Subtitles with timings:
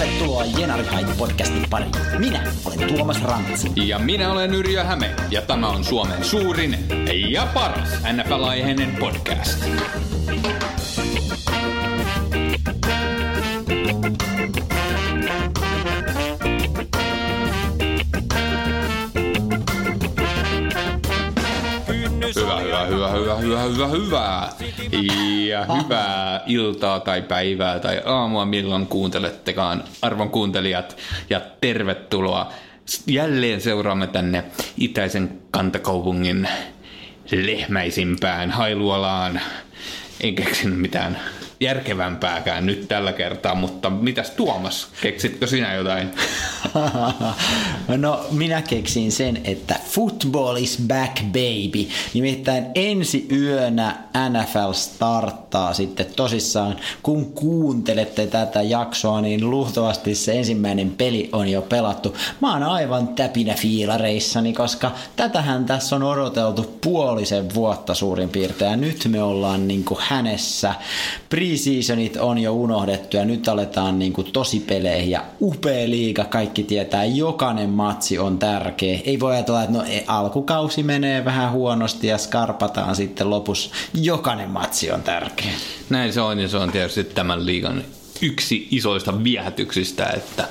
[0.00, 1.92] Tervetuloa Jenarikainen podcastin pariin.
[2.18, 3.68] Minä olen Tuomas Rantsi.
[3.74, 6.76] Ja minä olen Yrjö Häme, ja tämä on Suomen suurin
[7.30, 9.64] ja paras NFL-aiheinen podcast.
[23.12, 24.48] Hyvä, hyvä, hyvä, hyvä, hyvä, hyvä,
[24.92, 25.12] hyvä.
[25.48, 30.96] Ja hyvää iltaa tai päivää tai aamua, milloin kuuntelettekaan, arvon kuuntelijat.
[31.30, 32.52] Ja tervetuloa.
[33.06, 34.44] Jälleen seuraamme tänne
[34.76, 36.48] itäisen kantakaupungin
[37.32, 39.40] lehmäisimpään Hailuolaan.
[40.20, 41.18] En keksinyt mitään
[41.60, 46.10] järkevämpääkään nyt tällä kertaa, mutta mitäs Tuomas, keksitkö sinä jotain?
[47.96, 51.88] No minä keksin sen, että football is back baby.
[52.14, 53.96] Nimittäin ensi yönä
[54.30, 56.76] NFL starttaa sitten tosissaan.
[57.02, 62.16] Kun kuuntelette tätä jaksoa, niin luultavasti se ensimmäinen peli on jo pelattu.
[62.40, 68.70] Mä oon aivan täpinä fiilareissani, koska tätähän tässä on odoteltu puolisen vuotta suurin piirtein.
[68.70, 70.74] Ja nyt me ollaan niinku hänessä.
[71.50, 77.04] Preseasonit on jo unohdettu ja nyt aletaan niinku tosi peleihin ja upea liiga, kaikki tietää,
[77.04, 78.98] jokainen matsi on tärkeä.
[79.04, 83.70] Ei voi ajatella, että no e, alkukausi menee vähän huonosti ja skarpataan sitten lopussa.
[83.94, 85.52] Jokainen matsi on tärkeä.
[85.88, 87.84] Näin se on ja se on tietysti tämän liigan
[88.22, 90.48] yksi isoista viehätyksistä, että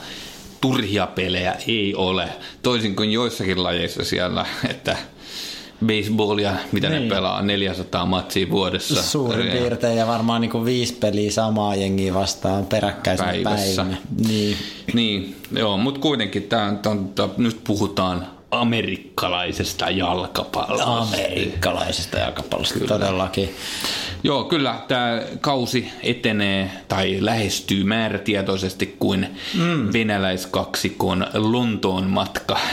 [0.61, 2.29] turhia pelejä ei ole.
[2.63, 4.97] Toisin kuin joissakin lajeissa siellä, että
[5.85, 7.03] baseballia, mitä niin.
[7.03, 9.03] ne pelaa, 400 matsia vuodessa.
[9.03, 13.81] Suurin Ja piirtein ja varmaan niin kuin viisi peliä samaa jengiä vastaan peräkkäisenä Päivässä.
[13.81, 13.97] päivänä.
[14.27, 14.57] Niin.
[14.93, 20.97] Niin, joo, mutta kuitenkin tää, tää, tää, nyt puhutaan amerikkalaisesta jalkapallosta.
[20.97, 22.87] Amerikkalaisesta jalkapallosta Kyllä.
[22.87, 23.55] todellakin.
[24.23, 29.27] Joo, kyllä tämä kausi etenee tai lähestyy määrätietoisesti kuin
[29.57, 29.93] mm.
[29.93, 32.59] venäläiskaksikon Lontoon matka.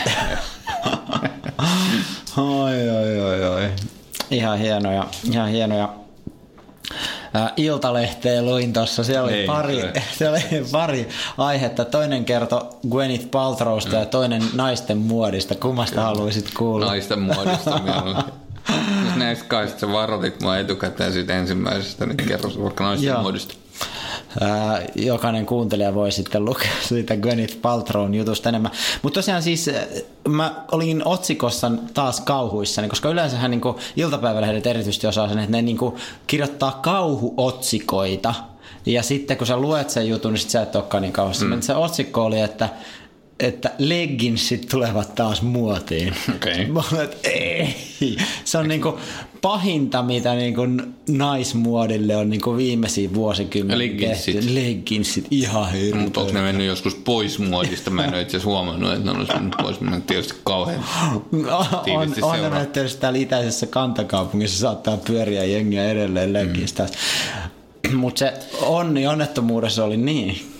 [2.36, 3.70] Oi, oi, oi, oi.
[4.30, 5.94] Ihan hienoja, ihan hienoja.
[7.56, 9.92] Iltalehteen luin tuossa, siellä oli, Ei, pari, kyllä.
[10.18, 11.08] siellä oli pari
[11.38, 11.84] aihetta.
[11.84, 12.60] Toinen kertoi
[12.90, 13.98] Gwyneth Paltrowsta mm.
[13.98, 15.54] ja toinen naisten muodista.
[15.54, 16.86] Kummasta haluaisit kuulla?
[16.86, 18.16] Naisten muodosta mieluummin.
[19.06, 23.22] Jos näistä kai sit sä varoitit mua etukäteen siitä ensimmäisestä, niin kerro vaikka naisten Joo.
[23.22, 23.54] muodista.
[24.40, 28.70] Ää, jokainen kuuntelija voi sitten lukea siitä Gwyneth Paltrown jutusta enemmän.
[29.02, 29.70] Mutta tosiaan siis
[30.28, 33.62] mä olin otsikossa taas kauhuissani, koska yleensähän niin
[33.96, 35.78] iltapäivälehdet erityisesti osaa sen, että ne niin
[36.26, 38.34] kirjoittaa kauhuotsikoita.
[38.86, 41.44] Ja sitten kun sä luet sen jutun, niin sit sä et olekaan niin kauhuissa.
[41.44, 41.60] Mm.
[41.60, 42.68] Se otsikko oli, että
[43.40, 46.14] että leggingsit tulevat taas muotiin.
[46.34, 46.66] Okei.
[46.72, 47.76] Mä olen, että ei.
[48.44, 48.98] Se on niinku
[49.46, 50.62] pahinta, mitä niinku
[51.08, 54.34] naismuodille on viimeisiä vuosikymmeniä Leggingsit.
[54.34, 54.54] tehty.
[54.54, 56.02] Leggingsit, ihan hirveä.
[56.02, 57.90] Mutta onko ne mennyt joskus pois muodista?
[57.90, 59.80] Mä en ole itse asiassa huomannut, että ne olisi mennyt pois.
[59.80, 61.24] Mä tietysti kauhean on,
[61.92, 62.58] on seuraa.
[62.58, 66.86] ne tietysti täällä itäisessä kantakaupungissa saattaa pyöriä jengiä edelleen leggingistä.
[67.90, 67.96] Mm.
[67.96, 70.55] Mutta se onni onnettomuudessa oli niin.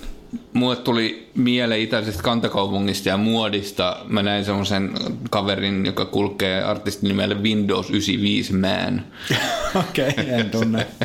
[0.52, 3.96] Mulle tuli mieleen itäisestä kantakaupungista ja muodista.
[4.08, 4.90] Mä näin semmoisen
[5.30, 9.04] kaverin, joka kulkee artistin nimellä Windows 95 Man.
[9.88, 10.86] Okei, okay, en tunne.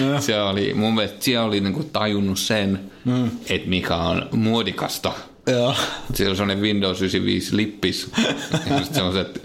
[0.00, 0.20] No.
[0.20, 3.30] Se oli, mun mielestä siellä oli niinku tajunnut sen, mm.
[3.50, 5.12] että mikä on muodikasta.
[5.46, 5.74] Joo.
[6.14, 8.10] Siellä on semmoinen Windows 95 lippis.
[8.70, 9.42] ja sitten semmoiset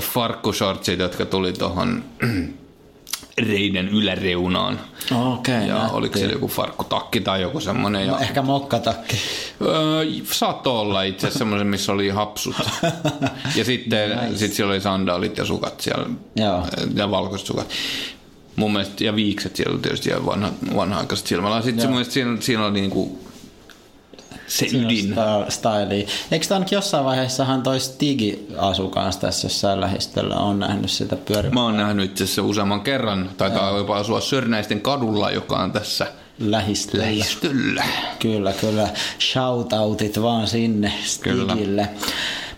[0.00, 2.04] farkkushortsit, jotka tuli tuohon
[3.40, 4.80] reiden yläreunaan.
[5.32, 5.94] Okei, ja nätti.
[5.94, 8.06] oliko siellä joku farkkutakki tai joku semmoinen.
[8.06, 9.16] Ja, Ehkä mokkatakki.
[9.62, 12.56] öö, saattoi olla itse asiassa semmoisen, missä oli hapsut.
[13.56, 14.38] ja sitten nice.
[14.38, 16.06] sit siellä oli sandaalit ja sukat siellä.
[16.36, 16.66] Joo.
[16.94, 17.68] Ja valkoiset sukat.
[18.56, 21.62] Mun mielestä, ja viikset siellä oli tietysti ja vanha, vanha-aikaiset silmällä.
[21.62, 23.27] Sitten mun mielestä siinä, siinä oli niinku
[24.48, 25.14] se ydin.
[25.48, 26.06] stylia.
[26.30, 31.16] Eikö tämä ainakin jossain vaiheessahan toi Stigi asu kanssa tässä jossain lähistöllä, on nähnyt sitä
[31.16, 35.72] pyörimään Mä oon nähnyt itse asiassa useamman kerran, taitaa jopa asua Sörnäisten kadulla, joka on
[35.72, 36.06] tässä
[36.38, 37.04] lähistöllä.
[37.04, 37.84] lähistöllä.
[38.18, 38.88] Kyllä, kyllä.
[39.32, 40.92] Shoutoutit vaan sinne
[41.22, 41.88] Kyllä.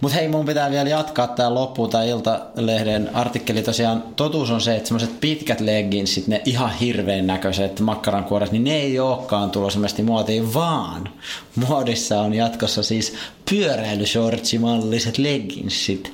[0.00, 3.62] Mutta hei, mun pitää vielä jatkaa tää loppuun tai Iltalehden artikkeli.
[3.62, 8.76] Tosiaan totuus on se, että semmoiset pitkät leggingsit, ne ihan hirveän näköiset makkarankuoret, niin ne
[8.76, 11.08] ei olekaan tulossa ilmeisesti muotiin, vaan
[11.56, 13.14] muodissa on jatkossa siis
[13.50, 16.12] pyöräilyshortsimalliset leggingsit.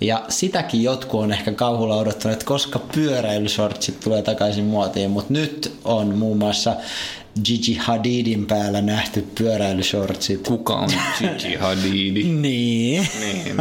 [0.00, 5.72] Ja sitäkin jotkut on ehkä kauhulla odottanut, että koska pyöräilyshortsit tulee takaisin muotiin, mutta nyt
[5.84, 6.76] on muun muassa
[7.44, 10.48] Gigi Hadidin päällä nähty pyöräilyshortsit.
[10.48, 10.88] Kuka on
[11.18, 12.22] Gigi Hadidi?
[12.22, 13.08] Niin.
[13.20, 13.56] Niin.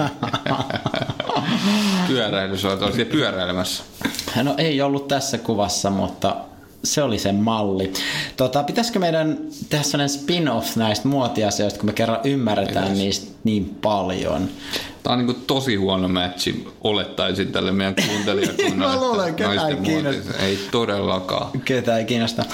[2.07, 3.83] Pyöräilysuorat, olit pyöräilemässä.
[4.43, 6.35] No ei ollut tässä kuvassa, mutta
[6.83, 7.93] se oli se malli.
[8.37, 9.37] Tota, pitäisikö meidän
[9.69, 12.97] tehdä sellainen spin-off näistä muotiasioista, kun me kerran ymmärretään Pitäis.
[12.99, 14.49] niistä niin paljon?
[15.03, 18.95] Tämä on niin tosi huono matchi, olettaisin tälle meidän kuuntelijakunnalle.
[18.99, 20.33] Mä luulen, naisten ei kiinnosta.
[20.39, 21.61] Ei todellakaan.
[21.65, 22.45] Ketä ei kiinnosta.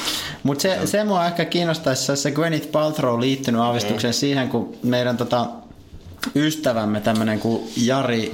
[0.43, 4.15] Mutta se, se mua ehkä kiinnostaisi, se, se Gwyneth Paltrow liittynyt aavistukseen Mm.
[4.15, 5.47] siihen, kun meidän tota,
[6.35, 8.33] ystävämme tämmönen kuin Jari,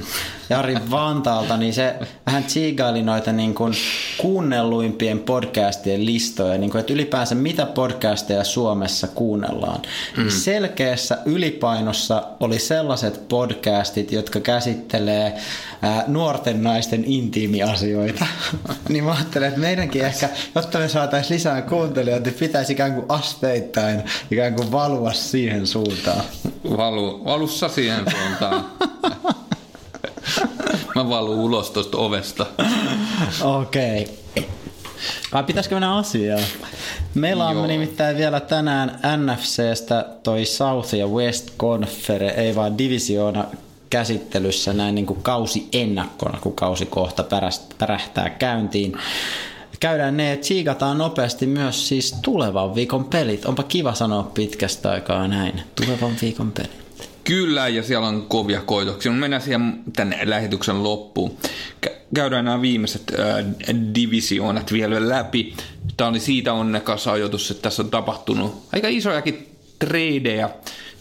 [0.51, 1.95] Jari Vantaalta, niin se
[2.25, 3.73] vähän tsiigaili noita niin kuin
[4.17, 9.81] kuunnelluimpien podcastien listoja, niin kuin, että ylipäänsä mitä podcasteja Suomessa kuunnellaan.
[10.17, 10.29] Mm.
[10.29, 15.37] Selkeässä ylipainossa oli sellaiset podcastit, jotka käsittelee
[15.81, 18.25] ää, nuorten naisten intiimiasioita.
[18.89, 23.05] niin mä ajattelen, että meidänkin ehkä, jotta me saataisiin lisää kuuntelijoita, niin pitäisi ikään kuin
[23.09, 26.21] asteittain ikään kuin valua siihen suuntaan.
[26.77, 28.65] Valu, valussa siihen suuntaan.
[30.95, 32.45] Mä valun ulos tuosta ovesta.
[33.41, 34.01] Okei.
[34.01, 34.21] Okay.
[35.33, 36.43] Vai pitäisikö mennä asiaan?
[37.13, 37.67] Meillä on Joo.
[37.67, 43.45] nimittäin vielä tänään NFCstä toi South ja West Confere, ei vaan divisioona
[43.89, 47.25] käsittelyssä näin niin kuin kausi ennakkona, kun kausi kohta
[47.77, 48.97] pärähtää käyntiin.
[49.79, 53.45] Käydään ne ja tsiikataan nopeasti myös siis tulevan viikon pelit.
[53.45, 55.61] Onpa kiva sanoa pitkästä aikaa näin.
[55.75, 56.81] Tulevan viikon pelit.
[57.23, 59.11] Kyllä, ja siellä on kovia koitoksia.
[59.11, 61.37] Mennään siihen tänne lähetyksen loppuun.
[61.85, 63.45] Kä- Käydään nämä viimeiset äh,
[63.95, 65.53] divisioonat vielä läpi.
[65.97, 69.47] Tämä oli siitä onnekas ajoitus, että tässä on tapahtunut aika isojakin
[69.79, 70.49] tradeja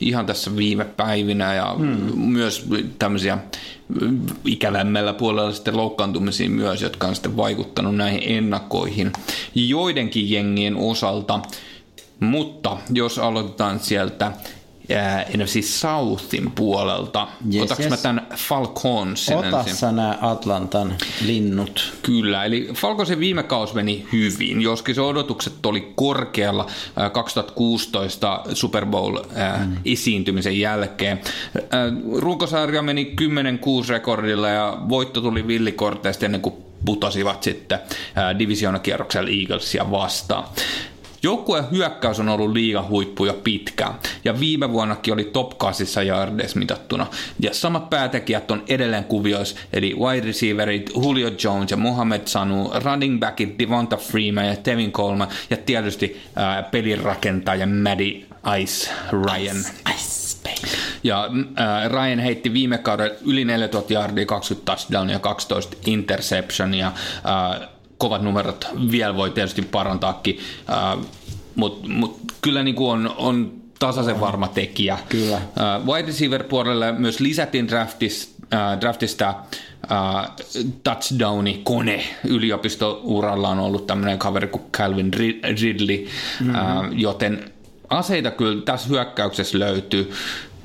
[0.00, 2.18] ihan tässä viime päivinä ja hmm.
[2.18, 2.66] myös
[2.98, 3.38] tämmöisiä
[4.44, 9.12] ikävämmällä puolella sitten loukkaantumisiin myös, jotka on sitten vaikuttanut näihin ennakkoihin
[9.54, 11.40] joidenkin jengien osalta.
[12.20, 14.32] Mutta jos aloitetaan sieltä
[14.94, 17.90] ää, NFC Southin puolelta, Yes, otaks yes.
[17.90, 19.76] mä tämän Falconsin Ota ensin?
[19.76, 20.94] sä nämä Atlantan
[21.26, 21.92] linnut.
[22.02, 26.66] Kyllä, eli Falcosin viime kausi meni hyvin, joskin se odotukset oli korkealla
[26.96, 29.76] ää, 2016 Super Bowl ää, Mm.
[29.84, 31.20] esiintymisen jälkeen.
[31.70, 33.14] Ää, Runkosarja meni
[33.84, 36.54] 10-6 rekordilla ja voitto tuli villikorteista ennen kuin
[36.84, 37.78] putosivat sitten
[38.38, 40.44] divisioonakierroksella Eaglesia vastaan.
[41.22, 43.94] Joukkueen hyökkäys on ollut liiga huippu jo pitkään,
[44.24, 47.06] ja viime vuonnakin oli top 8 yardeissa mitattuna.
[47.40, 53.20] Ja samat päätekijät on edelleen kuvioissa, eli wide receiverit Julio Jones ja Mohamed Sanu, running
[53.20, 58.26] backit Devonta Freeman ja Tevin Coleman, ja tietysti ää, pelirakentaja Maddie
[58.60, 59.56] Ice Ryan.
[61.02, 66.86] Ja äh, Ryan heitti viime kaudella yli 4000 yardia, 20 touchdownia ja 12 interceptionia.
[66.86, 67.68] Äh,
[68.00, 70.38] kovat numerot vielä voi tietysti parantaakin,
[70.70, 71.06] äh,
[71.54, 74.98] mutta mut kyllä niinku on, on tasaisen varma tekijä.
[75.08, 75.36] Kyllä.
[75.36, 80.30] Äh, wide receiver puolelle myös lisättiin draftis, äh, draftista äh,
[80.82, 86.06] touchdowni kone yliopistouralla on ollut tämmöinen kaveri kuin Calvin Rid- Ridley,
[86.40, 86.54] mm-hmm.
[86.54, 86.60] äh,
[86.92, 87.52] joten
[87.88, 90.12] aseita kyllä tässä hyökkäyksessä löytyy.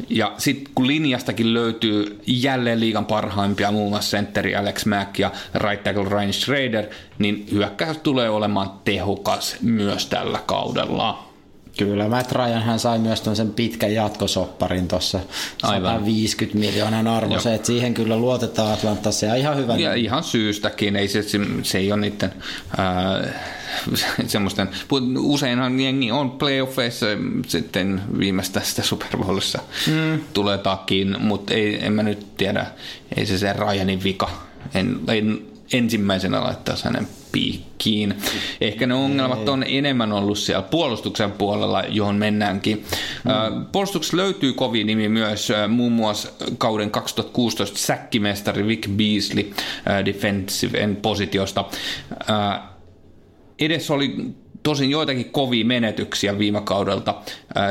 [0.09, 5.83] Ja sitten kun linjastakin löytyy jälleen liigan parhaimpia, muun muassa sentteri Alex Mack ja right
[5.83, 6.85] tackle Ryan Schrader,
[7.19, 11.34] niin hyökkäys tulee olemaan tehokas myös tällä kaudella.
[11.77, 15.19] Kyllä, Matt Ryan hän sai myös sen pitkän jatkosopparin tuossa
[15.63, 15.93] Aivan.
[15.93, 17.39] 150 miljoonan arvo.
[17.39, 19.77] Se, että siihen kyllä luotetaan Atlantassa ja ihan hyvä.
[19.77, 22.33] Ja ihan syystäkin, ei se, se, se ei ole niiden
[22.77, 23.27] ää,
[24.27, 24.69] semmoisten,
[25.19, 27.05] useinhan jengi on playoffeissa
[27.47, 30.19] sitten viimeistä sitä Super Bowlissa mm.
[30.33, 32.65] tulee takiin, mutta ei, en mä nyt tiedä,
[33.17, 34.29] ei se se Ryanin vika.
[34.73, 35.41] En, en
[35.73, 38.15] ensimmäisenä laittaisi hänen piikkiin.
[38.61, 42.85] Ehkä ne ongelmat on enemmän ollut siellä puolustuksen puolella, johon mennäänkin.
[43.23, 43.65] Mm.
[43.71, 49.53] Puolustuksessa löytyy kovin nimi myös, muun muassa kauden 2016 säkkimestari Vic Beasley
[50.05, 51.65] defensive end positiosta.
[53.59, 54.15] Edessä oli
[54.63, 57.15] tosin joitakin kovia menetyksiä viime kaudelta,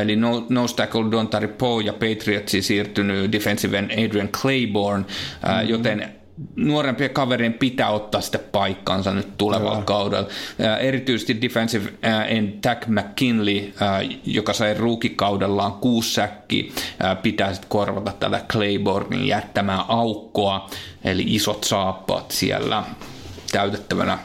[0.01, 5.05] eli no, nose tackle Dontari Poe ja Patriotsi siirtynyt defensive end Adrian Claiborne,
[5.43, 6.24] ää, joten
[6.57, 10.29] nuorempien kaverien pitää ottaa sitten paikkansa nyt tulevalla kaudella.
[10.61, 17.53] Ää, erityisesti defensive ää, end Tack McKinley, ää, joka sai ruukikaudellaan kuusi säkkiä, ää, pitää
[17.53, 20.71] sitten korvata tällä Claibornin jättämää aukkoa,
[21.05, 22.85] eli isot saappaat siellä
[23.53, 24.19] täytettävänä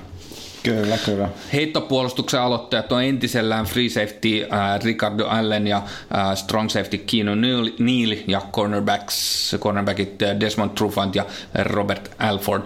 [0.69, 1.29] Kyllä, kyllä.
[1.53, 8.15] Heittopuolustuksen aloittajat on entisellään free safety äh, Ricardo Allen ja äh, strong safety Keanu Neal,
[8.27, 11.25] ja cornerbacks, cornerbackit äh, Desmond Trufant ja
[11.63, 12.61] Robert Alford.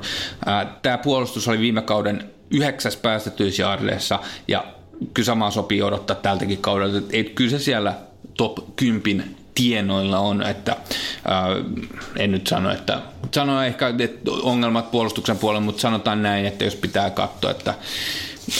[0.48, 4.66] Äh, Tämä puolustus oli viime kauden yhdeksäs päästetyisyardeessa ja
[5.14, 6.98] kyllä samaa sopii odottaa tältäkin kaudelta.
[6.98, 7.94] että Et kyllä se siellä
[8.38, 11.66] top 10 tienoilla on, että äh,
[12.18, 16.76] en nyt sano, että sano ehkä että ongelmat puolustuksen puolella, mutta sanotaan näin, että jos
[16.76, 17.74] pitää katsoa, että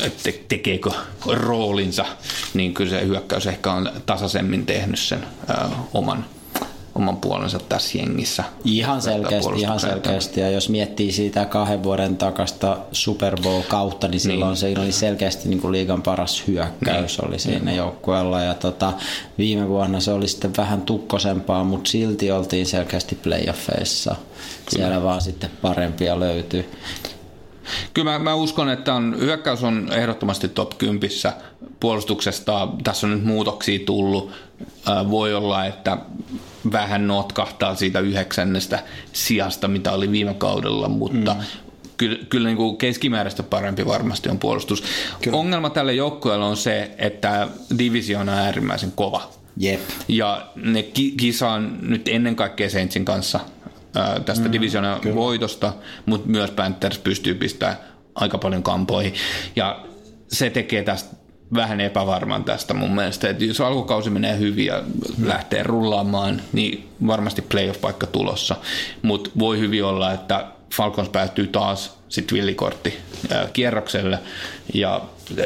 [0.04, 0.92] että tekeekö
[1.26, 2.06] roolinsa,
[2.54, 6.26] niin kyllä se hyökkäys ehkä on tasaisemmin tehnyt sen äh, oman,
[6.96, 8.44] oman puolensa tässä jengissä.
[8.66, 10.40] Ihan selkeästi, ihan selkeästi.
[10.40, 14.58] Ja jos miettii siitä kahden vuoden takasta Super Bowl-kautta, niin silloin Niin.
[14.58, 18.42] se oli selkeästi niin kuin liigan paras hyökkäys oli siinä joukkueella.
[18.42, 18.94] Ja tota,
[19.38, 24.16] viime vuonna se oli sitten vähän tukkosempaa, mutta silti oltiin selkeästi playoffeissa.
[24.70, 26.70] Siellä vaan sitten parempia löytyy.
[27.94, 31.10] Kyllä mä, mä uskon, että on, hyökkäys on ehdottomasti top 10
[31.80, 32.68] puolustuksesta.
[32.84, 34.32] Tässä on nyt muutoksia tullut.
[34.90, 35.98] Äh, voi olla, että
[36.72, 41.40] vähän notkahtaa siitä yhdeksännestä sijasta, mitä oli viime kaudella, mutta mm.
[41.98, 44.84] kyllä, kyllä niin kuin keskimääräistä parempi varmasti on puolustus.
[45.22, 45.38] Kyllä.
[45.38, 49.30] Ongelma tälle joukkueelle on se, että divisioona on äärimmäisen kova.
[49.58, 49.82] Jep.
[50.08, 53.40] Ja ne ki- kisaan nyt ennen kaikkea Saintsin kanssa
[53.96, 55.74] ää, tästä mm, divisioonan voitosta,
[56.06, 57.78] mutta myös Panthers pystyy pistämään
[58.16, 59.14] aika paljon kampoihin.
[59.56, 59.86] Ja
[60.28, 61.16] se tekee tästä
[61.54, 64.84] vähän epävarman tästä mun mielestä, että jos alkukausi menee hyvin ja
[65.24, 68.56] lähtee rullaamaan, niin varmasti playoff-paikka tulossa.
[69.02, 70.46] Mutta voi hyvin olla, että
[70.76, 72.98] Falcons päätyy taas sitten villikortti
[73.32, 74.20] ää, kierrokselle
[74.74, 75.02] ja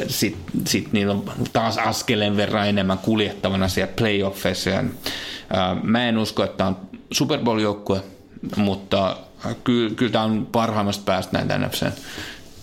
[0.08, 4.70] sitten sit niillä on taas askeleen verran enemmän kuljettavana siellä playoffeissa.
[4.70, 6.76] Ää, mä en usko, että on
[7.10, 8.00] Super Bowl-joukkue,
[8.56, 9.16] mutta
[9.64, 11.92] kyllä, kyllä tämä on parhaimmasta päästä näitä NFCn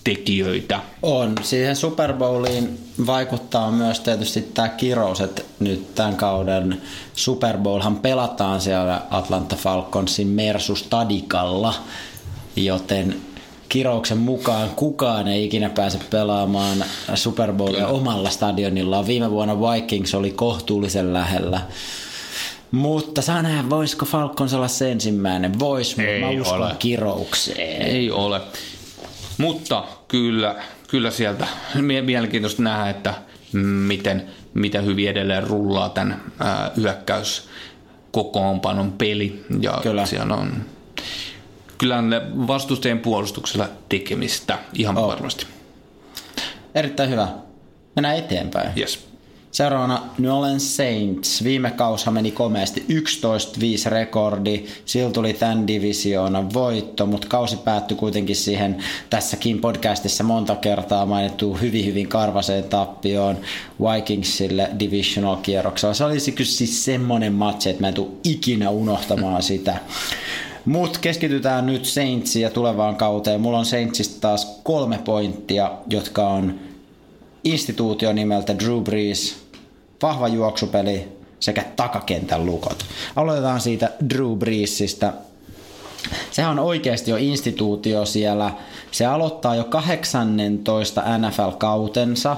[0.04, 0.80] tekijöitä.
[1.02, 1.36] On.
[1.42, 6.82] Siihen Super Bowliin vaikuttaa myös tietysti tämä kirous, että nyt tämän kauden
[7.14, 11.74] Super Bowlhan pelataan siellä Atlanta Falconsin Mersu Stadikalla,
[12.56, 13.16] joten
[13.70, 19.08] kirouksen mukaan kukaan ei ikinä pääse pelaamaan Super Bowlia omalla stadionillaan.
[19.08, 21.62] Viime vuonna Vikings oli kohtuullisen lähellä.
[22.76, 25.60] Mutta saa nähdä, voisiko Falcons olla se ensimmäinen?
[25.60, 26.76] Vois, mutta mä uskon ole.
[26.80, 27.82] kiroukseen.
[27.82, 28.42] Ei ole.
[29.38, 30.56] Mutta kyllä,
[30.88, 31.48] kyllä sieltä
[31.82, 33.14] mie- mielenkiintoista nähdä, että
[33.88, 37.48] miten, miten hyvin edelleen rullaa tämän ää, hyökkäys
[38.12, 39.46] kokoonpanon peli.
[39.62, 40.06] Ja Kyllä.
[40.06, 40.54] siellä on
[41.78, 42.04] kyllä
[42.48, 45.08] vastustajien puolustuksella tekemistä ihan On.
[45.08, 45.46] varmasti.
[46.76, 47.28] Erittäin hyvä.
[47.96, 48.70] Mennään eteenpäin.
[48.78, 49.08] Yes.
[49.56, 51.44] Seuraavana New Orleans Saints.
[51.44, 52.86] Viime kausha meni komeasti
[53.88, 54.66] 11-5 rekordi.
[54.86, 58.78] Sillä tuli tämän divisioonan voitto, mutta kausi päättyi kuitenkin siihen
[59.10, 63.38] tässäkin podcastissa monta kertaa mainittu hyvin hyvin karvaseen tappioon
[63.82, 65.94] Vikingsille divisional kierroksella.
[65.94, 69.78] Se olisi kyllä siis semmonen matsi, että mä en tule ikinä unohtamaan sitä.
[70.66, 73.42] Mutta keskitytään nyt Saintsiin ja tulevaan kauteen.
[73.42, 76.60] Mulla on Saintsista taas kolme pointtia, jotka on
[77.44, 79.45] instituutio nimeltä Drew Brees,
[80.02, 81.08] vahva juoksupeli
[81.40, 82.86] sekä takakentän lukot.
[83.16, 85.14] Aloitetaan siitä Drew Breesistä.
[86.32, 88.52] Sehän on oikeasti jo instituutio siellä.
[88.92, 92.38] Se aloittaa jo 18 NFL-kautensa.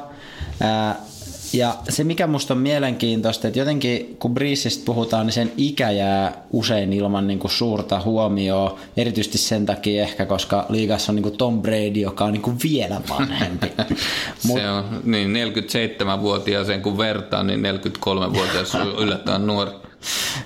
[1.53, 6.43] Ja se mikä musta on mielenkiintoista, että jotenkin kun Breesista puhutaan, niin sen ikä jää
[6.51, 11.37] usein ilman niin kuin suurta huomioon, erityisesti sen takia ehkä, koska liigassa on niin kuin
[11.37, 13.67] Tom Brady, joka on niin kuin vielä vanhempi.
[14.47, 19.71] Mut- Se on niin 47-vuotiaaseen kun vertaa, niin 43-vuotias on yllättävän nuori.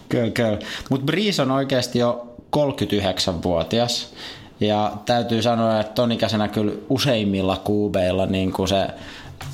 [0.10, 0.60] Kyllä, kyllä.
[0.90, 4.14] Mutta Breeze on oikeasti jo 39-vuotias.
[4.60, 8.88] Ja täytyy sanoa, että ton ikäisenä kyllä useimmilla kuubeilla niin kuin se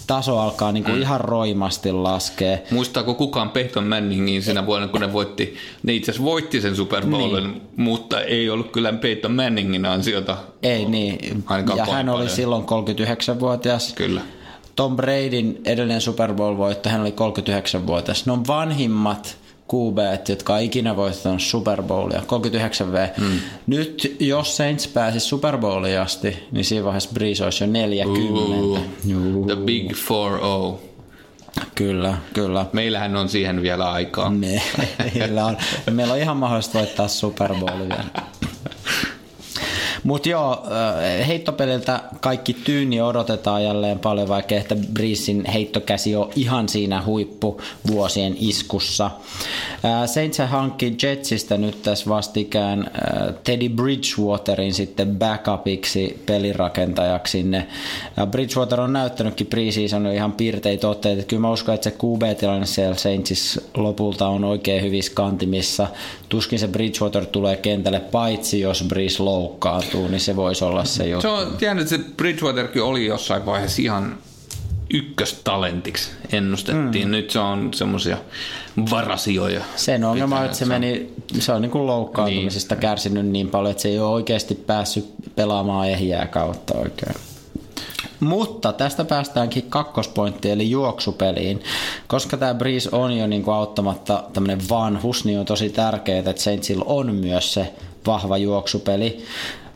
[0.07, 1.01] taso alkaa niin kuin mm.
[1.01, 2.57] ihan roimasti laskea.
[2.71, 7.05] Muistaako kukaan Peyton Manningin siinä vuonna, kun ne voitti, ne itse asiassa voitti sen Super
[7.05, 7.61] Bowlin, niin.
[7.75, 10.37] mutta ei ollut kyllä Peyton Manningin ansiota.
[10.63, 11.43] Ei niin.
[11.45, 13.93] Ainakaan ja hän oli silloin 39-vuotias.
[13.93, 14.21] Kyllä.
[14.75, 17.13] Tom Bradyn edellinen Super Bowl-voitto, hän oli
[17.79, 18.25] 39-vuotias.
[18.25, 19.37] Ne on vanhimmat
[19.73, 23.21] QB, jotka on ikinä voittanut Super Bowlia, 39V.
[23.21, 23.39] Mm.
[23.67, 28.81] Nyt jos Saints pääsisi Super Bowliin asti, niin siinä vaiheessa Breeze olisi jo 40.
[29.05, 29.45] Juu.
[29.45, 30.87] The Big 4-0.
[31.75, 32.65] Kyllä, kyllä.
[32.73, 34.29] Meillähän on siihen vielä aikaa.
[35.15, 35.57] Meillä on,
[35.91, 38.03] meillä on ihan mahdollista voittaa Super Bowl vielä.
[40.03, 40.63] Mutta joo,
[41.27, 49.05] heittopeliltä kaikki tyyni odotetaan jälleen paljon, vaikka että Breesin heittokäsi on ihan siinä huippuvuosien iskussa.
[49.05, 52.91] Äh, Saints hankki Jetsistä nyt tässä vastikään
[53.43, 57.67] Teddy Bridgewaterin sitten backupiksi pelirakentajaksi sinne.
[58.31, 61.23] Bridgewater on näyttänytkin preseason ihan piirteitä otteita.
[61.23, 65.87] Kyllä mä uskon, että se QB-tilanne siellä Saintsissa lopulta on oikein hyvissä kantimissa.
[66.29, 69.23] Tuskin se Bridgewater tulee kentälle, paitsi jos Breeze
[69.87, 71.21] loukkaantuu, niin se voisi olla se juttu.
[71.21, 74.17] Se on tiedän, että se Bridgewaterkin oli jossain vaiheessa ihan
[74.93, 77.07] ykköstalentiksi ennustettiin.
[77.07, 77.11] Mm.
[77.11, 78.17] Nyt se on semmoisia
[78.91, 79.61] varasioja.
[79.75, 82.81] Sen ongelma on, että se, meni, se on niin kuin loukkaantumisesta niin.
[82.81, 87.15] kärsinyt niin paljon, että se ei ole oikeasti päässyt pelaamaan ehjää kautta oikein.
[88.19, 91.63] Mutta tästä päästäänkin kakkospointtiin eli juoksupeliin.
[92.07, 96.41] Koska tämä Breeze on jo niin kuin auttamatta tämmöinen vanhus, niin on tosi tärkeää, että
[96.41, 97.73] Saintsilla on myös se
[98.07, 99.25] vahva juoksupeli.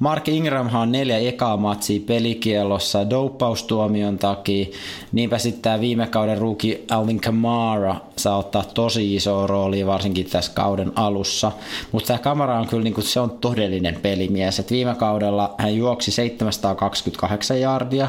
[0.01, 4.65] Mark Ingramhan on neljä ekaa matsia pelikielossa douppaustuomion takia.
[5.11, 10.51] Niinpä sitten tämä viime kauden ruuki Alvin Kamara saa ottaa tosi iso rooli varsinkin tässä
[10.55, 11.51] kauden alussa.
[11.91, 14.59] Mutta tämä Kamara on kyllä niinku, se on todellinen pelimies.
[14.59, 18.07] Et viime kaudella hän juoksi 728 jardia,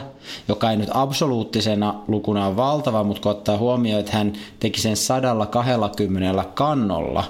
[0.48, 4.96] joka ei nyt absoluuttisena lukuna ole valtava, mutta kun ottaa huomioon, että hän teki sen
[4.96, 7.24] 120 kannolla,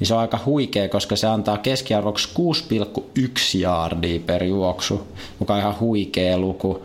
[0.00, 5.08] niin se on aika huikea, koska se antaa keskiarvoksi 6,1 jardia per juoksu,
[5.40, 6.82] joka on ihan huikea luku.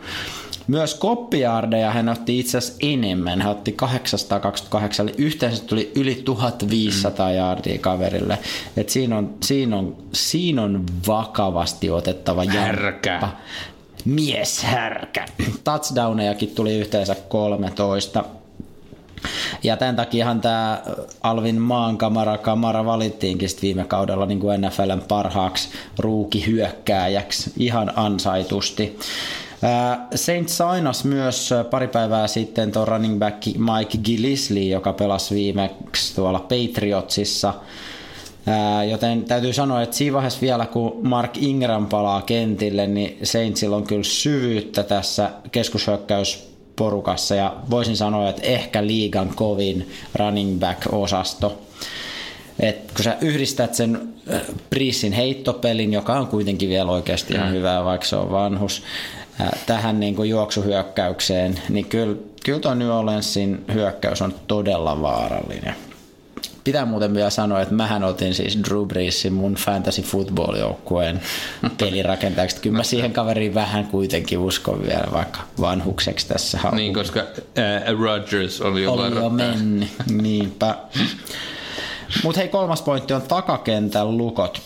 [0.68, 3.42] Myös koppiardeja hän otti itse asiassa enemmän.
[3.42, 7.36] Hän otti 828, eli yhteensä tuli yli 1500 mm.
[7.36, 8.38] jardia kaverille.
[8.77, 13.12] Et siinä, on, siinä, on, siinä on vakavasti otettava Härkä.
[13.12, 13.30] Jamppa.
[14.06, 15.25] Mies härkä.
[15.63, 18.24] Touchdownejakin tuli yhteensä 13.
[19.63, 20.82] Ja tämän takiahan tämä
[21.22, 21.98] Alvin maan
[22.42, 29.00] kamara, valittiinkin viime kaudella niin kuin NFLn parhaaksi ruukihyökkääjäksi ihan ansaitusti.
[30.15, 36.39] Saint Sainas myös pari päivää sitten tuon running back Mike Gillisley, joka pelasi viimeksi tuolla
[36.39, 37.53] Patriotsissa.
[38.89, 43.84] Joten täytyy sanoa, että siinä vaiheessa vielä kun Mark Ingram palaa kentille, niin Saintsilla on
[43.84, 45.30] kyllä syvyyttä tässä
[46.75, 51.58] keskushyökkäysporukassa ja voisin sanoa, että ehkä liigan kovin running back-osasto.
[52.60, 54.13] Et kun sä yhdistät sen
[54.70, 57.53] Priisin heittopelin, joka on kuitenkin vielä oikeasti ihan mm.
[57.53, 58.84] hyvä, vaikka se on vanhus,
[59.65, 62.15] tähän niin kuin juoksuhyökkäykseen, niin kyllä,
[62.46, 65.75] kyllä tuo New Orleansin hyökkäys on todella vaarallinen.
[66.63, 71.21] Pitää muuten vielä sanoa, että mähän otin siis Drew Breesin mun fantasy football joukkueen
[71.77, 72.61] pelirakentajaksi.
[72.61, 76.77] Kyllä mä siihen kaveriin vähän kuitenkin uskon vielä, vaikka vanhukseksi tässä haluan.
[76.77, 80.75] Niin, koska äh, Rodgers oli jo, oli jo mennyt, niinpä.
[82.23, 84.61] Mutta hei, kolmas pointti on takakentän lukot.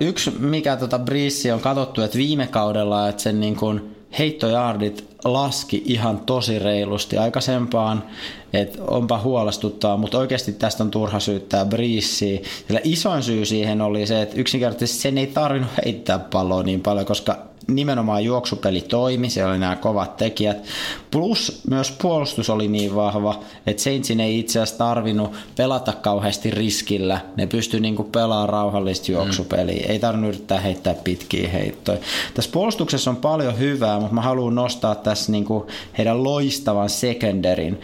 [0.00, 5.82] Yksi, mikä tota Breeze on katsottu, että viime kaudella, että sen niin kuin heittojaardit laski
[5.86, 8.04] ihan tosi reilusti aikaisempaan,
[8.52, 12.38] että onpa huolestuttaa, mutta oikeasti tästä on turha syyttää Breezea.
[12.66, 17.06] Sillä isoin syy siihen oli se, että yksinkertaisesti sen ei tarvinnut heittää palloa niin paljon,
[17.06, 20.64] koska nimenomaan juoksupeli toimi, siellä oli nämä kovat tekijät.
[21.10, 27.20] Plus myös puolustus oli niin vahva, että Saintsin ei itse asiassa tarvinnut pelata kauheasti riskillä.
[27.36, 29.86] Ne pystyi niinku pelaamaan rauhallista juoksupeliä.
[29.86, 29.90] Mm.
[29.90, 31.98] Ei tarvinnut yrittää heittää pitkiä heittoja.
[32.34, 35.66] Tässä puolustuksessa on paljon hyvää, mutta mä haluan nostaa tässä niinku
[35.98, 37.80] heidän loistavan secondarin.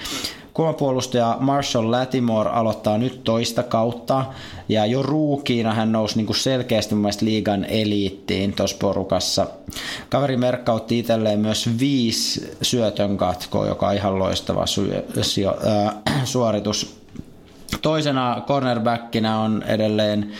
[0.54, 4.24] Kulmapuolustaja Marshall Latimore aloittaa nyt toista kautta
[4.68, 9.46] ja jo ruukiina hän nousi niin kuin selkeästi mun liigan eliittiin tuossa porukassa.
[10.08, 16.96] Kaveri merkkautti itselleen myös viisi syötön katkoa, joka on ihan loistava syö, syö, äh, suoritus
[17.82, 20.32] Toisena cornerbackinä on edelleen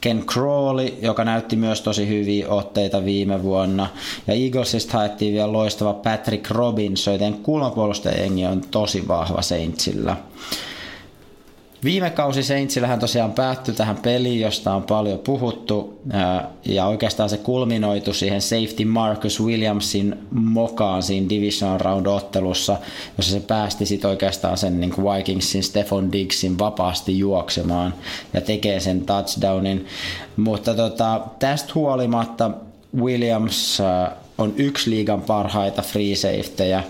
[0.00, 3.86] Ken Crawley, joka näytti myös tosi hyviä otteita viime vuonna.
[4.26, 10.16] Ja Eaglesista haettiin vielä loistava Patrick Robinson, joten kulmapuolustajengi on tosi vahva Saintsillä.
[11.84, 16.00] Viime kausi Saintsillähän tosiaan päättyi tähän peliin, josta on paljon puhuttu,
[16.64, 22.76] ja oikeastaan se kulminoitu siihen safety Marcus Williamsin mokaan siinä division round ottelussa,
[23.16, 27.94] jossa se päästi sitten oikeastaan sen niin kuin Vikingsin Stefan Diggsin vapaasti juoksemaan
[28.32, 29.86] ja tekee sen touchdownin.
[30.36, 32.50] Mutta tota, tästä huolimatta
[32.96, 33.82] Williams
[34.38, 36.84] on yksi liigan parhaita free safetyjä,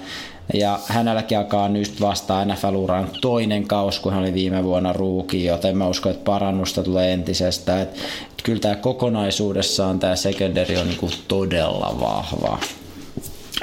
[0.55, 5.77] ja hänelläkin alkaa nyt vasta NFL-uran toinen kaus, kun hän oli viime vuonna ruuki, joten
[5.77, 7.81] mä uskon, että parannusta tulee entisestä.
[7.83, 12.59] Että, että kyllä tämä kokonaisuudessaan tämä secondary on niin todella vahva.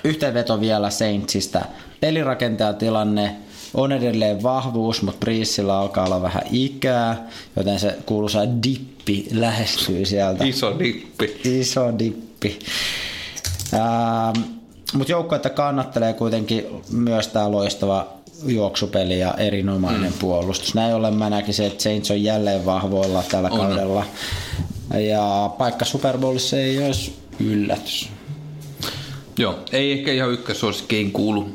[0.04, 1.62] Yhteenveto vielä Saintsista.
[2.00, 3.36] Pelirakentajatilanne
[3.74, 10.46] on edelleen vahvuus, mutta Priissillä alkaa olla vähän ikää, joten se kuuluisa dippi lähestyy sieltä.
[10.46, 11.42] Iso dippi.
[11.44, 12.60] Iso dippi.
[13.74, 14.57] Ähm,
[14.94, 18.08] mutta joukkuetta kannattelee kuitenkin myös tämä loistava
[18.46, 20.20] juoksupeli ja erinomainen mm.
[20.20, 20.76] puolustus.
[20.76, 23.58] Näin ollen mä näkisin, että Saints on jälleen vahvoilla tällä on.
[23.58, 24.06] kaudella.
[25.10, 28.10] Ja paikka Super Bowlissa ei olisi yllätys.
[29.38, 31.50] Joo, ei ehkä ihan ykkösuosikkiin kuulu,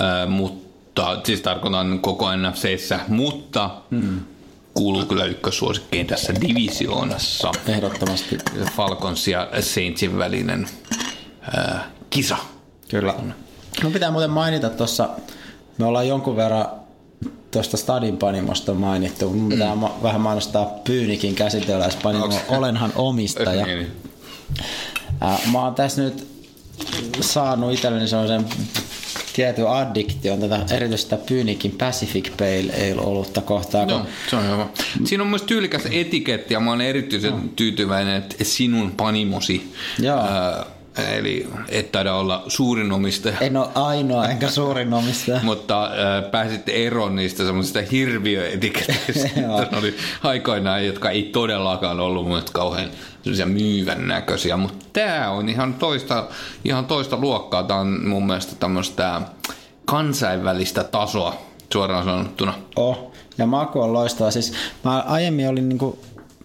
[0.00, 4.20] äh, mutta siis tarkoitan koko NFCssä, mutta mm.
[4.74, 7.52] kuuluu kyllä ykkösuosikkiin tässä divisioonassa.
[7.66, 8.38] Ehdottomasti.
[8.76, 10.68] Falcons ja Saintsin välinen
[11.58, 12.36] äh, kisa.
[12.88, 13.14] Kyllä.
[13.82, 15.08] No pitää muuten mainita tuossa,
[15.78, 16.66] me ollaan jonkun verran
[17.50, 19.30] tuosta Stadin panimosta mainittu.
[19.30, 19.80] Mun pitää mm.
[19.80, 22.26] ma- vähän mainostaa Pyynikin käsitelläispanimo.
[22.26, 23.66] Onks- Olenhan omistaja.
[23.66, 23.92] Niin, niin.
[25.22, 26.28] Äh, mä oon tässä nyt
[27.20, 28.46] saanut itselleni sellaisen
[29.32, 33.88] tietyn addiktion tätä erityistä Pyynikin Pacific Pale Ale olutta kohtaan.
[33.90, 34.66] Joo, Kun se on hyvä.
[35.04, 39.74] Siinä on myös tyylikäs etiketti ja mä oon erityisen tyytyväinen, että sinun panimosi.
[39.98, 40.18] Joo.
[40.18, 40.66] Ää,
[41.02, 43.38] eli et taida olla suurin omistaja.
[43.40, 45.40] en ole ainoa enkä suurin omistaja.
[45.50, 49.28] Mutta äh, pääsitte eroon niistä semmoisista hirviöetiketeistä.
[49.78, 52.90] Oli aikoinaan, jotka ei todellakaan ollut mun kauhean
[53.44, 54.56] myyvän näköisiä.
[54.56, 56.28] Mutta tämä on ihan toista,
[56.64, 57.62] ihan toista luokkaa.
[57.62, 59.20] Tämä on mun mielestä tämmöistä
[59.84, 61.34] kansainvälistä tasoa
[61.72, 62.54] suoraan sanottuna.
[62.76, 64.30] Oh, ja maku on loistava.
[64.30, 64.52] Siis
[64.84, 65.98] mä aiemmin olin niinku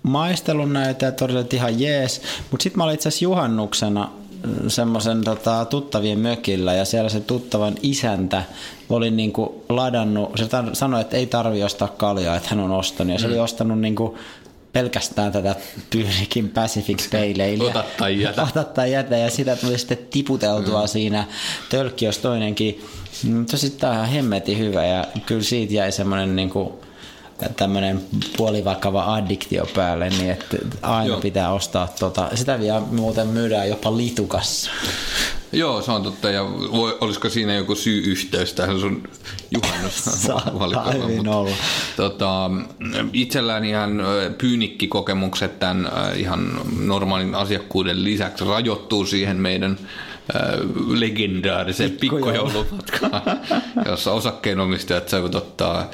[0.04, 4.12] maistellut näitä ja todella ihan jees, mutta sitten mä olin itse asiassa juhannuksena
[4.68, 8.44] semmoisen tota, tuttavien mökillä ja siellä se tuttavan isäntä
[8.90, 13.14] oli niinku ladannut, se tar- sanoi, että ei tarvi ostaa kaljaa, että hän on ostanut
[13.14, 14.18] ja se oli ostanut niinku
[14.74, 15.56] pelkästään tätä
[15.90, 17.70] Pyynikin Pacific Pale.
[17.70, 18.44] Ota tai jätä.
[18.44, 20.88] Ota tai jätä ja sitä tuli sitten tiputeltua mm.
[20.88, 21.28] siinä
[21.70, 22.86] tölkki, jos toinenkin.
[23.24, 26.83] Mm, Tosi tää on ihan hemmetin hyvä ja kyllä siitä jäi semmoinen niinku,
[27.56, 28.02] tämmöinen
[28.38, 31.22] puolivakava addiktio päälle, niin että aina Joo.
[31.22, 32.30] Pitää ostaa tota.
[32.36, 34.72] Sitä vielä muuten myydään jopa litukassa.
[35.54, 36.30] Joo, se on totta.
[36.30, 39.04] Ja voi, olisiko siinä joku syy-yhteys tähän sun
[39.52, 41.28] juhannusvalikoimaan?
[41.38, 41.56] olla.
[41.96, 42.52] Tota,
[43.14, 44.04] itselläni ihan
[44.38, 49.78] pyynikkikokemukset tämän ihan normaalin asiakkuuden lisäksi rajoittuu siihen meidän
[50.36, 50.40] ö,
[50.88, 53.22] legendaariseen pikkujoulumatkaan,
[53.90, 55.92] jossa osakkeenomistajat saivat ottaa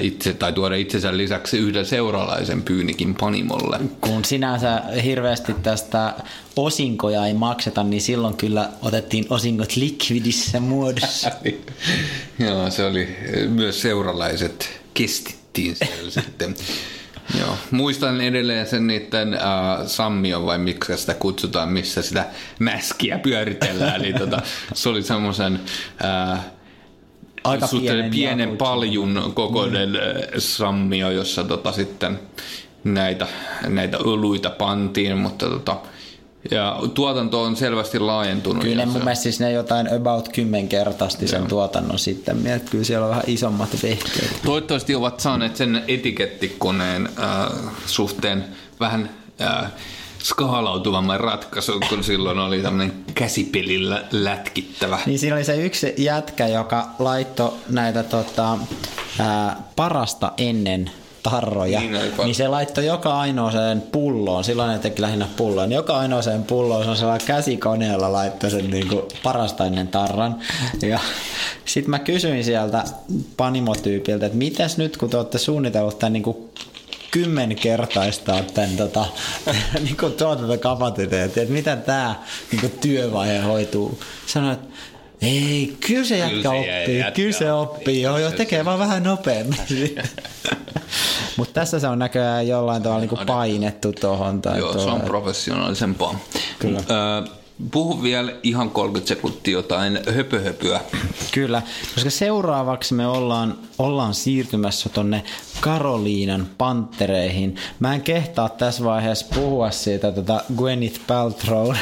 [0.00, 3.80] itse, tai tuoda itsensä lisäksi yhden seuralaisen pyynikin panimolle.
[4.00, 6.14] Kun sinänsä hirveästi tästä
[6.56, 11.30] osinkoja ei makseta, niin silloin kyllä otettiin osingot likvidissä muodossa.
[12.46, 13.16] Joo, se oli
[13.48, 16.54] myös seuralaiset kestittiin siellä sitten.
[17.38, 17.56] Joo.
[17.70, 19.40] Muistan edelleen sen niiden äh,
[19.86, 22.26] Sammio vai miksi sitä kutsutaan, missä sitä
[22.58, 24.04] mäskiä pyöritellään.
[24.04, 24.42] Eli tota,
[24.74, 25.60] se oli semmoisen
[26.04, 26.40] äh,
[27.44, 29.98] Aika suhteellisen pienen pienen paljun kokoinen mm.
[30.38, 32.20] sammio, jossa tota sitten
[32.84, 33.26] näitä,
[33.68, 35.76] näitä öluita pantiin, mutta tota,
[36.50, 38.62] ja tuotanto on selvästi laajentunut.
[38.62, 42.46] Kyllä ne mun mielestä siis ne jotain about kymmenkertaisesti sen tuotannon sitten.
[42.46, 44.40] Että kyllä siellä on vähän isommat vehkeet.
[44.44, 48.44] Toivottavasti ovat saaneet sen etikettikoneen äh, suhteen
[48.80, 49.72] vähän äh,
[50.22, 54.98] skaalautuvamman ratkaisun, kun silloin oli tämmöinen käsipelillä lätkittävä.
[55.06, 58.58] Niin siinä oli se yksi jätkä, joka laittoi näitä tota,
[59.18, 60.90] ää, parasta ennen
[61.30, 65.98] tarroja, Niin niin, se laittoi joka ainoaseen pulloon, silloin ne teki lähinnä pulloon, niin joka
[65.98, 70.36] ainoaseen pulloon se on sellainen käsikoneella laittoi sen niin kuin parasta ennen tarran.
[70.82, 70.98] Ja
[71.64, 72.84] sitten mä kysyin sieltä
[73.36, 76.36] panimotyypiltä, että mitäs nyt kun te olette suunnitellut tämän niin kuin
[77.10, 79.06] kymmenkertaistaa tämän tota,
[79.84, 82.14] niin kuin tuotantokapasiteetin, että miten tämä
[82.50, 83.98] niin kuin työvaihe hoituu.
[84.26, 84.68] Sanoin, että
[85.26, 88.78] ei, kyllä se jätkä se oppii, jätkä kyllä se oppii, oppii, joo, joo, tekee vaan
[88.78, 89.58] vähän nopeammin.
[91.36, 94.42] Mutta tässä se on näköjään jollain tavalla niin kuin painettu tuohon.
[94.42, 95.00] Tai Joo, se on tuohon.
[95.00, 96.18] professionaalisempaa.
[96.58, 96.78] Kyllä.
[96.78, 97.28] Ö,
[97.70, 100.80] puhu vielä ihan 30 sekuntia jotain höpöhöpyä.
[101.32, 101.62] Kyllä,
[101.94, 105.24] koska seuraavaksi me ollaan, ollaan siirtymässä tonne
[105.60, 107.56] Karoliinan panttereihin.
[107.80, 111.74] Mä en kehtaa tässä vaiheessa puhua siitä tota Gwyneth Paltrow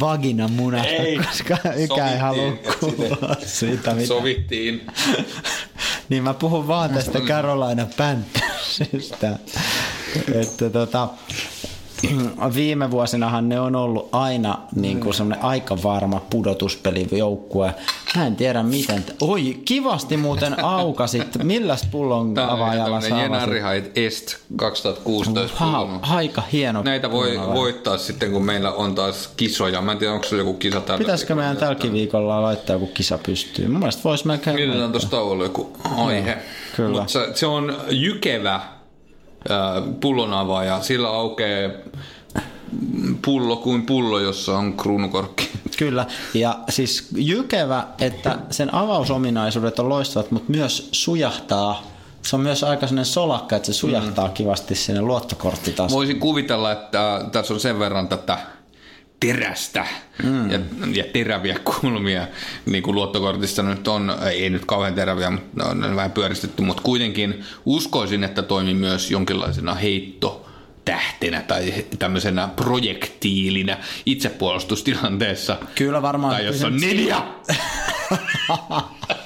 [0.00, 4.06] vaginamunasta, Ei, koska ykä ei halua kuulla siitä mitään.
[4.06, 4.86] Sovittiin.
[6.08, 9.26] Niin mä puhun vaan tästä Carolina Panthersista.
[10.42, 11.08] että tota,
[12.54, 17.74] viime vuosinahan ne on ollut aina niin kuin semmoinen aika varma pudotuspelijoukkue.
[18.16, 19.02] Mä en tiedä miten.
[19.02, 21.26] T- Oi, kivasti muuten aukasit.
[21.42, 25.88] Milläs pullon Tämä on avaajalla tämmöinen Jenarihait Est 2016 ha.
[26.02, 26.82] Aika hieno.
[26.82, 29.80] Näitä voi pullon voittaa sitten, kun meillä on taas kisoja.
[29.82, 33.18] Mä en tiedä, onko se joku kisa tällä Pitäisikö meidän tälläkin viikolla laittaa joku kisa
[33.26, 33.70] pystyyn?
[33.70, 36.38] Mun mielestä voisi melkein Mietitään tuossa tauolla joku aihe.
[36.76, 36.90] kyllä.
[36.98, 38.60] Mutta se, se on jykevä
[40.00, 40.82] pullonavaaja.
[40.82, 41.70] Sillä aukeaa
[43.24, 45.50] pullo kuin pullo, jossa on kruunukorkki.
[45.78, 51.82] Kyllä, ja siis jykevä, että sen avausominaisuudet on loistavat, mutta myös sujahtaa.
[52.22, 54.32] Se on myös aika sellainen solakka, että se sujahtaa mm.
[54.32, 55.98] kivasti sinne luottokorttitasoon.
[55.98, 58.38] Voisin kuvitella, että tässä on sen verran tätä
[59.20, 59.86] terästä
[60.22, 60.50] mm.
[60.50, 60.58] ja,
[60.94, 62.26] ja teräviä kulmia,
[62.66, 66.82] niin kuin luottokortissa nyt on, ei nyt kauhean teräviä, mutta ne on vähän pyöristetty, mutta
[66.82, 70.46] kuitenkin uskoisin, että toimii myös jonkinlaisena heitto
[70.84, 75.58] tähtenä tai tämmöisenä projektiilinä itsepuolustustilanteessa.
[75.74, 76.34] Kyllä varmaan.
[76.34, 77.34] Tai jos on ninja!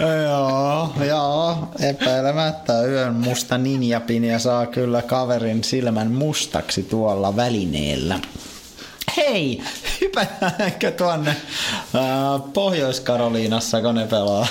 [0.00, 8.18] joo, joo, epäilemättä yön musta ninjapinja saa kyllä kaverin silmän mustaksi tuolla välineellä.
[9.16, 9.62] Hei,
[10.00, 14.46] hypätäänkö tuonne äh, Pohjois-Karoliinassa, kun ne pelaa?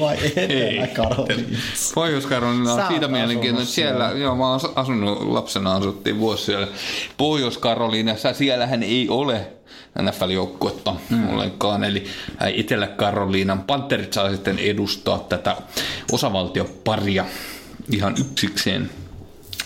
[0.00, 1.94] Vai Etelä-Karoliinassa?
[1.94, 3.66] Pohjois-Karolina Sä on siitä mielenkiintoinen.
[3.66, 4.24] Siellä, siellä.
[4.24, 6.68] joo, mä oon asunut lapsena, asuttiin vuosi siellä.
[7.16, 9.46] Pohjois-Karoliinassa, siellähän ei ole
[10.02, 11.28] NFL-joukkuetta mm.
[11.28, 12.04] ollenkaan, eli
[12.42, 15.56] ä, Etelä-Karoliinan Panterit saa sitten edustaa tätä
[16.12, 17.24] osavaltioparia
[17.92, 18.90] ihan yksikseen.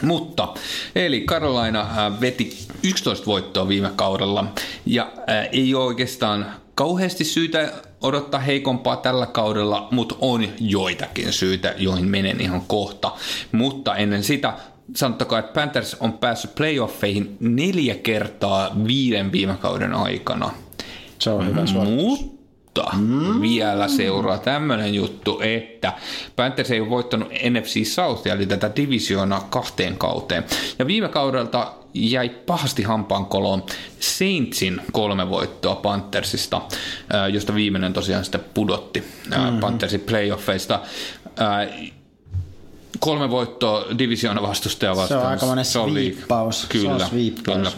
[0.03, 0.49] Mutta,
[0.95, 4.45] eli Carolina äh, veti 11 voittoa viime kaudella
[4.87, 5.13] ja
[5.53, 12.41] ei ole oikeastaan kauheasti syytä odottaa heikompaa tällä kaudella, mutta on joitakin syitä, joihin menen
[12.41, 13.13] ihan kohta.
[13.53, 14.53] Mutta ennen sitä
[14.97, 20.51] sanottakaa, että Panthers on päässyt playoffeihin neljä kertaa viiden viime kauden aikana.
[21.19, 22.33] Se on hyvä suoritus.
[22.75, 23.41] Mutta mm.
[23.41, 25.93] vielä seuraa tämmöinen juttu, että
[26.37, 30.45] Panthers ei ole voittanut NFC South, eli tätä divisioonaa kahteen kauteen.
[30.79, 33.63] Ja viime kaudelta jäi pahasti hampaankoloon
[34.01, 36.63] Saintsin kolme voittoa Panthersista,
[37.13, 39.61] ää, josta viimeinen tosiaan sitten pudotti mm.
[39.61, 40.81] Panthersin playoffeista.
[43.05, 45.39] Kolme voittoa divisioona vastustaja vastaan.
[45.65, 46.15] Se on on liiga.
[46.17, 46.61] sviippaus.
[46.61, 47.57] Se on Kyllä, sviippaus.
[47.57, 47.71] kyllä.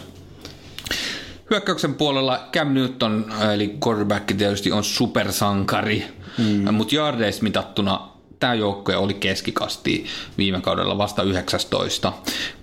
[1.49, 6.03] Hyökkäyksen puolella Cam Newton, eli quarterback tietysti on supersankari,
[6.37, 6.73] mm.
[6.73, 8.09] mutta yardeissa mitattuna
[8.39, 10.05] tämä joukkue oli keskikasti
[10.37, 12.13] viime kaudella vasta 19.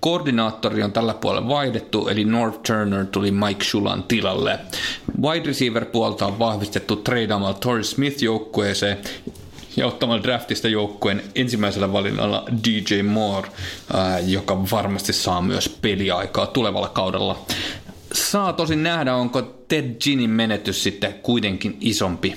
[0.00, 4.58] Koordinaattori on tällä puolella vaihdettu, eli North Turner tuli Mike Shulan tilalle.
[5.22, 8.98] Wide receiver puolta on vahvistettu tradeamalla Torrey Smith joukkueeseen
[9.76, 13.48] ja ottamalla draftista joukkueen ensimmäisellä valinnalla DJ Moore,
[13.92, 17.38] ää, joka varmasti saa myös peliaikaa tulevalla kaudella.
[18.14, 22.36] Saa tosin nähdä, onko Ted Ginin menetys sitten kuitenkin isompi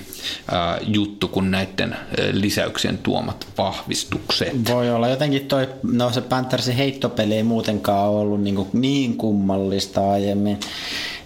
[0.51, 1.99] ää, juttu kuin näiden ää,
[2.31, 4.69] lisäyksien tuomat vahvistukset.
[4.69, 5.07] Voi olla.
[5.07, 10.59] Jotenkin toi, no se Panthersin heittopeli ei muutenkaan ollut niin, kuin niin kummallista aiemmin.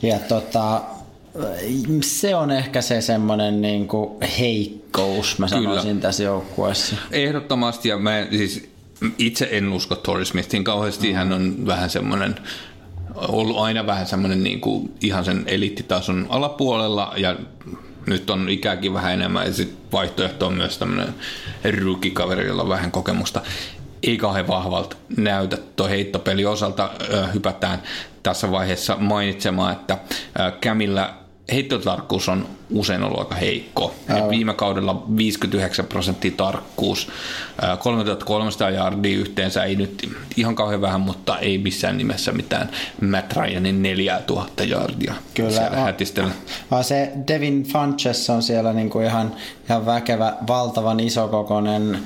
[0.02, 0.82] Ja tota,
[2.02, 6.02] se on ehkä se semmoinen niin kuin heikkous, mä sanoisin Kyllä.
[6.02, 6.96] tässä joukkueessa.
[7.12, 8.70] Ehdottomasti, ja mä siis
[9.18, 12.36] itse en usko Torrey Smithin kauheasti, hän on vähän semmoinen
[13.16, 17.36] ollut aina vähän semmoinen niin kuin ihan sen eliittitason alapuolella ja
[18.06, 21.14] nyt on ikääkin vähän enemmän ja sit vaihtoehto on myös tämmöinen
[21.84, 23.42] rookie-kaveri, jolla on vähän kokemusta.
[24.04, 27.82] Ei kauhean vahvalta näytä tuo heittopeli osalta ö, hypätään
[28.24, 29.98] tässä vaiheessa mainitsemaan, että
[30.62, 31.14] Kämillä
[31.52, 33.96] heittotarkkuus on usein ollut aika heikko.
[34.30, 37.08] Viime kaudella 59 prosenttia tarkkuus,
[37.62, 42.70] ää, 3300 yardia yhteensä ei nyt ihan kauhean vähän, mutta ei missään nimessä mitään
[43.02, 45.84] Matt Ryanin 4000 yardia Kyllä, siellä on.
[45.84, 46.32] hätistellä.
[46.72, 49.36] Vaan se Devin Funches on siellä niinku ihan,
[49.70, 52.00] ihan väkevä, valtavan isokokoinen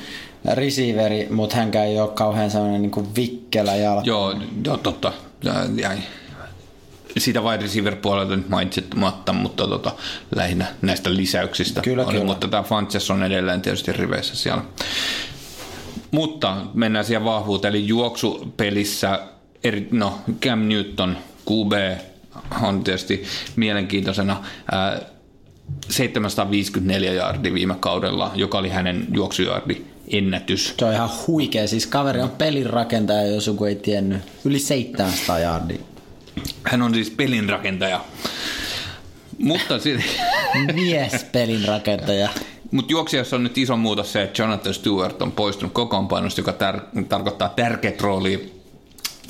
[0.53, 4.01] receiveri, mutta hänkään ei ole kauhean sellainen niinku vikkelä jalka.
[4.05, 5.13] Joo, joo totta.
[5.47, 5.97] Ää, Jäi.
[7.17, 9.91] Sitä wide receiver puolelta nyt mainitsematta, mutta tota,
[10.35, 11.81] lähinnä näistä lisäyksistä.
[11.81, 12.25] Kyllä, oli, kyllä.
[12.25, 14.63] Mutta tämä Funches on edelleen tietysti riveissä siellä.
[16.11, 19.19] Mutta mennään siihen vahvuuteen, eli juoksupelissä,
[19.63, 21.17] eri, no Cam Newton,
[21.49, 21.99] QB
[22.61, 23.23] on tietysti
[23.55, 24.43] mielenkiintoisena.
[24.71, 24.99] Ää,
[25.89, 30.73] 754 jardi viime kaudella, joka oli hänen juoksujardi ennätys.
[30.79, 31.67] Se on ihan huikea.
[31.67, 34.21] Siis kaveri on pelin rakentaja, jos joku ei tiennyt.
[34.45, 35.77] Yli 700 yardia.
[36.63, 38.05] Hän on siis pelinrakentaja.
[39.37, 40.11] Mutta sitten
[40.75, 42.29] Mies pelin rakentaja.
[42.71, 47.05] Mutta juoksijassa on nyt iso muutos se, että Jonathan Stewart on poistunut kokoonpanosta, joka tar-
[47.09, 48.39] tarkoittaa tärkeät roolia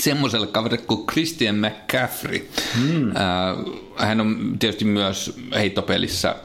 [0.01, 2.49] semmoiselle kaverille kuin Christian McCaffrey.
[2.75, 6.35] Äh, hän on tietysti myös heittopelissä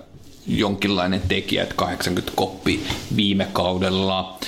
[0.48, 4.38] jonkinlainen tekijä, että 80 koppi viime kaudella.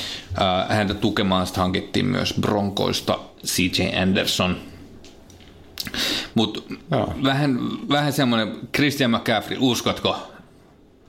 [0.41, 4.57] Äh, häntä tukemaan sitä hankittiin myös Bronkoista CJ Anderson.
[6.35, 6.61] Mutta
[7.25, 7.59] vähän,
[7.89, 10.17] vähän semmoinen Christian McCaffrey, uskotko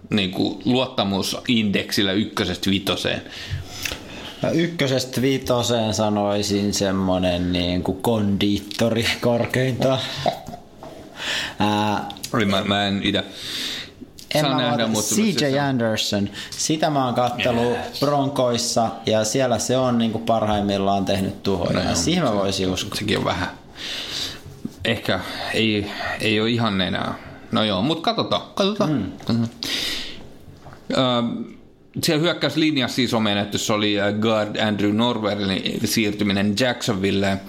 [0.09, 3.21] niin kuin luottamusindeksillä ykkösestä vitoseen?
[4.41, 9.99] No ykkösestä viitoseen sanoisin semmonen niin kuin kondiittori korkeinta.
[11.59, 13.23] Ää, Oli mä, mä en itse
[14.33, 19.97] en saa mä nähdä, CJ Anderson, sitä mä oon kattellut Bronkoissa ja siellä se on
[19.97, 21.83] niin kuin parhaimmillaan tehnyt tuhoja.
[21.83, 22.95] No siihen mä voisin uskoa.
[22.95, 23.49] Sekin on vähän.
[24.85, 25.19] Ehkä
[25.53, 25.91] ei,
[26.21, 27.13] ei ole ihan enää.
[27.51, 28.41] No joo, mutta katsotaan.
[28.55, 28.91] katsotaan.
[28.91, 29.11] Mm.
[29.11, 29.49] katsotaan.
[30.91, 31.55] Ö,
[32.03, 37.27] siellä hyökkäyslinjassa siis on menetys oli äh, guard Andrew Norwellin siirtyminen Jacksonville.
[37.27, 37.39] Äh,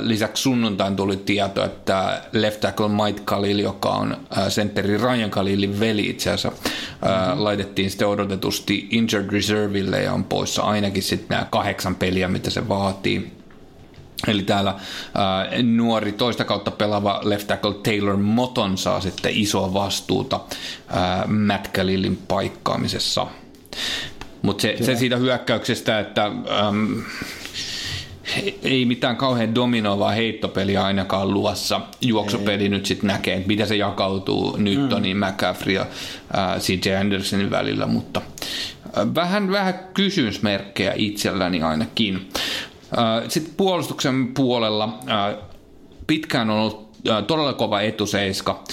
[0.00, 5.80] Lisäksi sunnuntain tuli tieto, että left tackle Mike Khalil, joka on äh, sentteri Ryan Khalilin
[5.80, 7.44] veli itse asiassa, mm-hmm.
[7.44, 12.68] laitettiin sitten odotetusti injured reserville ja on poissa ainakin sitten nämä kahdeksan peliä, mitä se
[12.68, 13.38] vaatii.
[14.28, 14.74] Eli täällä
[15.14, 20.40] ää, nuori toista kautta pelaava left tackle Taylor Moton saa sitten isoa vastuuta
[20.88, 23.26] ää, Matt Khalilin paikkaamisessa.
[24.42, 26.24] Mutta se, se siitä hyökkäyksestä, että
[26.68, 27.02] äm,
[28.62, 31.80] ei mitään kauhean dominoivaa heittopeliä ainakaan luossa.
[32.00, 32.68] Juoksupeli ei.
[32.68, 35.26] nyt sitten näkee, että miten se jakautuu Newtonin, mm.
[35.26, 35.86] McCaffrey ja
[36.38, 38.22] äh, CJ Andersonin välillä, mutta
[38.98, 42.28] äh, vähän, vähän kysymysmerkkejä itselläni ainakin.
[42.98, 45.36] Äh, sitten puolustuksen puolella äh,
[46.06, 46.87] pitkään on ollut
[47.26, 48.64] todella kova etuseiska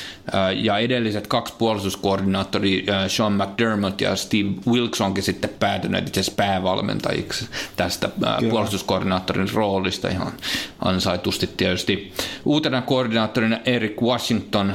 [0.55, 7.47] ja edelliset kaksi puolustuskoordinaattori Sean McDermott ja Steve Wilkes onkin sitten päätyneet itse asiassa päävalmentajiksi
[7.75, 10.33] tästä äh, puolustuskoordinaattorin roolista ihan
[10.79, 12.13] ansaitusti tietysti.
[12.45, 14.73] Uutena koordinaattorina Eric Washington,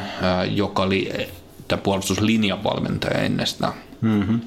[0.51, 1.29] joka oli
[1.83, 3.73] puolustuslinjan valmentaja ennestään.
[4.01, 4.41] Mm-hmm.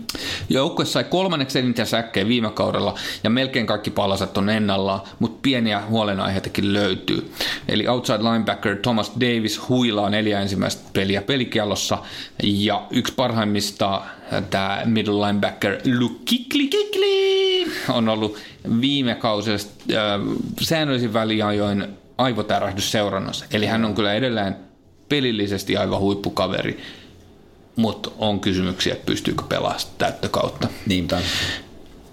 [0.49, 5.81] Joukkue sai kolmanneksi eniten säkkejä viime kaudella ja melkein kaikki palaset on ennallaan, mutta pieniä
[5.81, 7.31] huolenaiheitakin löytyy.
[7.67, 11.97] Eli outside linebacker Thomas Davis huilaa neljä ensimmäistä peliä pelikialossa
[12.43, 14.01] ja yksi parhaimmista
[14.49, 16.69] tämä middle linebacker Luke Kikli
[17.89, 18.37] on ollut
[18.81, 19.59] viime kausilla
[19.91, 19.97] äh,
[20.61, 21.87] säännöllisin väliajoin
[22.17, 23.45] aivotärähdys seurannassa.
[23.53, 24.55] Eli hän on kyllä edelleen
[25.09, 26.79] pelillisesti aivan huippukaveri
[27.75, 30.67] mutta on kysymyksiä, että pystyykö pelaamaan täyttä kautta.
[30.88, 31.21] Niinpä.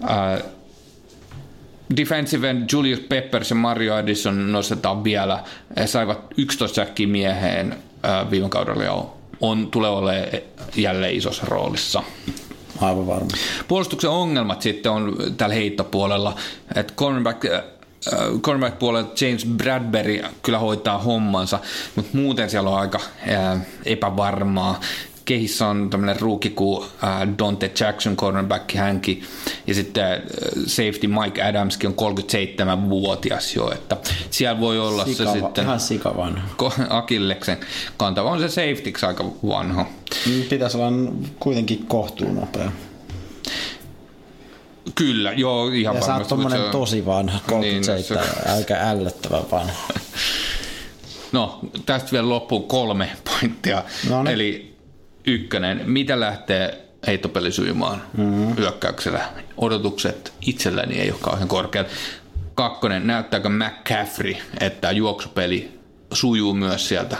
[0.03, 0.51] Uh,
[1.97, 5.43] defensive end Julius Peppers ja Mario Addison nostetaan vielä.
[5.77, 9.05] He saivat 11 säkkiä mieheen uh, viime kaudella ja
[9.41, 10.27] on, tulee olemaan
[10.75, 12.03] jälleen isossa roolissa.
[12.81, 13.29] Aivan varma.
[13.67, 16.35] Puolustuksen ongelmat sitten on tällä heittopuolella,
[16.75, 17.45] että cornerback
[18.41, 21.59] cornerback-puolella James Bradbury kyllä hoitaa hommansa,
[21.95, 22.99] mutta muuten siellä on aika
[23.85, 24.79] epävarmaa
[25.25, 29.23] kehissä on tämmöinen ruuki kuin äh, Dante Jackson, cornerback hänkin,
[29.67, 30.19] ja sitten äh,
[30.65, 33.97] safety Mike Adamskin on 37-vuotias jo, että
[34.29, 35.63] siellä voi olla Sikava, se sitten...
[35.63, 36.47] Ihan sikavanha.
[36.89, 37.57] Akilleksen
[37.97, 39.85] kantava on se safetyksi aika vanha.
[40.49, 42.71] Pitäisi olla kuitenkin kohtuun nopea.
[44.95, 46.11] Kyllä, joo, ihan ja varmasti.
[46.11, 46.71] Ja sä oot tommonen on...
[46.71, 48.49] tosi vanha, 37, niin, se...
[48.51, 49.73] aika ällöttävän vanha.
[51.31, 53.83] No, tästä vielä loppuun kolme pointtia.
[54.09, 54.33] No niin.
[54.33, 54.70] Eli
[55.27, 58.57] ykkönen, mitä lähtee heittopeli sujumaan mm-hmm.
[58.57, 59.21] hyökkäyksellä?
[59.57, 61.87] Odotukset itselläni ei ole kauhean korkeat.
[62.55, 65.79] Kakkonen, näyttääkö McCaffrey, että juoksupeli
[66.13, 67.17] sujuu myös sieltä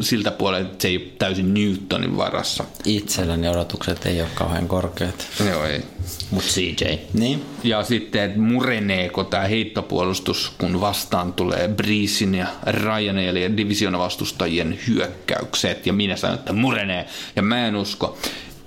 [0.00, 2.64] siltä puolelta, että se ei ole täysin Newtonin varassa.
[2.84, 5.26] Itselläni odotukset ei ole kauhean korkeat.
[5.48, 5.82] Joo, ei.
[6.30, 6.84] Mut CJ.
[7.12, 7.44] Niin.
[7.64, 15.86] Ja sitten, että mureneeko tämä heittopuolustus, kun vastaan tulee Breesin ja Ryan ja divisionavastustajien hyökkäykset.
[15.86, 17.06] Ja minä sanon, että murenee.
[17.36, 18.18] Ja mä en usko,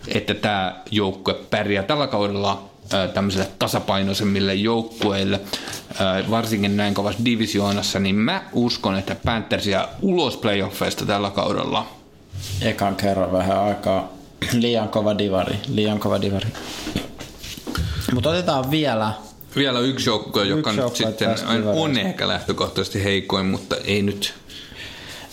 [0.08, 2.69] että tämä joukkue pärjää tällä kaudella
[3.13, 5.39] tämmöisille tasapainoisemmille joukkueille,
[6.29, 11.88] varsinkin näin kovassa divisioonassa, niin mä uskon, että Panthersia ulos playoffeista tällä kaudella.
[12.62, 14.13] Ekan kerran vähän aikaa.
[14.53, 16.47] Liian kova divari, liian kova divari.
[18.13, 19.13] Mutta otetaan vielä
[19.55, 21.36] vielä yksi joukkue, joka yksi nyt sitten
[21.75, 24.34] on ehkä lähtökohtaisesti heikoin, mutta ei nyt.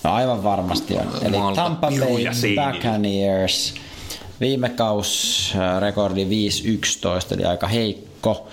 [0.05, 1.07] No aivan varmasti on.
[1.22, 2.25] Eli Tampa Bay
[2.72, 3.75] Buccaneers.
[4.40, 6.29] Viime kaus rekordi 5-11,
[7.35, 8.48] eli aika heikko.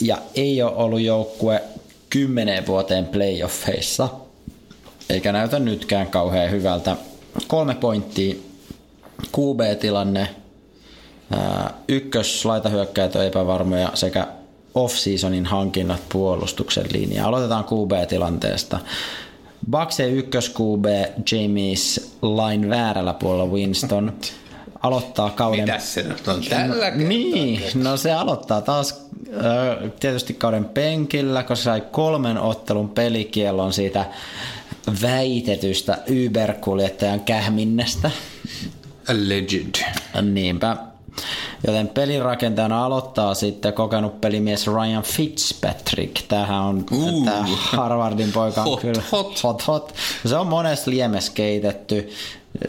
[0.00, 1.62] Ja ei ole ollut joukkue
[2.10, 4.08] kymmeneen vuoteen playoffeissa,
[5.10, 6.96] eikä näytä nytkään kauhean hyvältä.
[7.46, 8.34] Kolme pointtia,
[9.22, 10.28] QB-tilanne
[11.88, 14.26] ykkös laitahyökkäjät on epävarmoja sekä
[14.74, 17.28] off-seasonin hankinnat puolustuksen linjaa.
[17.28, 18.78] Aloitetaan QB-tilanteesta.
[19.70, 20.84] Bucksien ykkös QB
[21.32, 24.12] James Line väärällä puolella Winston
[24.86, 25.60] aloittaa kauden...
[25.60, 27.08] Mitäs se nyt on tällä kertaa?
[27.08, 29.06] Niin, no se aloittaa taas
[29.36, 34.04] ö, tietysti kauden penkillä, koska sai kolmen ottelun pelikiellon siitä
[35.02, 38.10] väitetystä Uber-kuljettajan kähminnästä.
[39.08, 39.74] Alleged.
[40.22, 40.76] Niinpä.
[41.66, 46.22] Joten pelirakentajana aloittaa sitten kokenut pelimies Ryan Fitzpatrick.
[46.28, 47.24] Tämähän on Uh.
[47.24, 48.60] tämä Harvardin poika.
[48.62, 49.42] on Hot, kyllä, hot.
[49.42, 49.94] hot, hot.
[50.26, 52.10] Se on monessa liemessä keitetty.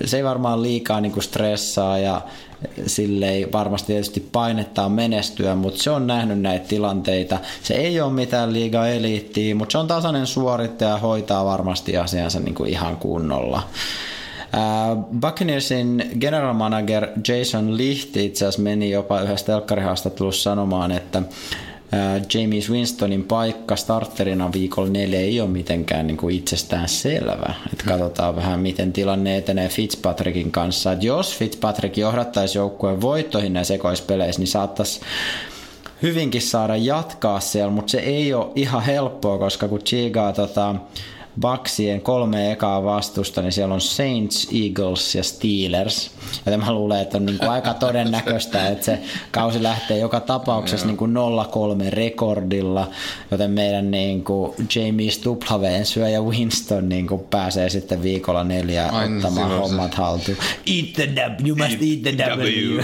[0.06, 2.22] Se ei varmaan liikaa niinku stressaa ja
[2.86, 7.40] sille ei varmasti tietysti painetta menestyä, mutta se on nähnyt näitä tilanteita.
[7.64, 12.40] Se ei ole mitään liiga eliittiä, mutta se on tasainen suorittaja ja hoitaa varmasti asiansa
[12.40, 13.64] niinku ihan kunnolla.
[15.22, 21.22] Buccaneersin general manager Jason Licht itse asiassa meni jopa yhdessä telkkarihaastattelussa sanomaan, että
[22.34, 27.54] James Winstonin paikka starterina viikolla neljä ei ole mitenkään niin kuin itsestään selvä.
[27.74, 30.92] Et katsotaan vähän, miten tilanne etenee Fitzpatrickin kanssa.
[30.92, 35.02] Et jos Fitzpatrick johdattaisi joukkueen voittoihin näissä ekoispeleissä, niin saattaisi
[36.02, 40.76] hyvinkin saada jatkaa siellä, mutta se ei ole ihan helppoa, koska kun chigaa tota,
[41.42, 46.12] Bucksien kolme ekaa vastusta, niin siellä on Saints, Eagles ja Steelers.
[46.46, 49.00] Joten mä luulen, että on niin kuin aika todennäköistä, että se
[49.32, 52.88] kausi lähtee joka tapauksessa niin kuin 0-3 rekordilla,
[53.32, 59.16] joten meidän niin kuin James Tuplaveen syöjä Winston niin kuin pääsee sitten viikolla neljä niin,
[59.16, 60.38] ottamaan silloin se- hommat haltuun.
[60.68, 62.82] Eat the W, you must eat the W.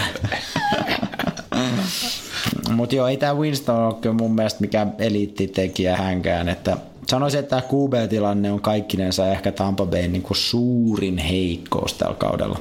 [2.75, 6.77] Mutta joo, ei tämä Winston ole kyllä mun mielestä mikään eliittitekijä hänkään, että
[7.07, 12.59] sanoisin, että tämä QB-tilanne on kaikkinensa ehkä Tampa Bayn niin kuin suurin heikkous tällä kaudella.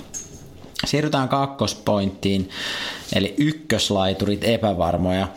[0.87, 2.49] Siirrytään kakkospointtiin,
[3.15, 5.29] eli ykköslaiturit epävarmoja.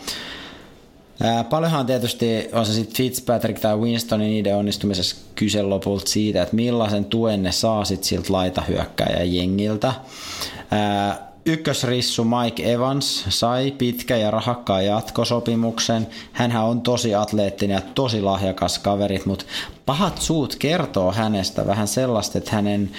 [1.50, 7.06] Paljonhan tietysti on se sitten Fitzpatrick tai Winston, niiden onnistumisessa kyse lopulta siitä, että millaisen
[7.06, 9.94] tuen ne saa sit siltä laitahyökkäjän jengiltä.
[11.46, 16.08] Ykkösrissu Mike Evans sai pitkä ja rahakkaan jatkosopimuksen.
[16.32, 19.46] Hänhän on tosi atleettinen ja tosi lahjakas kaverit, mutta
[19.86, 22.92] pahat suut kertoo hänestä vähän sellaista, että hänen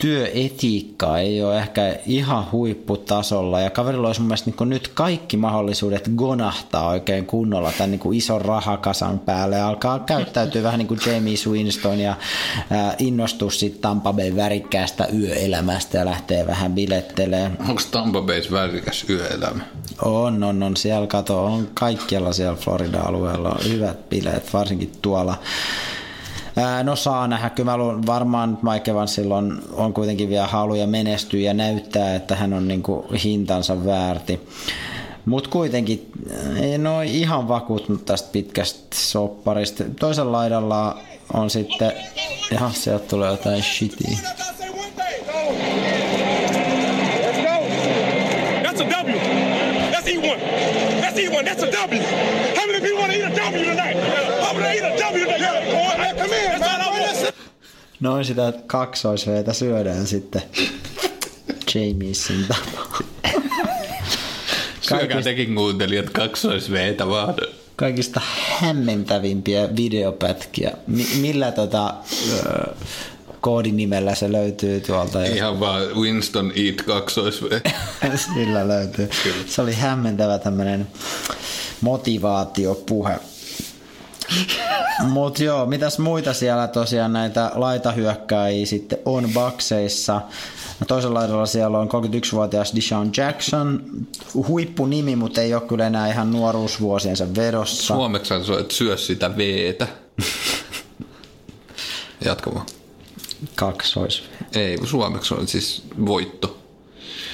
[0.00, 6.10] työetiikka ei ole ehkä ihan huipputasolla ja kaverilla olisi mun mielestä niin nyt kaikki mahdollisuudet
[6.16, 11.00] gonahtaa oikein kunnolla tämän niin kuin ison rahakasan päälle ja alkaa käyttäytyä vähän niin kuin
[11.06, 12.14] James Winston ja
[12.70, 17.56] ää, innostua sitten Tampa Bay värikkäästä yöelämästä ja lähtee vähän bilettelemään.
[17.68, 19.64] Onko Tampa Bay's värikäs yöelämä?
[20.02, 20.76] On, on, on.
[20.76, 25.38] Siellä kato, on kaikkialla siellä Florida-alueella on hyvät bileet, varsinkin tuolla.
[26.56, 30.86] Ää, No saa nähdä, kyllä mä luulen, varmaan Mike Evansilla on, on kuitenkin vielä haluja
[30.86, 34.40] menestyä ja näyttää, että hän on niinku hintansa väärti.
[35.26, 36.10] Mutta kuitenkin
[36.60, 39.84] en ole ihan vakuuttunut tästä pitkästä sopparista.
[40.00, 40.98] Toisella laidalla
[41.34, 41.92] on sitten,
[42.50, 44.18] jaha sieltä tulee jotain shitia.
[48.62, 49.18] That's a W.
[49.92, 50.38] That's E1.
[51.00, 51.44] That's E1.
[51.44, 52.02] That's a W.
[52.56, 54.31] How many people want to eat a W tonight?
[58.00, 60.42] Noin sitä kaksoisveitä syödään sitten
[61.74, 62.98] Jamiesin tapaa.
[64.80, 67.34] Syökää tekin kuuntelijat kaksoisveetä vaan.
[67.76, 68.20] kaikista
[68.60, 70.72] hämmentävimpiä videopätkiä.
[70.86, 71.94] Mi- millä tota,
[73.40, 75.26] koodinimellä se löytyy tuolta?
[75.26, 77.62] jos- Ihan vaan Winston Eat kaksoisve.
[78.34, 79.10] Sillä löytyy.
[79.46, 80.86] Se oli hämmentävä tämmönen
[81.80, 83.18] motivaatiopuhe.
[85.08, 90.20] Mutta joo, mitäs muita siellä tosiaan näitä laitahyökkäjiä sitten on bakseissa.
[90.80, 93.82] No toisella laidalla siellä on 31-vuotias Deshaun Jackson,
[94.34, 97.94] huippunimi, mutta ei ole kyllä enää ihan nuoruusvuosiensa vedossa.
[97.94, 99.86] Suomeksi se on, että syö sitä veetä.
[102.24, 102.66] Jatka vaan.
[103.54, 104.22] Kaksois.
[104.54, 106.58] Ei, suomeksi on siis voitto.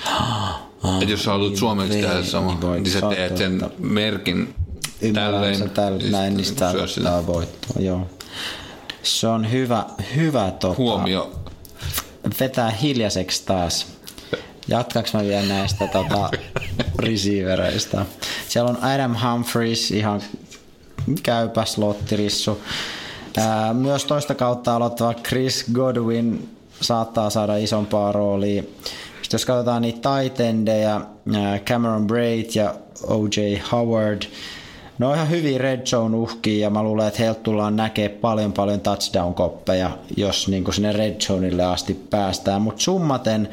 [1.03, 4.55] Et jos sä haluat suomeksi tehdä sama, niin niin sä teet sen merkin
[5.03, 8.07] Ymmärrän se tällä, näin, niin sitä ottaa voittoa, joo.
[9.03, 9.85] Se on hyvä,
[10.17, 11.33] hyvä tota, Huomio.
[12.41, 13.87] vetää hiljaiseksi taas.
[14.69, 16.31] Jatkaks mä vielä näistä tota,
[16.99, 18.07] receivereista?
[18.49, 20.23] Siellä on Adam Humphries, ihan
[21.23, 22.63] käypä slottirissu.
[23.37, 26.49] Ää, Myös toista kautta aloittava Chris Godwin
[26.81, 28.63] saattaa saada isompaa roolia.
[29.23, 31.01] Sitten jos katsotaan niitä taitendeja,
[31.67, 32.75] Cameron Braid ja
[33.07, 33.41] O.J.
[33.73, 34.23] Howard,
[34.99, 38.53] ne on ihan hyviä red zone uhkia ja mä luulen, että heiltä tullaan näkee paljon
[38.53, 42.63] paljon touchdown-koppeja, jos niin sinne red zoneille asti päästään.
[42.63, 43.49] Mutta summaten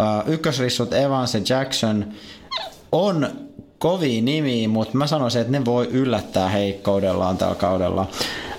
[0.00, 2.06] äh, ykkösrissut Evans ja Jackson
[2.92, 3.28] on
[3.78, 8.06] kovia nimiä, mutta mä sanoisin, että ne voi yllättää heikkoudellaan tällä kaudella.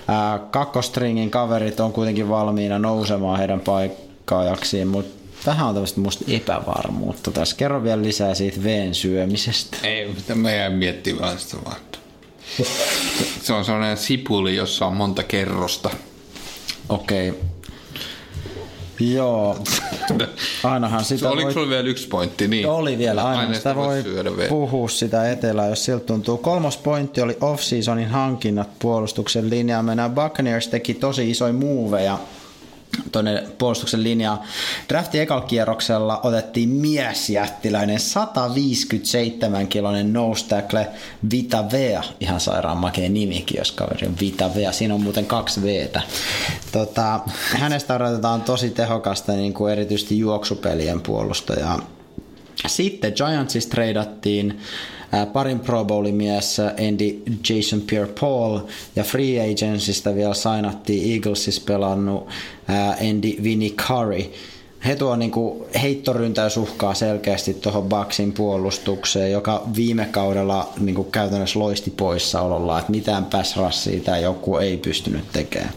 [0.08, 7.30] Ää, kakkostringin kaverit on kuitenkin valmiina nousemaan heidän paikkaajaksiin, mutta vähän on tämmöistä musta epävarmuutta
[7.30, 7.56] tässä.
[7.56, 9.76] Kerro vielä lisää siitä veen syömisestä.
[9.82, 11.76] Ei, mitä mä jäin miettimään sitä vaan.
[13.42, 15.90] Se on sellainen sipuli, jossa on monta kerrosta.
[16.88, 17.30] Okei.
[17.30, 17.42] Okay.
[19.00, 19.58] Joo.
[20.64, 21.52] Ainahan sitä Oliko voi...
[21.52, 22.48] sulla vielä yksi pointti?
[22.48, 22.68] Niin.
[22.68, 24.04] Oli vielä, aina, Aina sitä voi
[24.48, 26.38] puhua sitä etelää, jos siltä tuntuu.
[26.38, 29.84] Kolmas pointti oli off-seasonin hankinnat puolustuksen linjaan.
[29.84, 32.18] Mennään Buccaneers teki tosi isoja muuveja
[33.12, 34.40] tuonne puolustuksen linjaan.
[34.88, 40.88] Draftin ekalla kierroksella otettiin miesjättiläinen 157 kiloinen nose tackle
[41.30, 42.02] Vita Vea.
[42.20, 44.72] Ihan sairaan makea nimikin, jos kaveri on Vita Vea.
[44.72, 46.02] Siinä on muuten kaksi Vtä.
[46.72, 47.20] Tota,
[47.58, 51.90] hänestä odotetaan tosi tehokasta niin kuin erityisesti juoksupelien puolustajaa.
[52.66, 54.60] Sitten Giantsista treidattiin
[55.32, 58.58] parin Pro Bowlin mies Andy Jason Pierre-Paul
[58.96, 62.28] ja Free Agencystä vielä sainattiin Eaglesissa pelannut
[62.68, 63.72] ää, Andy Vinnie.
[64.86, 72.78] He tuo niinku heittoryntäysuhkaa selkeästi tuohon Bucksin puolustukseen, joka viime kaudella niinku käytännössä loisti poissaololla,
[72.78, 75.72] että mitään pass rushia tämä joku ei pystynyt tekemään.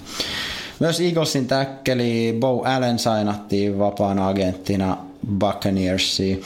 [0.80, 4.98] Myös Eaglesin täkkeli Bo Allen sainattiin vapaana agenttina
[5.40, 6.44] Buccaneersiin.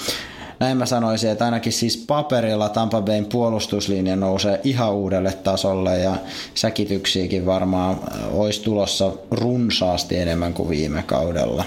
[0.60, 6.16] Näin mä sanoisin, että ainakin siis paperilla Tampa Bayn puolustuslinja nousee ihan uudelle tasolle ja
[6.56, 8.00] säkityksiäkin varmaan
[8.32, 11.64] olisi tulossa runsaasti enemmän kuin viime kaudella.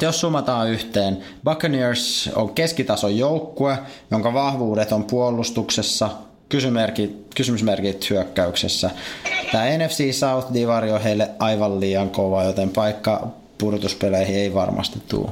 [0.00, 3.78] Jos summataan yhteen, Buccaneers on keskitason joukkue,
[4.10, 6.10] jonka vahvuudet on puolustuksessa,
[6.48, 8.90] kysymysmerkit, kysymysmerkit hyökkäyksessä.
[9.52, 13.28] Tämä NFC South-divari on heille aivan liian kova, joten paikka
[13.58, 15.30] pudotuspeleihin ei varmasti tule.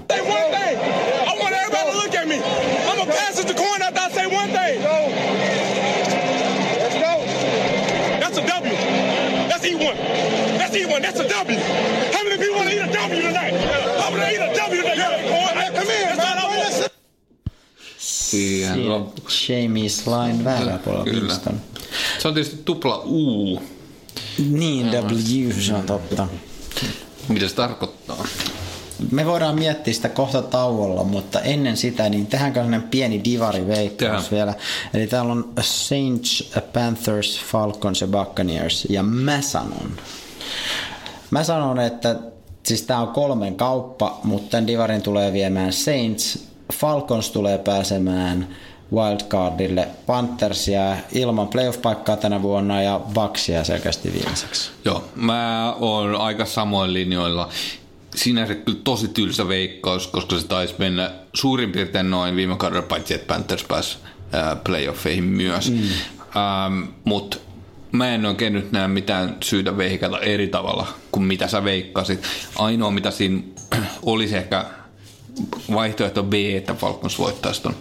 [11.05, 11.29] That's E1.
[11.29, 11.59] That's a W.
[12.15, 13.55] How many people want to eat a W tonight?
[14.03, 15.29] I'm gonna eat a W tonight.
[15.31, 15.75] Corn.
[15.77, 16.09] Come in.
[16.09, 16.93] That's all I want.
[17.99, 21.35] Siihen lop- Jamie Slime väärällä puolella Kyllä.
[22.19, 23.63] Se on tietysti tupla U.
[24.51, 26.29] Niin, W, se on totta.
[27.29, 28.27] Mitä se tarkoittaa?
[29.11, 34.31] Me voidaan miettiä sitä kohta tauolla, mutta ennen sitä, niin tehdäänkö sellainen pieni divari veikkaus
[34.31, 34.55] vielä.
[34.95, 38.87] Eli täällä on Saints, Panthers, Falcons ja Buccaneers.
[38.91, 39.93] Ja mä sanon,
[41.31, 42.17] mä sanon, että
[42.63, 48.49] siis tää on kolmen kauppa, mutta tämän divarin tulee viemään Saints, Falcons tulee pääsemään
[48.93, 54.71] wildcardille, Panthers jää ilman playoff-paikkaa tänä vuonna ja Bucks jää selkeästi viimeiseksi.
[54.85, 57.49] Joo, mä oon aika samoin linjoilla.
[58.15, 63.15] Sinänsä kyllä tosi tylsä veikkaus, koska se taisi mennä suurin piirtein noin viime kaudella, paitsi
[63.15, 63.99] että Panthers pääsi
[64.33, 65.71] ää, playoffeihin myös.
[65.71, 65.79] Mm.
[66.37, 67.37] Ähm, Mutta
[67.95, 72.23] mä en oikein nyt näe mitään syytä veikata eri tavalla kuin mitä sä veikkasit.
[72.57, 73.43] Ainoa mitä siinä
[74.03, 74.65] olisi ehkä
[75.75, 77.77] vaihtoehto B, että Falcons voittaisi ton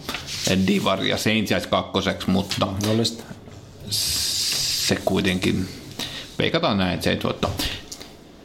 [0.67, 3.23] Divar ja Saints jäisi kakkoseksi, mutta Mahdollista.
[3.89, 5.67] se kuitenkin,
[6.39, 7.51] veikataan näin, että se ei tuottaa.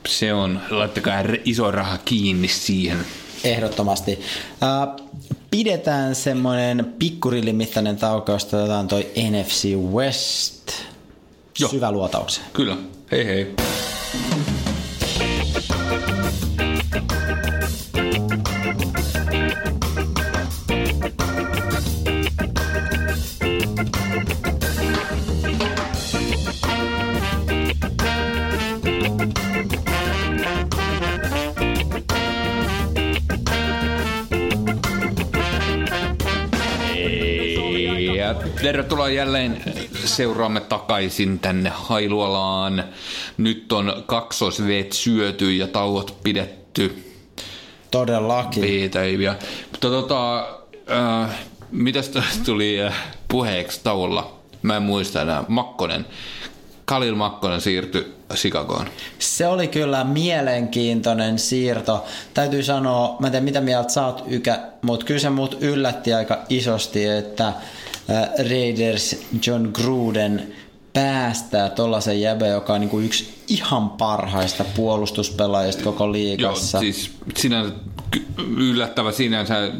[0.08, 1.14] Se on, laittakaa
[1.44, 2.98] iso raha kiinni siihen.
[3.44, 4.20] Ehdottomasti.
[4.62, 5.06] Äh,
[5.50, 10.72] pidetään semmoinen pikkurillimittainen tauko, jos otetaan toi NFC West
[11.58, 11.70] Joo.
[11.70, 12.46] syväluotaukseen.
[12.52, 12.76] Kyllä,
[13.10, 13.54] hei hei.
[38.16, 39.62] Ja tervetuloa jälleen
[40.08, 42.84] seuraamme takaisin tänne Hailuolaan.
[43.38, 47.04] Nyt on kaksoisveet syöty ja tauot pidetty.
[47.90, 48.62] Todellakin.
[48.62, 49.36] Piitäiviä.
[49.70, 50.38] Mutta tota,
[50.90, 51.30] äh,
[51.70, 52.10] mitäs
[52.44, 52.94] tuli äh,
[53.28, 54.38] puheeksi tauolla?
[54.62, 55.44] Mä en muista enää.
[55.48, 56.06] Makkonen.
[56.84, 58.86] Kalil Makkonen siirtyi Chicagoon.
[59.18, 62.04] Se oli kyllä mielenkiintoinen siirto.
[62.34, 66.12] Täytyy sanoa, mä en tiedä mitä mieltä sä oot Ykä, mutta kyllä se mut yllätti
[66.12, 67.52] aika isosti, että
[68.10, 70.52] äh, Raiders John Gruden
[70.92, 76.78] päästää tollasen jäbä, joka on niinku yksi ihan parhaista puolustuspelaajista koko Joo, liigassa.
[76.78, 77.72] siis sinänsä
[78.56, 79.72] yllättävä sinänsä.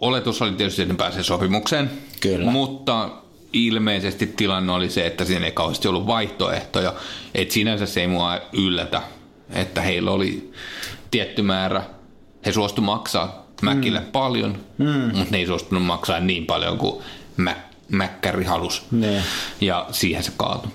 [0.00, 1.90] Oletus oli tietysti, että ne pääsee sopimukseen.
[2.20, 2.50] Kyllä.
[2.50, 3.10] Mutta
[3.52, 6.94] ilmeisesti tilanne oli se, että siinä ei kauheasti ollut vaihtoehtoja.
[7.34, 9.02] Et sinänsä se ei mua yllätä,
[9.50, 10.52] että heillä oli
[11.10, 11.82] tietty määrä.
[12.46, 14.06] He suostu maksaa Mäkille mm.
[14.12, 15.16] paljon, mm.
[15.16, 17.02] mutta ne ei suostunut maksaa niin paljon kuin
[17.36, 17.56] Mä,
[17.88, 18.82] Mäkkäri halus.
[18.90, 19.22] Niin.
[19.60, 20.70] Ja siihen se kaatui.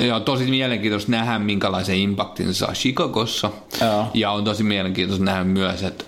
[0.00, 3.50] Ja tosi mielenkiintoista nähdä, minkälaisen impactin se saa Chicagossa.
[3.80, 4.10] Joo.
[4.14, 6.04] Ja on tosi mielenkiintoista nähdä myös, että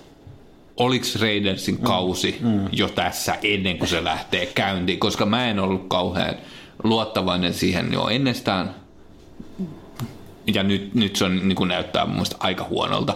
[0.77, 2.49] oliko Raidersin kausi mm.
[2.49, 2.69] Mm.
[2.73, 6.35] jo tässä ennen kuin se lähtee käyntiin, koska mä en ollut kauhean
[6.85, 8.75] luottavainen siihen jo ennestään.
[10.55, 13.15] Ja nyt, nyt se on, niin kuin näyttää mun mielestä aika huonolta.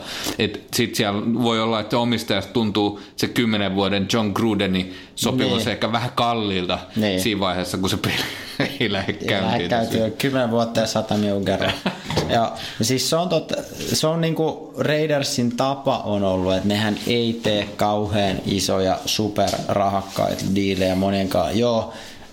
[0.74, 5.68] Sitten siellä voi olla, että omistajasta tuntuu se kymmenen vuoden John Grudeni sopimus Niin.
[5.68, 7.20] ehkä vähän kalliilta Niin.
[7.20, 8.14] siinä vaiheessa, kun se peli
[8.80, 10.02] ei lähde Lähde käyntiin.
[10.02, 11.70] jo 10 vuotta ja 100 miukeroa.
[12.28, 12.52] ja
[12.82, 13.54] siis se on, totta,
[13.92, 20.94] se on niinku Raidersin tapa on ollut, että nehän ei tee kauhean isoja superrahakkaita diilejä
[20.94, 21.58] monenkaan.
[21.58, 21.92] Joo,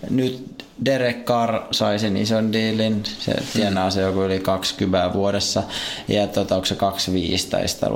[0.09, 0.52] nyt
[0.85, 5.63] Derek Carr sai sen ison diilin, se tienaa se joku yli 20 vuodessa,
[6.07, 7.87] ja tota, onko se 25 tai sitä.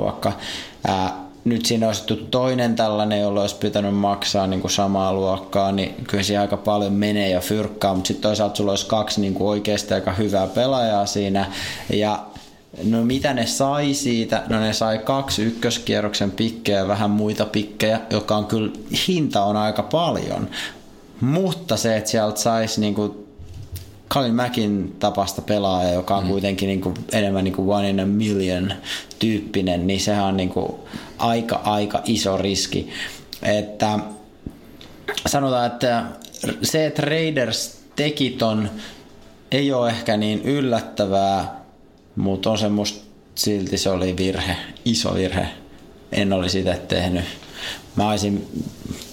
[0.86, 5.94] Ää, nyt siinä olisi toinen tällainen, jolla olisi pitänyt maksaa niin kuin samaa luokkaa, niin
[6.08, 9.48] kyllä siinä aika paljon menee ja fyrkkaa, mutta sitten toisaalta sulla olisi kaksi niin kuin
[9.48, 11.46] oikeasti aika hyvää pelaajaa siinä,
[11.90, 12.26] ja
[12.84, 14.42] No mitä ne sai siitä?
[14.48, 18.72] No ne sai kaksi ykköskierroksen pikkejä ja vähän muita pikkejä, joka on kyllä,
[19.08, 20.48] hinta on aika paljon.
[21.20, 23.28] Mutta se, että sieltä saisi niinku
[24.10, 26.30] Colin Mackin tapasta pelaaja, joka on mm.
[26.30, 28.72] kuitenkin niinku enemmän niinku one in a million
[29.18, 30.88] tyyppinen, niin sehän on niinku
[31.18, 32.90] aika, aika iso riski.
[33.42, 33.98] Että
[35.26, 36.04] sanotaan, että
[36.62, 38.70] se, että Raiders teki ton,
[39.50, 41.60] ei ole ehkä niin yllättävää,
[42.16, 43.04] mutta on se musta
[43.34, 45.48] silti se oli virhe, iso virhe.
[46.12, 47.24] En olisi itse tehnyt.
[47.96, 48.48] Mä olisin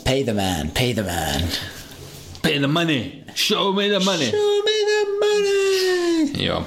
[0.04, 1.42] pay the man, pay the man.
[2.46, 4.30] Pay the money, show me the money.
[4.30, 6.46] Show me the money.
[6.46, 6.66] Joo.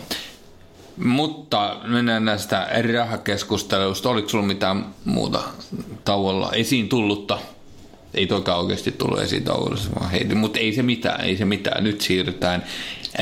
[0.97, 4.11] Mutta mennään näistä rahakeskusteluista.
[4.11, 5.43] Oliko sulla mitään muuta
[6.05, 7.39] tauolla esiin tullutta?
[8.15, 10.37] Ei toikaan oikeasti tullut esiin tauolla, vaan heitin.
[10.37, 11.85] Mutta ei se mitään, ei se mitään.
[11.85, 12.65] Nyt siirrytään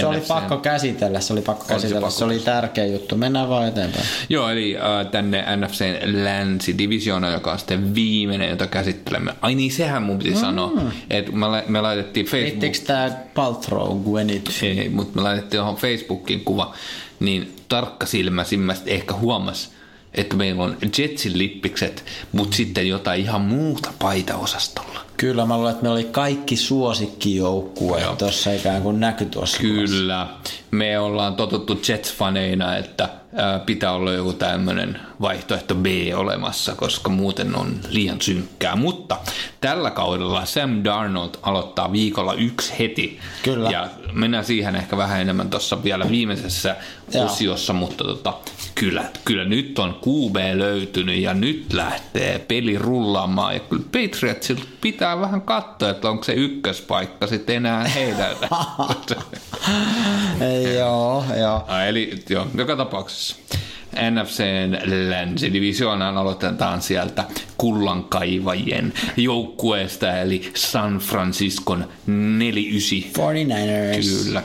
[0.01, 3.17] Se oli pakko käsitellä, se oli pakko se käsitellä, pakko se oli tärkeä juttu.
[3.17, 4.05] Mennään vaan eteenpäin.
[4.29, 9.35] Joo, eli äh, tänne NFCn länsidivisioona, joka on sitten viimeinen, jota käsittelemme.
[9.41, 10.41] Ai niin, sehän mun piti mm.
[10.41, 10.73] sanoa,
[11.11, 12.63] että me, la- me laitettiin Facebook...
[12.63, 14.51] Liittikö tää Paltrow Gwenit?
[14.63, 16.75] Ei, mutta me laitettiin johon Facebookin kuva,
[17.21, 19.71] niin tarkkasilmäisimmästä ehkä huomas,
[20.15, 25.06] että meillä on Jetsin lippikset, mutta sitten jotain ihan muuta paitaosastolla.
[25.17, 28.17] Kyllä, mä luulen, että meillä oli kaikki suosikkijoukkue Joo.
[28.17, 29.59] tuossa ikään kuin näky tuossa.
[29.59, 30.27] Kyllä.
[30.71, 37.57] Me ollaan totuttu Jets-faneina, että ää, pitää olla joku tämmöinen vaihtoehto B olemassa, koska muuten
[37.57, 38.77] on liian synkkää.
[38.77, 39.17] Mutta
[39.61, 43.19] tällä kaudella Sam Darnold aloittaa viikolla yksi heti.
[43.43, 43.71] Kyllä.
[43.71, 46.77] Ja mennään siihen ehkä vähän enemmän tuossa vielä viimeisessä
[47.15, 47.25] Joo.
[47.25, 48.35] osiossa, mutta tota,
[48.75, 53.55] kyllä, kyllä nyt on QB löytynyt ja nyt lähtee peli rullaamaan.
[53.55, 58.37] Ja kyllä Patriotsilta pitää vähän katsoa, että onko se ykköspaikka sitten enää heidän.
[60.41, 61.65] Ei, joo, joo.
[61.69, 63.37] Ah, eli joo, joka tapauksessa
[64.11, 64.79] NFCn
[65.11, 67.25] länsidivisioonaan aloitetaan sieltä
[67.57, 73.13] kullankaivajien joukkueesta, eli San Franciscon 49.
[73.13, 74.25] 49ers.
[74.25, 74.43] Kyllä.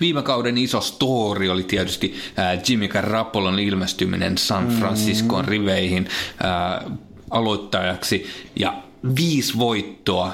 [0.00, 6.08] Viime kauden iso story oli tietysti äh, Jimmy Garoppolon ilmestyminen San Franciscon riveihin
[6.44, 6.92] äh,
[7.30, 8.26] aloittajaksi
[8.56, 8.74] ja
[9.16, 10.32] viisi voittoa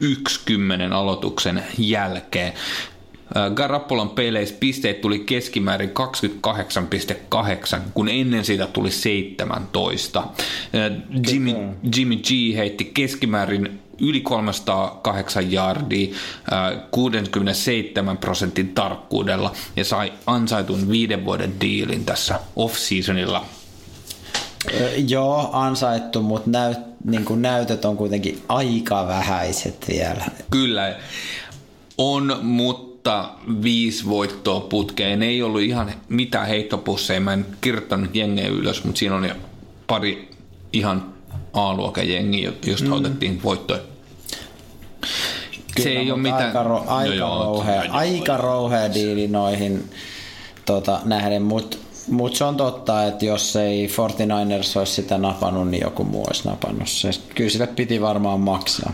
[0.00, 2.52] yksi kymmenen aloituksen jälkeen.
[3.54, 5.92] Garoppolon peleissä pisteet tuli keskimäärin
[7.74, 10.18] 28,8, kun ennen sitä tuli 17.
[10.18, 10.26] Äh,
[11.30, 11.52] Jimmy,
[11.96, 16.14] Jimmy G heitti keskimäärin yli 308 jardia
[16.52, 23.44] äh, 67 prosentin tarkkuudella ja sai ansaitun viiden vuoden diilin tässä off-seasonilla.
[25.08, 30.24] Joo, ansaittu, mutta näyt, niin kuin näytöt on kuitenkin aika vähäiset vielä.
[30.50, 30.96] Kyllä
[31.98, 33.30] on, mutta
[33.62, 35.22] viisi voittoa putkeen.
[35.22, 37.20] Ei ollut ihan mitään heittopusseja.
[37.20, 39.34] Mä en kirjoittanut jengejä ylös, mutta siinä on jo
[39.86, 40.30] pari
[40.72, 41.14] ihan
[41.52, 42.92] A-luokan jengiä, josta mm.
[42.92, 43.80] otettiin voittoja.
[45.82, 46.46] se ei ole mitään...
[46.46, 49.90] Aika, ro, aika, No joo, rouhea, joo, aika rouhea diili noihin
[50.64, 51.76] tota, nähden, mutta
[52.08, 56.48] mut se on totta, että jos ei 49ers olisi sitä napannut, niin joku muu olisi
[56.48, 57.10] napannut se.
[57.34, 58.92] Kyllä sille piti varmaan maksaa.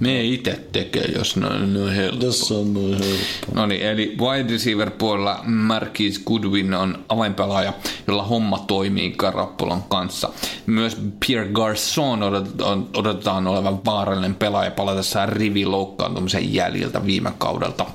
[0.00, 2.24] Me itse tekee, jos ne on, ne on helppo.
[2.24, 3.46] Jos on noin helppo.
[3.54, 7.72] No niin, eli wide receiver puolella Marquis Goodwin on avainpelaaja,
[8.06, 10.30] jolla homma toimii Garapolon kanssa.
[10.66, 17.86] Myös Pierre Garçon odotetaan, odotetaan olevan vaarallinen pelaaja palatessaan rivi loukkaantumisen jäljiltä viime kaudelta.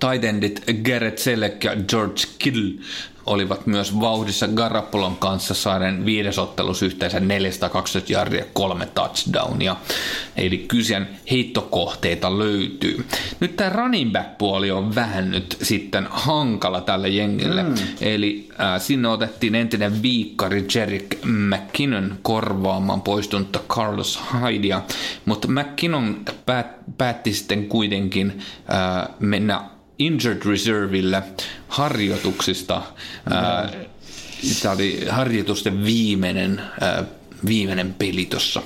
[0.00, 2.84] Tight endit Garrett Selleck ja George Kittle
[3.26, 9.76] olivat myös vauhdissa Garapolon kanssa saaren viidesottelus yhteensä 420 jardia kolme touchdownia.
[10.36, 13.04] Eli kyseen heittokohteita löytyy.
[13.40, 17.62] Nyt tämä running back puoli on vähän nyt sitten hankala tälle jengille.
[17.62, 17.74] Mm.
[18.00, 24.82] Eli äh, sinne otettiin entinen viikkari Jerick McKinnon korvaamaan poistunutta Carlos Haidia,
[25.24, 26.66] mutta McKinnon päät,
[26.98, 29.71] päätti sitten kuitenkin äh, mennä
[30.06, 31.22] injured reserville
[31.68, 32.82] harjoituksista.
[33.30, 33.70] Ää,
[34.62, 37.04] Tämä oli harjoitusten viimeinen, ää,
[37.46, 38.62] viimeinen peli tuossa,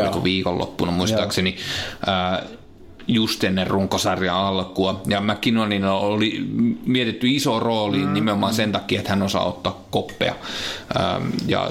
[0.00, 1.56] oliko viikonloppuna muistaakseni.
[2.06, 2.42] Ää,
[3.06, 5.02] just ennen runkosarjan alkua.
[5.06, 6.46] Ja McKinnonin oli
[6.86, 8.12] mietitty iso rooli mm.
[8.12, 10.34] nimenomaan sen takia, että hän osaa ottaa koppeja.
[11.00, 11.70] Ähm, ja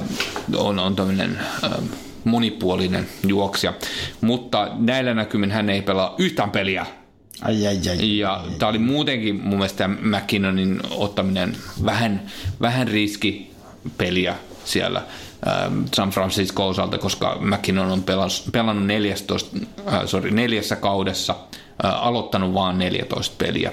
[0.58, 1.84] on, on tämmöinen ähm,
[2.24, 3.74] monipuolinen juoksija.
[4.22, 6.86] Mutta näillä näkymin hän ei pelaa yhtään peliä
[7.42, 8.18] Ai, ai, ai.
[8.18, 12.22] ja tämä oli muutenkin mun mielestä McKinnonin ottaminen vähän,
[12.62, 14.36] vähän riskipeliä
[14.66, 15.04] siellä
[15.48, 21.36] ähm, San Francisco osalta, koska McKinnon on pelas, pelannut 14, äh, sorry, neljässä kaudessa,
[21.86, 23.72] äh, aloittanut vain 14 peliä.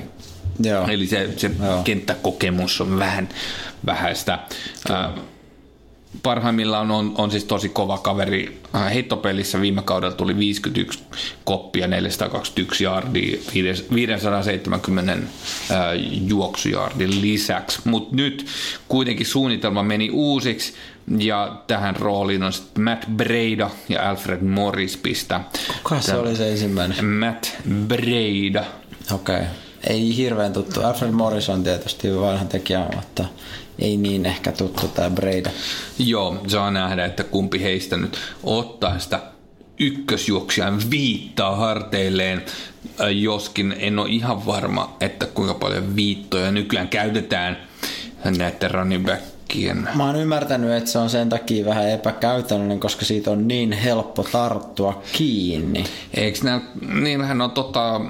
[0.60, 0.86] Joo.
[0.88, 1.82] Eli se, se Joo.
[1.82, 3.28] kenttäkokemus on vähän
[3.86, 4.38] vähäistä.
[4.90, 5.10] Äh,
[6.22, 8.60] parhaimmillaan on, on siis tosi kova kaveri.
[8.74, 10.98] Äh, Heittopelissä viime kaudella tuli 51
[11.44, 15.18] koppia, 421 jardia, viides- 570 äh,
[16.26, 17.80] juoksujardin lisäksi.
[17.84, 18.46] Mutta nyt
[18.88, 20.74] kuitenkin suunnitelma meni uusiksi
[21.18, 25.40] ja tähän rooliin on sitten Matt Breida ja Alfred Morris pistä.
[25.82, 27.04] Kuka se oli se ensimmäinen?
[27.04, 27.46] Matt
[27.88, 28.64] Breida.
[29.14, 29.36] Okei.
[29.36, 29.46] Okay.
[29.86, 30.80] Ei hirveän tuttu.
[30.80, 33.24] Alfred Morris on tietysti vanha tekijä, mutta
[33.78, 35.50] ei niin ehkä tuttu tämä Breida.
[35.98, 39.20] Joo, saa nähdä, että kumpi heistä nyt ottaa sitä
[39.78, 42.42] ykkösjuoksijan viittaa harteilleen,
[43.00, 47.56] Äh, joskin en ole ihan varma, että kuinka paljon viittoja nykyään käytetään
[48.38, 49.88] näiden running backien.
[49.94, 54.22] Mä oon ymmärtänyt, että se on sen takia vähän epäkäytännöllinen, koska siitä on niin helppo
[54.32, 55.84] tarttua kiinni.
[56.14, 58.00] Eikö nää, niillähän on tota,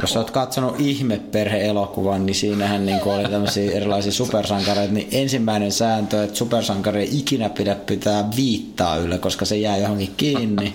[0.00, 6.36] Jos oot katsonut Ihmeperhe-elokuvan, niin siinähän niin oli tämmöisiä erilaisia supersankareita, niin ensimmäinen sääntö, että
[6.36, 10.74] supersankari ei ikinä pidä pitää viittaa yllä, koska se jää johonkin kiinni.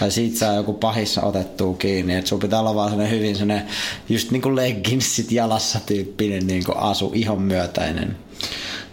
[0.00, 2.16] tai siitä saa joku pahissa otettua kiinni.
[2.16, 3.66] Että sun pitää olla vaan sellainen hyvin sellainen,
[4.08, 8.16] just niin kuin legginsit jalassa tyyppinen niin kuin asu, ihon myötäinen.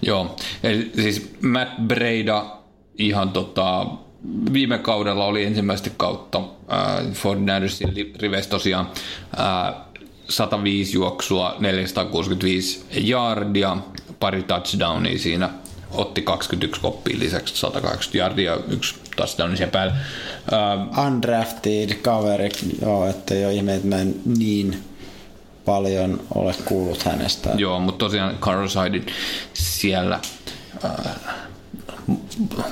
[0.01, 2.45] Joo, eli siis Matt Breida
[2.97, 3.87] ihan tota,
[4.53, 8.89] viime kaudella oli ensimmäistä kautta äh, Ford Nandersin riveissä tosiaan
[9.39, 9.75] äh,
[10.29, 13.77] 105 juoksua, 465 yardia,
[14.19, 15.49] pari touchdownia siinä,
[15.91, 19.93] otti 21 koppia lisäksi 180 yardia ja yksi touchdowni sen päälle.
[20.53, 22.49] Äh, Undrafted kaveri,
[22.81, 24.83] joo, että ole ihme, että mä en niin
[25.65, 27.49] paljon ole kuullut hänestä.
[27.55, 29.05] Joo, mutta tosiaan Carlos Hyden
[29.53, 30.19] siellä
[30.85, 30.91] äh,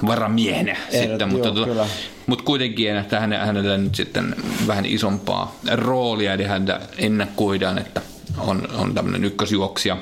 [0.06, 1.88] varamiehenä sitten, mutta, joo, kyllä.
[2.28, 4.36] mutta kuitenkin, että hänellä, hänellä nyt sitten
[4.68, 8.02] vähän isompaa roolia, eli häntä ennakoidaan, että
[8.38, 9.98] on, on tämmöinen ykkösjuoksija,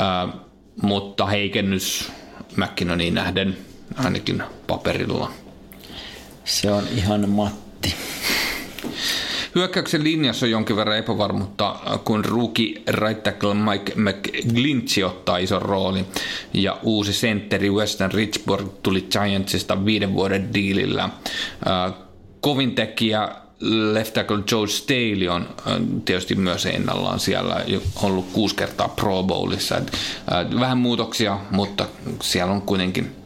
[0.00, 0.34] äh,
[0.82, 2.12] mutta heikennys
[2.56, 3.56] McKinnoniin nähden
[3.96, 5.30] ainakin paperilla.
[6.44, 7.94] Se on ihan Matti.
[9.54, 16.06] Hyökkäyksen linjassa on jonkin verran epävarmuutta, kun rookie right tackle Mike McGlinchey ottaa ison roolin.
[16.52, 21.08] Ja uusi sentteri Western Richburg tuli Giantsista viiden vuoden diilillä.
[22.40, 23.28] Kovin tekijä
[23.62, 25.48] left tackle Joe Staley on
[26.04, 27.64] tietysti myös ennallaan siellä
[28.02, 29.76] ollut kuusi kertaa Pro Bowlissa.
[29.76, 31.86] Äh, Vähän muutoksia, mutta
[32.22, 33.16] siellä on kuitenkin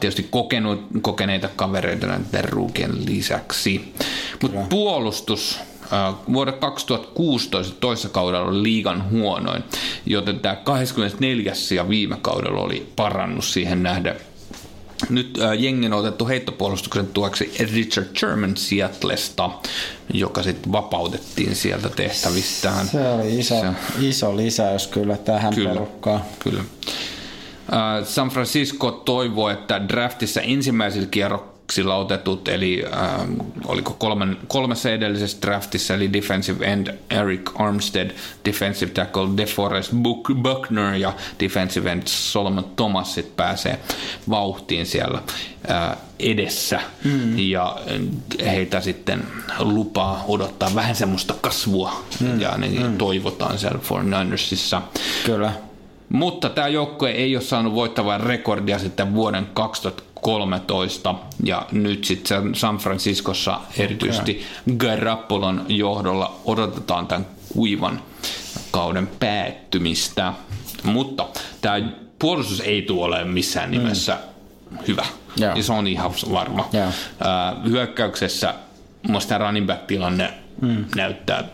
[0.00, 3.94] tietysti kokenut, kokeneita kavereita näiden ruukien lisäksi.
[4.42, 5.60] Mutta puolustus
[6.32, 9.64] vuoden 2016 toisessa kaudella oli liigan huonoin,
[10.06, 11.52] joten tämä 24.
[11.74, 14.16] ja viime kaudella oli parannus siihen nähden.
[15.10, 19.50] Nyt äh, jengin on otettu heittopuolustuksen tueksi Richard Sherman Seattlesta,
[20.14, 22.88] joka sitten vapautettiin sieltä tehtävistään.
[22.88, 25.70] Se oli iso, Se- iso lisäys kyllä tähän Kyllä.
[25.70, 26.22] perukkaan.
[26.38, 26.60] Kyllä.
[27.72, 31.06] Äh, San Francisco toivoo, että draftissa ensimmäisillä
[31.74, 33.20] kierroksilla otetut, eli äh,
[33.66, 38.10] oliko kolmen, kolmessa edellisessä draftissa, eli defensive end Eric Armstead,
[38.44, 43.78] defensive tackle DeForest Buck- Buckner ja defensive end Solomon Thomas sit pääsee
[44.30, 45.22] vauhtiin siellä
[45.70, 46.80] äh, edessä.
[47.04, 47.38] Mm.
[47.38, 47.76] Ja
[48.40, 49.24] äh, heitä sitten
[49.58, 52.40] lupaa odottaa vähän semmoista kasvua, mm.
[52.40, 52.98] ja niin mm.
[52.98, 54.80] toivotaan siellä 49ersissa.
[55.24, 55.52] Kyllä.
[56.08, 59.46] Mutta tämä joukkue ei ole saanut voittavaa rekordia sitten vuoden
[60.22, 61.14] 2013
[61.44, 64.42] ja nyt sitten San Franciscossa erityisesti
[64.76, 68.02] Garoppolon johdolla odotetaan tämän kuivan
[68.70, 70.32] kauden päättymistä.
[70.82, 71.26] Mutta
[71.60, 71.80] tämä
[72.18, 74.18] puolustus ei tule ole missään nimessä
[74.88, 75.02] hyvä.
[75.02, 75.42] Mm.
[75.42, 75.56] Joo.
[75.56, 76.68] Ja se on ihan varma.
[76.72, 76.88] Joo.
[77.20, 78.54] Ää, hyökkäyksessä
[79.28, 80.84] tämä running back-tilanne mm.
[80.96, 81.44] näyttää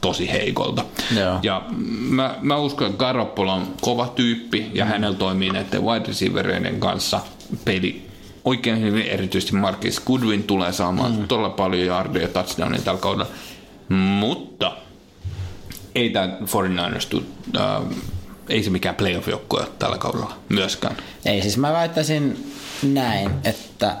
[0.00, 0.84] tosi heikolta.
[1.16, 1.38] Joo.
[1.42, 1.62] Ja
[2.00, 4.90] mä, mä uskon, että Garoppolo on kova tyyppi ja mm.
[4.90, 7.20] hänellä toimii näiden wide receivereiden kanssa
[7.64, 8.09] peli
[8.44, 9.06] oikein hyvin.
[9.06, 11.28] Erityisesti Marcus Goodwin tulee saamaan mm.
[11.28, 13.26] todella paljon yardia ja touchdownia tällä kaudella.
[13.88, 14.72] Mutta
[15.94, 17.22] ei tämä 49ers tuu,
[17.56, 17.82] äh,
[18.48, 20.96] ei se mikään playoff-joukkue tällä kaudella myöskään.
[21.24, 23.96] Ei, siis mä väittäisin näin, että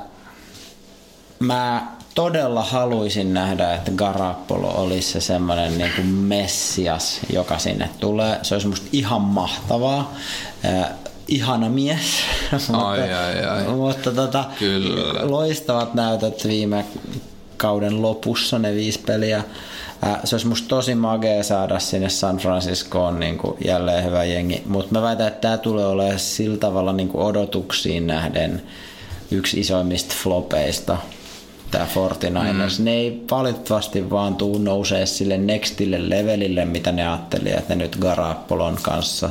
[1.38, 8.38] mä todella haluaisin nähdä, että Garapolo olisi se semmoinen niin kuin messias, joka sinne tulee.
[8.42, 10.14] Se olisi musta ihan mahtavaa.
[11.30, 12.02] Ihana mies.
[12.68, 13.64] mutta, Ai, ai, ai.
[13.64, 15.30] mutta tota, Kyllä.
[15.30, 16.84] loistavat näytöt viime
[17.56, 19.44] kauden lopussa, ne viisi peliä.
[20.06, 24.62] Äh, Se olisi musta tosi magea saada sinne San Franciscoon niin kuin jälleen hyvä jengi,
[24.66, 28.62] mutta mä väitän, että tämä tulee olemaan sillä tavalla niin kuin odotuksiin nähden
[29.30, 30.96] yksi isoimmista flopeista,
[31.70, 32.78] tämä 49ers.
[32.78, 32.84] Mm.
[32.84, 37.96] Ne ei valitettavasti vaan tuu nousee sille nextille levelille, mitä ne ajatteli, että ne nyt
[37.96, 39.30] Garapolon kanssa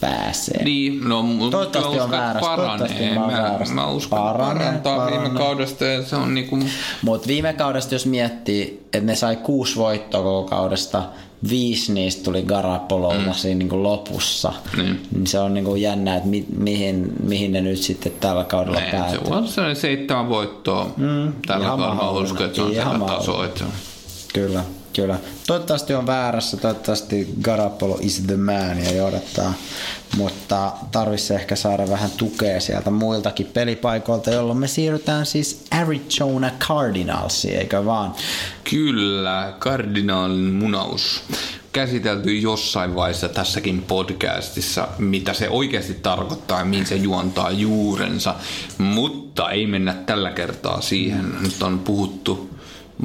[0.00, 0.64] pääsee.
[0.64, 3.18] Niin, no, Toivottavasti mä on uskon, väärässä, toivottavasti paranee.
[3.18, 3.74] mä väärässä.
[3.74, 5.38] mä uskon, Paranee, parantaa viime paranee.
[5.42, 6.58] kaudesta ja se on niinku,
[7.02, 11.02] Mutta viime kaudesta, jos miettii, että ne sai kuusi voittoa koko kaudesta,
[11.48, 13.32] viisi niistä tuli Garapololla mm.
[13.32, 14.52] siinä niin kuin lopussa.
[14.76, 15.00] Niin.
[15.14, 18.80] Niin se on niin kuin jännä, että mi- mihin, mihin ne nyt sitten tällä kaudella
[18.80, 19.20] se päätyy.
[19.30, 20.90] on sellainen seitsemän voittoa.
[20.96, 23.32] Mm, Tällä ihan kaudella mä uskon, että se on Ihan sellainen taso.
[23.32, 23.48] mahdollinen.
[23.48, 23.70] Että se on.
[24.34, 24.62] Kyllä,
[25.00, 25.18] kyllä.
[25.46, 29.54] Toivottavasti on väärässä, toivottavasti Garapolo is the man ja johdattaa.
[30.16, 37.58] Mutta tarvitsisi ehkä saada vähän tukea sieltä muiltakin pelipaikoilta, jolloin me siirrytään siis Arizona Cardinalsiin,
[37.58, 38.14] eikö vaan?
[38.70, 41.22] Kyllä, kardinaalin munaus.
[41.72, 48.34] Käsitelty jossain vaiheessa tässäkin podcastissa, mitä se oikeasti tarkoittaa ja mihin se juontaa juurensa,
[48.78, 51.32] mutta ei mennä tällä kertaa siihen.
[51.40, 52.57] Nyt on puhuttu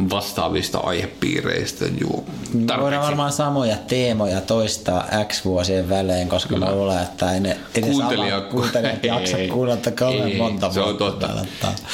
[0.09, 1.85] vastaavista aihepiireistä.
[1.85, 2.99] Voidaan tarpeeksi.
[3.01, 8.37] varmaan samoja teemoja toistaa X vuosien välein, koska mä luulen, että ei ne edes Kuuntelija,
[8.37, 11.27] ala- kuuntelijat jaksa kuunnella kauhean ei, monta Se on totta.
[11.27, 11.45] täällä.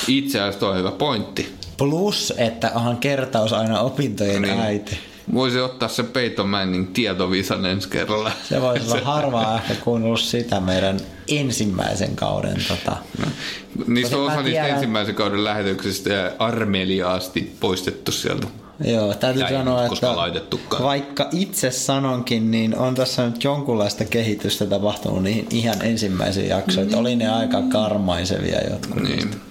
[0.07, 1.55] Itse asiassa toi on hyvä pointti.
[1.77, 4.59] Plus, että onhan kertaus aina opintojen Niin.
[4.59, 4.97] äiti.
[5.33, 8.31] Voisi ottaa se Peyton Manning tietovisan ensi kerralla.
[8.49, 12.57] Se voisi olla harvaa ehkä kuunnellut sitä meidän ensimmäisen kauden.
[12.67, 12.97] Tota.
[13.87, 18.47] Niistä Tosin on osa niistä ensimmäisen kauden lähetyksistä ja armeliaasti poistettu sieltä.
[18.85, 25.23] Joo, täytyy ei sanoa, että vaikka itse sanonkin, niin on tässä nyt jonkunlaista kehitystä tapahtunut
[25.23, 26.95] niihin ihan ensimmäisiin jaksoihin.
[26.95, 29.03] Oli ne aika karmaisevia jotkut.
[29.03, 29.41] Niin.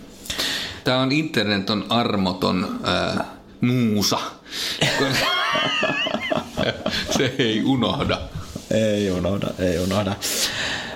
[0.85, 3.24] Tämä on internet on armoton ää,
[3.61, 4.18] muusa.
[7.16, 8.20] Se ei unohda.
[8.70, 10.16] Ei unohda, ei unohda.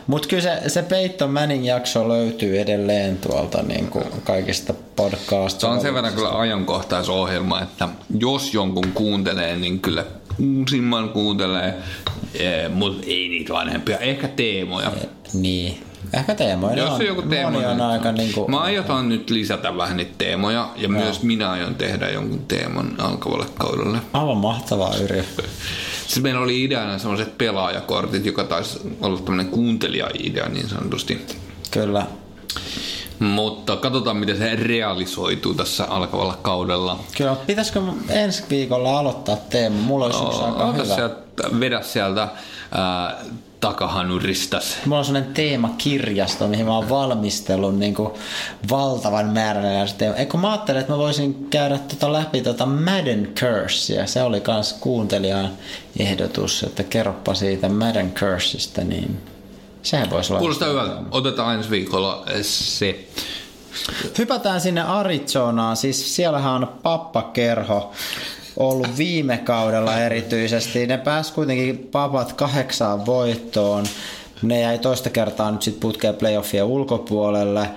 [0.07, 5.67] Mutta kyllä se, se Peyton Manning jakso löytyy edelleen tuolta niin kuin kaikista podcast Se
[5.67, 7.89] on sen verran kyllä ajankohtaisohjelma, että
[8.19, 10.05] jos jonkun kuuntelee, niin kyllä
[10.39, 11.75] uusimman kuuntelee,
[12.75, 13.99] mutta ei niitä vanhempia.
[13.99, 14.93] Ehkä teemoja.
[15.35, 15.83] Niin.
[16.13, 16.77] Ehkä teemoja.
[16.77, 20.13] Jos on joku teema, Moni on aika niin kuin, Mä aiotaan nyt lisätä vähän niitä
[20.19, 23.99] teemoja ja myös minä aion tehdä jonkun teeman alkavalle kaudelle.
[24.13, 25.25] aivan mahtavaa Yrjö.
[26.07, 31.27] Siis meillä oli ideana sellaiset pelaajakortit, joka taisi olla tämmöinen kuuntelija-idea niin sanotusti.
[31.71, 32.07] Kyllä.
[33.23, 36.99] Mutta katsotaan, miten se realisoituu tässä alkavalla kaudella.
[37.17, 39.77] Kyllä, pitäisikö ensi viikolla aloittaa teema?
[39.77, 40.95] Mulla olisi yksi aika hyvä.
[40.95, 41.23] sieltä,
[41.61, 42.29] vedä sieltä
[42.73, 43.17] ää,
[43.61, 44.77] takahanuristas.
[44.87, 48.11] Mulla on sellainen teemakirjasto, mihin mä oon valmistellut niin kuin
[48.71, 50.21] valtavan määrän teemoja.
[50.21, 54.07] Eikö mä ajattelin, että mä voisin käydä tota läpi tota Madden Cursea.
[54.07, 55.51] Se oli kans kuuntelijan
[55.99, 59.32] ehdotus, että kerropa siitä Madden Curseista, niin
[59.83, 60.41] sehän voisi olla.
[60.41, 60.95] Kuulostaa hyvältä.
[61.11, 63.09] Otetaan ensi viikolla se.
[64.19, 67.93] Hypätään sinne Arizonaan, siis siellähän on pappakerho
[68.57, 70.87] ollut viime kaudella erityisesti.
[70.87, 73.85] Ne pääsi kuitenkin papat kahdeksaan voittoon.
[74.43, 77.71] Ne jäi toista kertaa nyt sitten putkeen playoffien ulkopuolelle.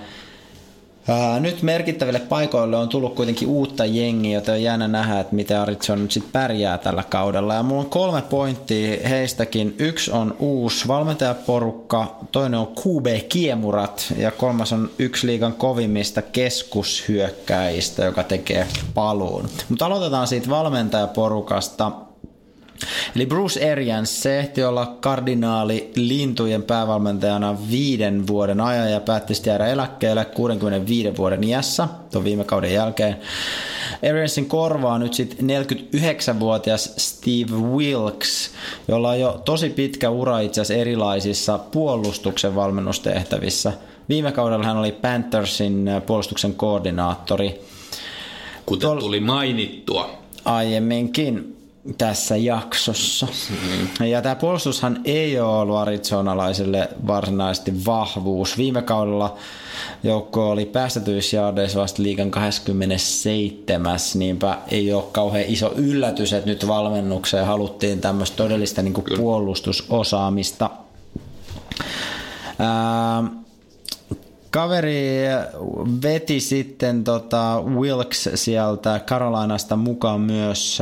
[1.40, 6.02] Nyt merkittäville paikoille on tullut kuitenkin uutta jengiä, joten on jännä nähdä, että miten Arizona
[6.02, 7.54] nyt sitten pärjää tällä kaudella.
[7.54, 9.74] Ja mulla on kolme pointtia heistäkin.
[9.78, 18.04] Yksi on uusi valmentajaporukka, toinen on QB Kiemurat ja kolmas on yksi liigan kovimmista keskushyökkäistä,
[18.04, 19.48] joka tekee paluun.
[19.68, 21.92] Mutta aloitetaan siitä valmentajaporukasta.
[23.16, 29.50] Eli Bruce Arians, se ehti olla kardinaali lintujen päävalmentajana viiden vuoden ajan ja päätti sitten
[29.50, 33.16] jäädä eläkkeelle 65 vuoden iässä tuon viime kauden jälkeen.
[34.10, 38.50] Ariansin korvaa nyt sitten 49-vuotias Steve Wilkes,
[38.88, 43.72] jolla on jo tosi pitkä ura itse asiassa erilaisissa puolustuksen valmennustehtävissä.
[44.08, 47.60] Viime kaudella hän oli Panthersin puolustuksen koordinaattori.
[48.66, 50.10] Kuten tuli mainittua.
[50.44, 51.55] aiemminkin
[51.98, 53.26] tässä jaksossa.
[53.50, 54.06] Mm.
[54.06, 58.58] Ja tämä puolustushan ei ole ollut arizonalaisille varsinaisesti vahvuus.
[58.58, 59.36] Viime kaudella
[60.02, 63.98] joukko oli päästetyissä vasta liigan 27.
[64.14, 70.70] Niinpä ei ole kauhean iso yllätys, että nyt valmennukseen haluttiin tämmöistä todellista niin kuin puolustusosaamista.
[72.58, 73.24] Ää,
[74.50, 75.24] Kaveri
[76.02, 80.78] veti sitten tota Wilkes sieltä Carolinasta mukaan myös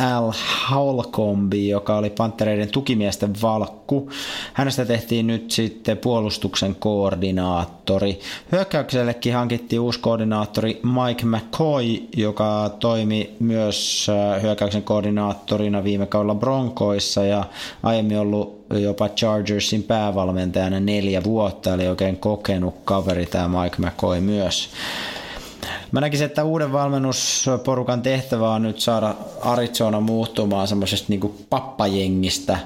[0.00, 0.32] Al
[0.70, 4.10] Holcombi, joka oli Pantereiden tukimiesten valkku.
[4.52, 8.20] Hänestä tehtiin nyt sitten puolustuksen koordinaattori.
[8.52, 11.84] Hyökkäyksellekin hankittiin uusi koordinaattori Mike McCoy,
[12.16, 14.06] joka toimi myös
[14.42, 17.44] hyökkäyksen koordinaattorina viime kaudella Broncoissa ja
[17.82, 24.68] aiemmin ollut jopa Chargersin päävalmentajana neljä vuotta, eli oikein kokenut kaveri tämä Mike McCoy myös.
[25.92, 32.58] Mä näkisin, että uuden valmennusporukan tehtävä on nyt saada Arizona muuttumaan semmoisesta niinku pappajengistä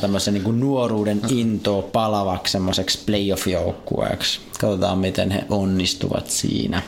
[0.00, 4.40] tämmöisen niinku nuoruuden intoa palavaksi semmoiseksi playoff-joukkueeksi.
[4.60, 6.82] Katsotaan, miten he onnistuvat siinä.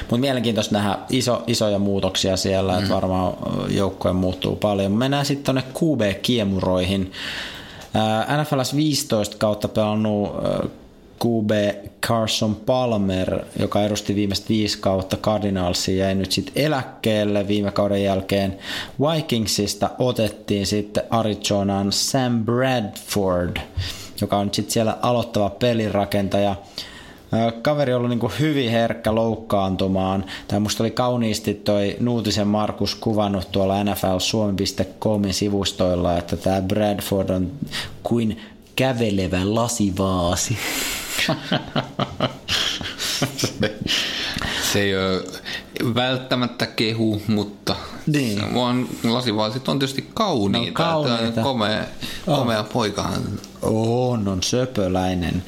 [0.00, 2.78] Mutta mielenkiintoista nähdä iso, isoja muutoksia siellä, mm.
[2.78, 3.32] että varmaan
[3.68, 4.92] joukkue muuttuu paljon.
[4.92, 7.12] Mennään sitten tuonne QB-kiemuroihin.
[8.42, 10.30] NFLS 15 kautta pelannut
[11.24, 11.50] QB
[12.06, 18.58] Carson Palmer, joka edusti viimeistä viisi kautta Cardinalsia, jäi nyt sitten eläkkeelle viime kauden jälkeen.
[19.00, 23.56] Vikingsista otettiin sitten Arizonaan Sam Bradford,
[24.20, 26.56] joka on sitten siellä aloittava pelirakentaja.
[27.62, 30.24] Kaveri on ollut niin hyvin herkkä loukkaantumaan.
[30.48, 37.52] Tämä musta oli kauniisti toi Nuutisen Markus kuvannut tuolla nflsuomi.comin sivustoilla, että tämä Bradford on
[38.02, 38.40] kuin
[38.76, 40.56] kävelevä lasivaasi.
[44.72, 45.22] Se ei ole
[45.94, 47.76] välttämättä kehu, mutta
[48.06, 48.54] Niin.
[48.54, 50.82] vaan lasivaasit on tietysti kauniita.
[50.82, 51.32] No, kauniita.
[51.32, 51.84] Tämä Komea,
[52.26, 53.22] komea poikahan.
[53.62, 55.42] On, on söpöläinen.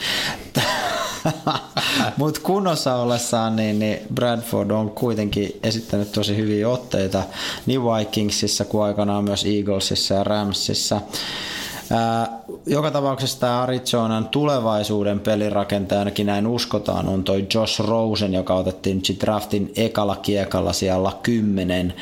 [2.16, 7.22] Mutta kunnossa ollessaan niin, niin Bradford on kuitenkin esittänyt tosi hyviä otteita
[7.66, 11.01] niin Vikingsissa kuin aikanaan myös Eaglesissa ja Ramsissa.
[12.66, 19.03] Joka tapauksessa tämä Arizonan tulevaisuuden pelirakentaja, ainakin näin uskotaan, on toi Josh Rosen, joka otettiin
[19.20, 21.95] draftin ekalla kiekalla siellä 10.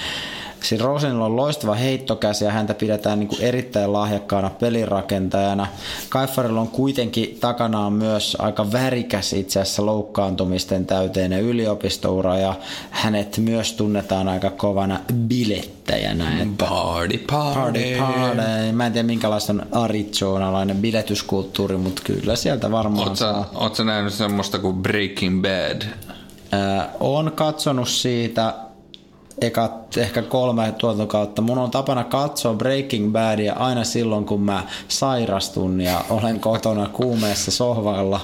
[0.62, 5.66] Siis Rosenilla on loistava heittokäsi ja häntä pidetään niin kuin erittäin lahjakkaana pelirakentajana.
[6.08, 12.54] Kaifarilla on kuitenkin takanaan myös aika värikäs itse asiassa loukkaantumisten täyteinen yliopistoura ja
[12.90, 16.42] hänet myös tunnetaan aika kovana bilettäjänä.
[16.42, 17.58] Että Party, party.
[17.58, 18.72] party, party.
[18.72, 23.50] Mä en tiedä minkälaista on arizonalainen biletyskulttuuri, mutta kyllä sieltä varmaan Oot sä, saa.
[23.54, 25.82] oot sä nähnyt semmoista kuin Breaking Bad?
[26.52, 28.54] Ää, on katsonut siitä
[29.40, 31.42] ekat ehkä kolme tuotantokautta.
[31.42, 37.50] Mun on tapana katsoa Breaking Badia aina silloin, kun mä sairastun ja olen kotona kuumeessa
[37.50, 38.20] sohvalla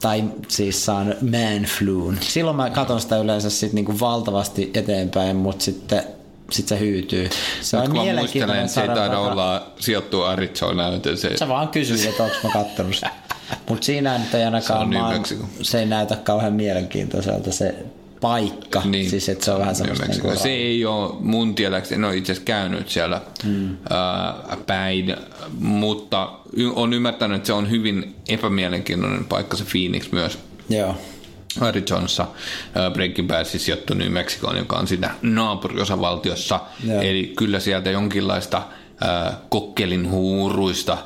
[0.00, 2.18] tai siis saan man fluun.
[2.20, 6.02] Silloin mä katson sitä yleensä sit niinku valtavasti eteenpäin, mutta sitten
[6.50, 7.30] sit se hyytyy.
[7.60, 11.36] Se on kun mielenkiintoinen se ei taida olla sijoittua Arizonaan, joten se...
[11.36, 13.10] Sä vaan kysyit, että onko mä kattonut sitä.
[13.68, 15.44] Mutta siinä nyt ei Se ainakaan on New maailma, Mexico.
[15.62, 17.74] se ei näytä kauhean mielenkiintoiselta se
[18.20, 18.82] paikka.
[18.84, 19.10] Niin.
[19.10, 20.28] Siis että se on vähän semmoista Mexico.
[20.28, 23.76] niinku Se ei ole mun tiedäkseni, en ole itse asiassa käynyt siellä hmm.
[23.90, 25.16] ää, päin,
[25.58, 30.38] mutta y- on ymmärtänyt, että se on hyvin epämielenkiintoinen paikka se Phoenix myös.
[30.68, 30.96] Joo.
[31.60, 32.26] Arizonassa
[32.92, 36.60] Breaking Bad siis sijoittui New Mexicoon, joka on siinä naapuriosavaltiossa.
[36.86, 37.00] Joo.
[37.00, 38.62] Eli kyllä sieltä jonkinlaista
[39.48, 40.98] kokkelin huuruista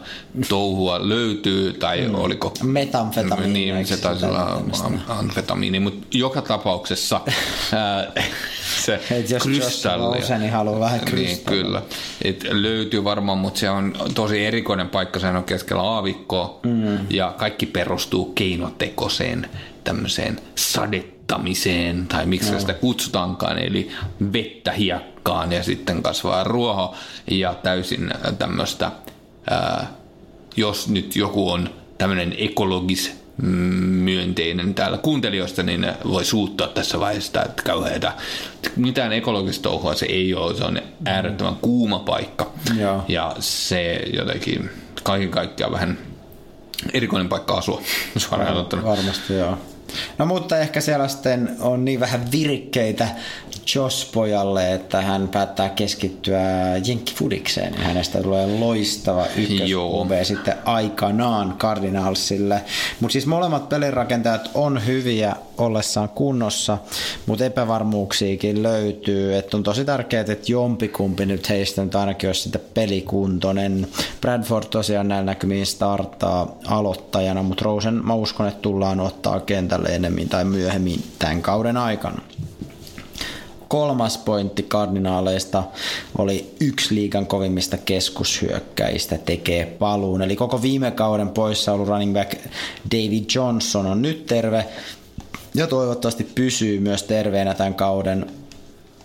[0.49, 2.14] touhua löytyy, tai mm.
[2.14, 2.53] oliko...
[2.62, 4.62] Metamfetamiini, Niin, se se taisi olla
[5.09, 7.20] amfetamiini, mutta joka tapauksessa
[7.72, 8.12] ää,
[8.84, 9.47] se Et jos.
[9.47, 11.82] Josh Rosen haluaa vähän Niin, kyllä.
[12.22, 16.99] Et löytyy varmaan, mutta se on tosi erikoinen paikka, sehän on keskellä aavikkoa, mm.
[17.11, 19.51] ja kaikki perustuu keinotekoiseen
[19.84, 22.61] tämmöiseen sadettamiseen, tai miksi no.
[22.61, 23.90] sitä kutsutaankaan, eli
[24.32, 24.72] vettä
[25.25, 26.95] hiekkaan, ja sitten kasvaa ruoho,
[27.31, 28.91] ja täysin tämmöistä,
[29.51, 29.87] ää,
[30.57, 33.12] jos nyt joku on tämmöinen ekologis
[33.43, 38.12] myönteinen täällä kuuntelijoista, niin voi suuttaa tässä vaiheessa, että kauheita.
[38.77, 42.51] Mitään ekologista touhua se ei ole, se on äärettömän kuuma paikka.
[42.79, 43.05] Joo.
[43.09, 44.70] Ja se jotenkin
[45.03, 45.99] kaiken kaikkiaan vähän
[46.93, 47.83] erikoinen paikka asua,
[48.16, 48.66] suoraan.
[48.85, 49.59] Varmasti joo.
[50.18, 53.09] No mutta ehkä siellä sitten on niin vähän virikkeitä
[53.74, 56.41] Josh-pojalle, että hän päättää keskittyä
[56.85, 59.26] jenkkifudikseen hänestä tulee loistava
[59.64, 60.03] Joo.
[60.03, 62.61] ykkös sitten aikanaan Cardinalsille.
[63.01, 66.78] Mutta siis molemmat pelirakentajat on hyviä ollessaan kunnossa,
[67.26, 69.36] mutta epävarmuuksiakin löytyy.
[69.36, 73.88] Että on tosi tärkeää, että jompikumpi nyt heistä nyt ainakin olisi sitten pelikuntoinen.
[74.20, 80.28] Bradford tosiaan näillä näkymiin starttaa aloittajana, mutta Rosen mä uskon, että tullaan ottaa kentälle enemmän
[80.28, 82.20] tai myöhemmin tämän kauden aikana
[83.74, 85.62] kolmas pointti kardinaaleista
[86.18, 90.22] oli yksi liigan kovimmista keskushyökkäistä tekee paluun.
[90.22, 92.34] Eli koko viime kauden poissa ollut running back
[92.90, 94.64] David Johnson on nyt terve
[95.55, 98.26] ja toivottavasti pysyy myös terveenä tämän kauden.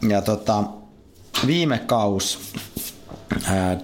[0.10, 0.64] Ja tota,
[1.48, 2.40] viime kaus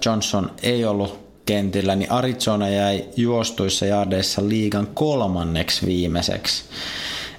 [0.04, 6.64] Johnson ei ollut kentillä, niin Arizona jäi juostuissa jardeissa liigan kolmanneksi viimeiseksi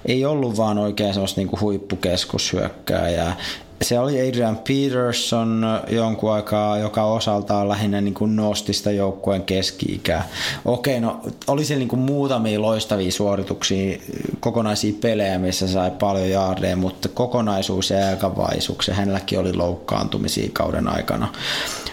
[0.04, 3.36] ei ollut vaan oikein semmoista niinku huippukeskushyökkääjää.
[3.82, 10.28] Se oli Adrian Peterson jonkun aikaa, joka osaltaan lähinnä niin kuin nosti sitä joukkueen keski-ikää.
[10.64, 13.98] Okei, no oli siellä niin kuin muutamia loistavia suorituksia,
[14.40, 18.92] kokonaisia pelejä, missä sai paljon jaardeja, mutta kokonaisuus ja aika vaisuksi.
[18.92, 21.28] Hänelläkin oli loukkaantumisia kauden aikana.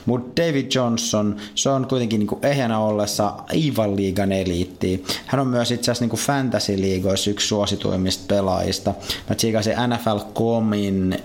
[0.05, 5.03] Mutta David Johnson, se on kuitenkin niinku ehjänä ollessa aivan liigan eliitti.
[5.25, 8.93] Hän on myös itse asiassa niinku fantasy-liigoissa yksi suosituimmista pelaajista.
[9.29, 11.17] Mä tsiikasin NFL.comin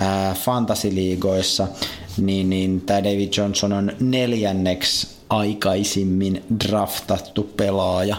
[0.00, 1.68] äh, fantasy-liigoissa,
[2.16, 8.16] niin, niin tämä David Johnson on neljänneksi aikaisimmin draftattu pelaaja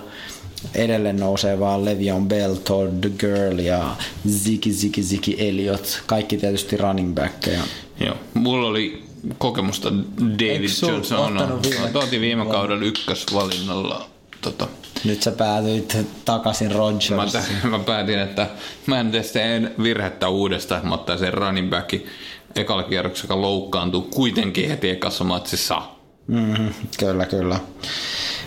[0.75, 3.95] edelleen nousee vaan Levion Bell, Todd Girl ja
[4.29, 6.03] Ziki Ziki Ziki Elliot.
[6.05, 7.63] Kaikki tietysti running backkejä.
[7.99, 9.03] Joo, mulla oli
[9.37, 9.89] kokemusta
[10.21, 11.19] David Johnson.
[11.37, 11.99] ottanut viime- Viime...
[11.99, 14.09] Otin viime kaudella ykkösvalinnalla.
[14.41, 14.67] Tota,
[15.05, 17.33] Nyt sä päätyit takaisin mä, Rodgers.
[17.61, 18.47] t- mä päätin, että
[18.85, 19.39] mä en tee sitä
[19.83, 22.07] virhettä uudestaan, mä ottaisin running backin
[22.55, 25.81] ekalla kierroksella, joka loukkaantuu kuitenkin heti ekassa matsissa.
[26.27, 27.59] Mm-hmm, kyllä, kyllä.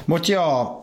[0.06, 0.81] Mutta joo,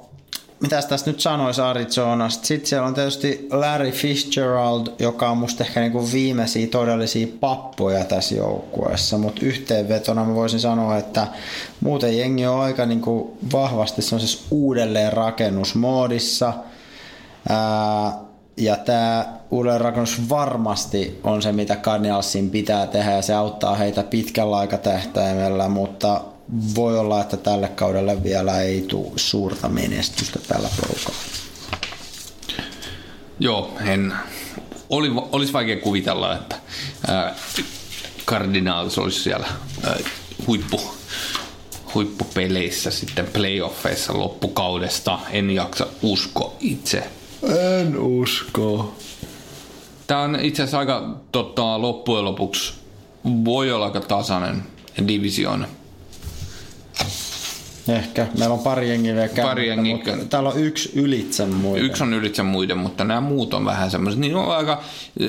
[0.59, 2.47] mitäs tässä nyt sanoisi Arizonasta?
[2.47, 8.35] Sitten siellä on tietysti Larry Fitzgerald, joka on musta ehkä niinku viimeisiä todellisia pappoja tässä
[8.35, 11.27] joukkueessa, mutta yhteenvetona mä voisin sanoa, että
[11.81, 16.53] muuten jengi on aika niinku vahvasti semmoisessa uudelleen rakennusmoodissa.
[17.49, 18.13] Ää,
[18.57, 24.57] ja tämä uudelleenrakennus varmasti on se, mitä Cardinalsin pitää tehdä ja se auttaa heitä pitkällä
[24.57, 26.21] aikatähtäimellä, mutta
[26.75, 31.19] voi olla, että tälle kaudelle vielä ei tule suurta menestystä tällä porukalla.
[33.39, 34.13] Joo, en,
[34.89, 36.55] oli, olisi vaikea kuvitella, että
[37.07, 37.35] ää,
[38.25, 39.47] Cardinals olisi siellä
[39.83, 39.97] ää,
[40.47, 40.81] huippu,
[41.93, 45.19] huippupeleissä sitten playoffeissa loppukaudesta.
[45.31, 47.09] En jaksa usko itse.
[47.79, 48.95] En usko.
[50.07, 52.73] Tämä on itse asiassa aika tota, loppujen lopuksi
[53.45, 54.63] voi olla aika tasainen
[55.07, 55.67] divisioona.
[57.87, 58.27] Ehkä.
[58.37, 61.85] Meillä on pari jengiä vielä käymättä, Pari jengiä mutta Täällä on yksi ylitse muiden.
[61.85, 64.83] Yksi on ylitse muiden, mutta nämä muut on vähän semmoiset, niin on aika,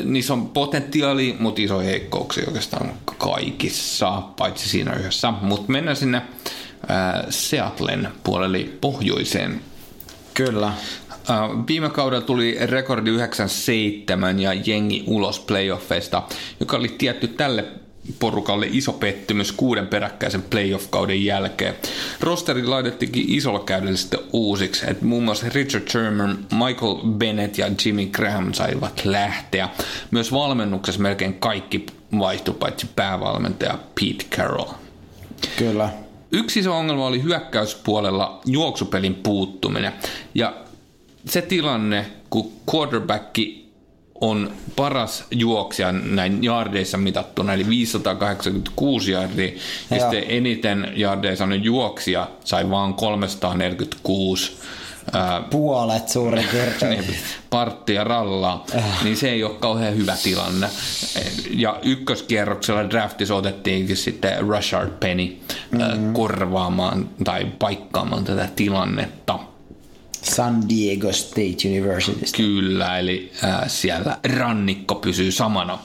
[0.05, 5.31] niissä on potentiaali, mutta iso heikkouksia oikeastaan kaikissa, paitsi siinä yhdessä.
[5.43, 6.23] Mutta mennään sinne
[6.89, 9.61] ää, Seattlen puolelle, eli pohjoiseen.
[10.35, 10.73] Kyllä.
[11.29, 16.23] Ää, viime kaudella tuli rekordi 97 ja jengi ulos playoffeista,
[16.61, 17.65] joka oli tietty tälle
[18.19, 21.75] porukalle iso pettymys kuuden peräkkäisen playoff-kauden jälkeen.
[22.21, 28.07] Rosteri laitettikin isolla käydellä sitten uusiksi, että muun muassa Richard Sherman, Michael Bennett ja Jimmy
[28.07, 29.69] Graham saivat lähteä.
[30.11, 31.87] Myös valmennuksessa melkein kaikki
[32.19, 34.73] vaihtui, paitsi päävalmentaja Pete Carroll.
[35.57, 35.89] Kyllä.
[36.33, 39.93] Yksi iso ongelma oli hyökkäyspuolella juoksupelin puuttuminen.
[40.35, 40.55] Ja
[41.25, 43.70] se tilanne, kun quarterbacki
[44.21, 49.47] on paras juoksija näin jardeissa mitattuna, eli 586 jardia,
[49.91, 50.11] ja Joo.
[50.11, 54.53] sitten eniten jardeja saanut juoksija sai vaan 346
[55.13, 57.01] ää, Puolet suurin piirtein.
[57.01, 57.17] niin,
[57.51, 58.67] parttia rallaa,
[59.05, 60.69] niin se ei ole kauhean hyvä tilanne.
[61.51, 65.37] Ja ykköskierroksella draftissa otettiinkin sitten Rashard Penny
[65.71, 66.13] mm-hmm.
[66.13, 69.39] korvaamaan tai paikkaamaan tätä tilannetta.
[70.23, 72.27] San Diego State University.
[72.37, 75.79] Kyllä, eli äh, siellä rannikko pysyy samana.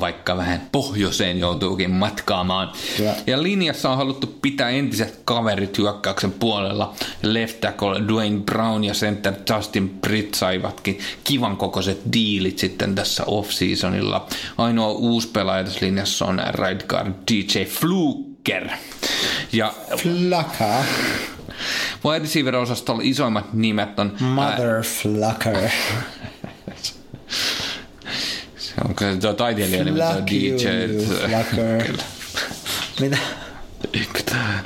[0.00, 2.72] vaikka vähän pohjoiseen joutuukin matkaamaan.
[2.96, 3.14] Kyllä.
[3.26, 6.94] Ja linjassa on haluttu pitää entiset kaverit hyökkäyksen puolella.
[7.22, 14.26] Left tackle Dwayne Brown ja center Justin Britt saivatkin kivan kokoiset diilit sitten tässä off-seasonilla.
[14.58, 17.64] Ainoa uusi pelaaja tässä linjassa on right guard DJ
[18.44, 18.68] Fluker.
[19.52, 20.84] Ja Flaka.
[22.04, 24.12] wide receiver-osastolla isoimmat nimet on...
[24.22, 25.70] ää, Motherflucker.
[28.56, 30.66] se on kyllä tuo taiteilija nimi, tuo DJ.
[31.86, 32.02] Kyllä.
[33.00, 33.18] Mitä?
[33.94, 34.62] Eikö tää?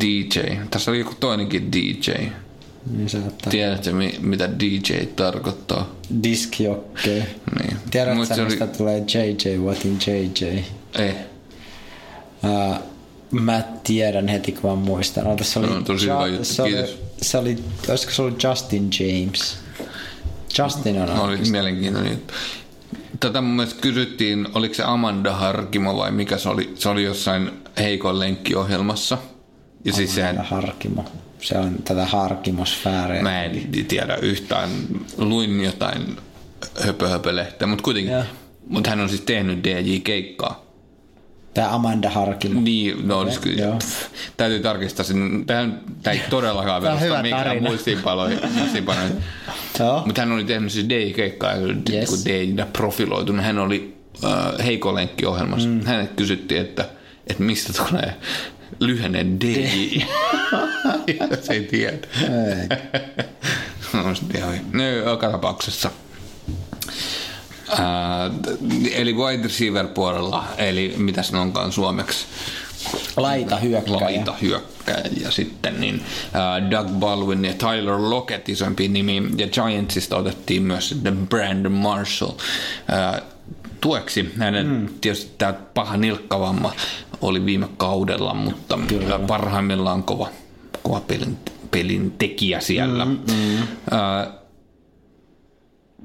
[0.00, 0.40] DJ.
[0.70, 2.10] Tässä oli joku toinenkin DJ.
[2.90, 3.50] Niin saattaa.
[3.50, 5.90] Tiedätkö, mi- mitä DJ tarkoittaa?
[6.22, 7.26] Diskjokke.
[7.60, 7.76] Niin.
[7.90, 10.44] Tiedätkö se oli- mistä tulee JJ Wattin JJ?
[10.98, 11.14] Ei.
[13.30, 15.26] Mä tiedän heti, kun mä muistan.
[15.26, 17.58] Ota, se oli, on tosi hyvä juttu, se oli, se oli,
[17.88, 19.58] olisiko se ollut Justin James?
[20.58, 21.52] Justin on Oli artisti.
[21.52, 22.34] mielenkiintoinen juttu.
[23.20, 26.72] Tätä mun mielestä kysyttiin, oliko se Amanda Harkimo vai mikä se oli.
[26.74, 29.18] Se oli jossain heikon lenkkiohjelmassa.
[29.84, 31.04] Ja siis sehän, Harkimo.
[31.40, 33.22] Se on tätä harkimosfääriä.
[33.22, 34.70] mä en tiedä yhtään,
[35.16, 36.16] luin jotain
[36.80, 38.14] höpö-höpö-lehteä, mutta kuitenkin.
[38.66, 40.63] Mutta hän on siis tehnyt DJ-keikkaa.
[41.54, 42.60] Tää Amanda Harkimo.
[42.60, 43.62] Niin, no olisi kyllä.
[43.62, 43.76] joo.
[43.78, 44.06] Pff,
[44.36, 45.44] täytyy tarkistaa sen.
[45.46, 47.58] Tähän tämä ei todellakaan perusta mikään.
[49.78, 50.02] Joo.
[50.06, 51.52] Mutta hän oli tehnyt siis DJ-keikkaa,
[51.92, 52.08] Yes.
[52.08, 53.44] kun DJ profiloitunut.
[53.44, 55.68] Hän oli äh, heikolenkkiohjelmassa.
[55.68, 55.84] Mm.
[55.84, 56.84] Hänet kysyttiin, että,
[57.26, 58.14] että mistä tulee
[58.80, 59.58] lyhenne DJ.
[61.20, 61.98] ja se ei tiedä.
[63.92, 64.02] no,
[64.72, 65.90] no, joka tapauksessa.
[67.78, 68.56] Äh,
[68.94, 72.26] eli wide receiver puolella, eli mitäs ne onkaan suomeksi?
[73.16, 74.00] Laita hyökkäjä.
[74.00, 76.02] laita hyökkäjä sitten, niin
[76.34, 82.32] äh, Doug Baldwin ja Tyler Lockett isompia nimiä, ja Giantsista otettiin myös sitten Brandon Marshall
[82.92, 83.22] äh,
[83.80, 84.32] tueksi.
[84.38, 84.88] Hänen mm.
[85.00, 86.72] tietysti tämä paha nilkkavamma
[87.20, 89.18] oli viime kaudella, mutta Kyllä.
[89.18, 90.28] parhaimmillaan kova,
[90.82, 91.38] kova pelin,
[91.70, 93.04] pelin tekijä siellä.
[93.04, 93.58] Mm, mm.
[93.92, 94.43] Äh,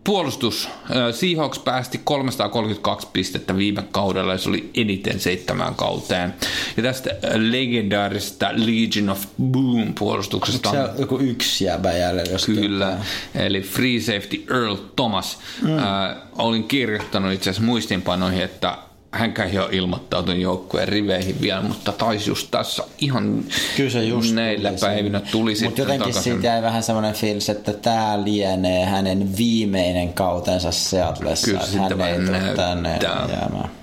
[0.03, 0.69] Puolustus.
[1.11, 6.33] Seahawks päästi 332 pistettä viime kaudella ja se oli eniten seitsemään kauteen.
[6.77, 12.39] Ja tästä legendaarisesta Legion of Boom puolustuksesta Se on joku yksi jäbä jäljellä.
[12.45, 12.97] Kyllä,
[13.35, 15.37] eli free safety Earl Thomas.
[15.61, 15.77] Mm.
[15.77, 18.77] Äh, olin kirjoittanut itse asiassa muistinpanoihin, että
[19.11, 23.43] hänkään ei ole ilmoittautunut joukkueen riveihin vielä, mutta taisi just tässä ihan
[23.77, 26.33] Kyllä se just näillä tuli päivinä tuli Mutta sitten jotenkin takaisin.
[26.33, 31.47] siitä jäi vähän semmoinen fiilis, että tämä lienee hänen viimeinen kautensa Seatlessa.
[31.47, 33.78] Kyllä hän ei tule tänne jäämään.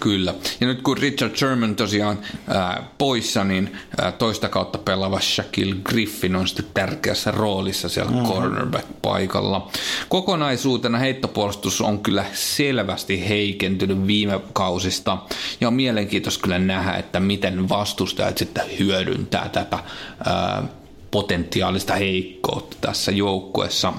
[0.00, 0.34] Kyllä.
[0.60, 2.18] Ja nyt kun Richard Sherman tosiaan
[2.48, 8.26] ää, poissa, niin ää, toista kautta pelaava Shaquille Griffin on sitten tärkeässä roolissa siellä mm-hmm.
[8.26, 9.70] cornerback-paikalla.
[10.08, 15.18] Kokonaisuutena heittopuolustus on kyllä selvästi heikentynyt viime kausista.
[15.60, 19.78] Ja on mielenkiintoista kyllä nähdä, että miten vastustajat sitten hyödyntää tätä
[20.24, 20.62] ää,
[21.10, 23.92] potentiaalista heikkoutta tässä joukkueessa.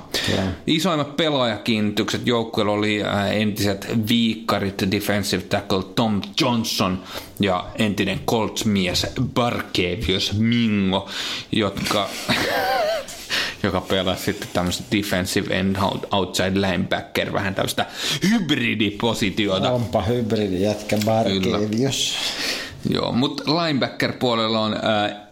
[0.67, 7.03] Isoimmat pelaajakiinnitykset joukkueella oli äh, entiset viikkarit, defensive tackle Tom Johnson
[7.39, 11.09] ja entinen Colts-mies Barkevius Mingo,
[11.51, 12.09] jotka
[13.63, 17.85] joka pelasi sitten tämmöistä defensive end out- outside linebacker, vähän tämmöistä
[18.29, 19.71] hybridipositiota.
[19.71, 22.15] Onpa hybridi jätkä Barkevius.
[22.89, 25.30] Joo, mutta linebacker-puolella on ää,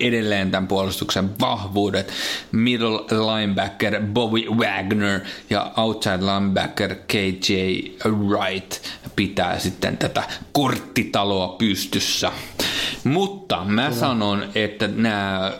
[0.00, 2.12] edelleen tämän puolustuksen vahvuudet.
[2.52, 5.20] Middle linebacker Bobby Wagner
[5.50, 7.54] ja outside linebacker KJ
[8.08, 8.82] Wright
[9.16, 10.22] pitää sitten tätä
[10.52, 12.32] korttitaloa pystyssä.
[13.04, 15.52] Mutta mä sanon, että nämä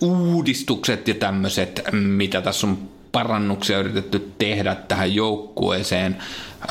[0.00, 6.16] uudistukset ja tämmöiset, mitä tässä on parannuksia yritetty tehdä tähän joukkueeseen,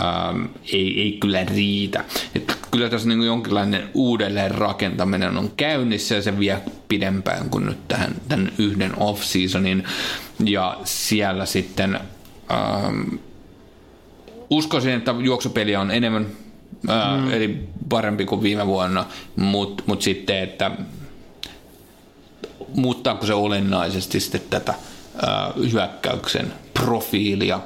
[0.01, 2.05] ähm, ei, ei kyllä riitä.
[2.35, 7.87] Et kyllä tässä niin jonkinlainen uudelleen rakentaminen on käynnissä ja se vie pidempään kuin nyt
[7.87, 9.83] tähän, tämän yhden off-seasonin.
[10.45, 11.99] Ja siellä sitten
[12.51, 13.15] ähm,
[14.49, 16.27] uskoisin, että juoksupeliä on enemmän,
[16.87, 17.31] ää, mm.
[17.31, 19.05] eli parempi kuin viime vuonna,
[19.35, 20.71] mutta mut sitten, että
[22.75, 24.73] muuttaako se olennaisesti sitten tätä
[25.71, 27.59] hyökkäyksen profiilia,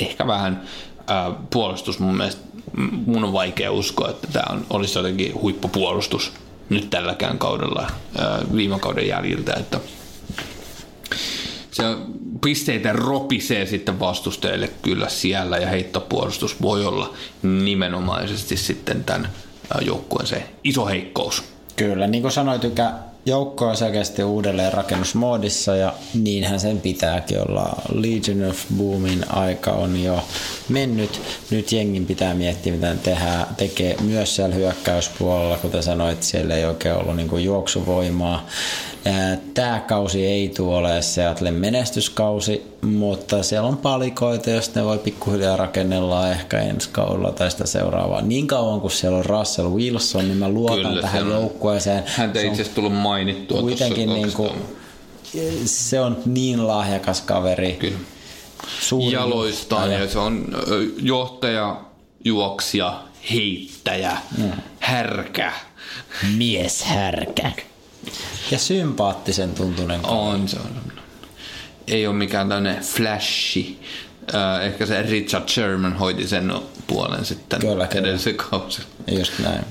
[0.00, 0.62] ehkä vähän
[1.06, 2.42] ää, puolustus mun mielestä,
[3.06, 6.32] mun on vaikea uskoa, että tämä on, olisi jotenkin huippupuolustus
[6.68, 9.80] nyt tälläkään kaudella ää, viime kauden jäljiltä, että
[11.70, 11.82] se
[12.44, 19.28] pisteitä ropisee sitten vastustajille kyllä siellä ja heittopuolustus voi olla nimenomaisesti sitten tämän
[19.80, 21.44] joukkueen se iso heikkous.
[21.76, 22.64] Kyllä, niin kuin sanoit,
[23.26, 27.82] joukko on selkeästi uudelleen rakennusmoodissa ja niinhän sen pitääkin olla.
[27.92, 30.24] Legion of Boomin aika on jo
[30.68, 31.20] mennyt.
[31.50, 35.56] Nyt jengin pitää miettiä, mitä ne tehdään, tekee myös siellä hyökkäyspuolella.
[35.56, 38.46] Kuten sanoit, siellä ei oikein ollut niin juoksuvoimaa.
[39.54, 45.56] Tämä kausi ei tule ole Seattlen menestyskausi, mutta siellä on palikoita, jos ne voi pikkuhiljaa
[45.56, 48.22] rakennella ehkä ensi kaudella tai sitä seuraavaa.
[48.22, 52.04] Niin kauan kuin siellä on Russell Wilson, niin mä luotan Kyllä, tähän joukkueeseen.
[52.06, 54.52] Häntä Se ei itse asiassa tullut mainittua kuitenkin tuossa niin kuin,
[55.64, 57.72] se on niin lahjakas kaveri.
[57.72, 57.98] Kyllä.
[59.10, 60.46] Jaloistaan ja se on
[61.02, 61.80] johtaja,
[62.24, 64.16] juoksija, heittäjä,
[64.80, 65.52] härkä.
[66.36, 67.52] mieshärkä.
[68.50, 70.18] Ja sympaattisen tuntunen kaveri.
[70.20, 70.92] On se on.
[71.86, 73.80] Ei ole mikään tämmöinen flashi.
[74.34, 76.52] Äh, ehkä se Richard Sherman hoiti sen
[76.86, 78.00] puolen sitten Kyllä, kyllä.
[78.00, 78.82] edellisen kausi.
[79.10, 79.64] Just näin.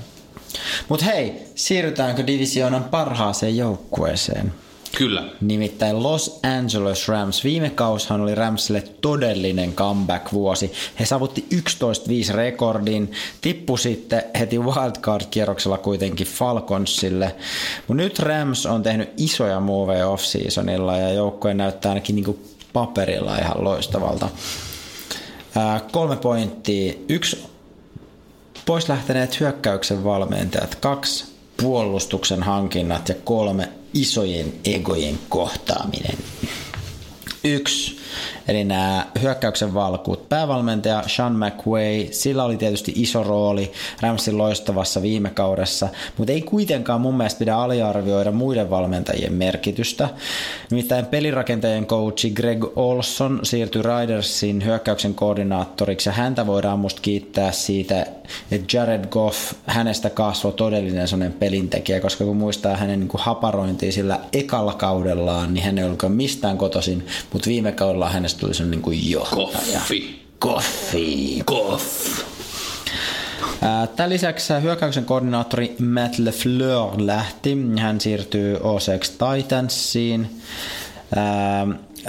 [0.88, 4.54] Mutta hei, siirrytäänkö divisioonan parhaaseen joukkueeseen?
[4.96, 5.24] Kyllä.
[5.40, 7.44] Nimittäin Los Angeles Rams.
[7.44, 10.72] Viime kaushan oli Ramsille todellinen comeback-vuosi.
[11.00, 11.46] He saavutti
[12.30, 17.34] 11-5 rekordin, tippu sitten heti wildcard-kierroksella kuitenkin Falconsille.
[17.88, 22.38] Mutta nyt Rams on tehnyt isoja moveja off-seasonilla ja joukkue näyttää ainakin niinku
[22.72, 24.28] paperilla ihan loistavalta.
[25.56, 26.94] Ää, kolme pointtia.
[27.08, 27.44] Yksi
[28.66, 31.24] pois lähteneet hyökkäyksen valmentajat, kaksi
[31.62, 36.18] puolustuksen hankinnat ja kolme isojen egojen kohtaaminen.
[37.44, 37.98] Yksi,
[38.48, 40.28] eli nämä hyökkäyksen valkuut.
[40.28, 47.00] Päävalmentaja Sean McWay, sillä oli tietysti iso rooli Ramsin loistavassa viime kaudessa, mutta ei kuitenkaan
[47.00, 50.08] mun mielestä pidä aliarvioida muiden valmentajien merkitystä.
[50.70, 58.06] Nimittäin pelirakentajien coachi Greg Olson siirtyi Ridersin hyökkäyksen koordinaattoriksi ja häntä voidaan musta kiittää siitä,
[58.50, 64.20] että Jared Goff, hänestä kasvoi todellinen sellainen pelintekijä, koska kun muistaa hänen niin haparointia sillä
[64.32, 68.82] ekalla kaudellaan, niin hän ei ollutkaan mistään kotoisin, mutta viime kaudella hänestä tuli sellainen niin
[68.82, 69.78] kuin johtaja.
[69.78, 70.22] Koffi.
[70.38, 71.42] Koffi.
[71.44, 72.22] Koff.
[73.96, 77.56] Tämän lisäksi hyökkäyksen koordinaattori Matt LeFleur lähti.
[77.78, 80.40] Hän siirtyy OSX Titansiin.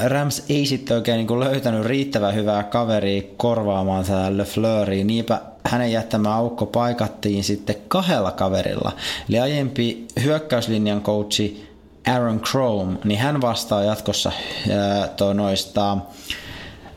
[0.06, 6.36] Rams ei sitten oikein niin löytänyt riittävän hyvää kaveria korvaamaan tätä LeFleuria, niinpä hänen jättämä
[6.36, 8.92] aukko paikattiin sitten kahdella kaverilla.
[9.30, 11.73] Eli aiempi hyökkäyslinjan coachi
[12.08, 14.32] Aaron Chrome, niin hän vastaa jatkossa
[14.72, 15.98] ää, noista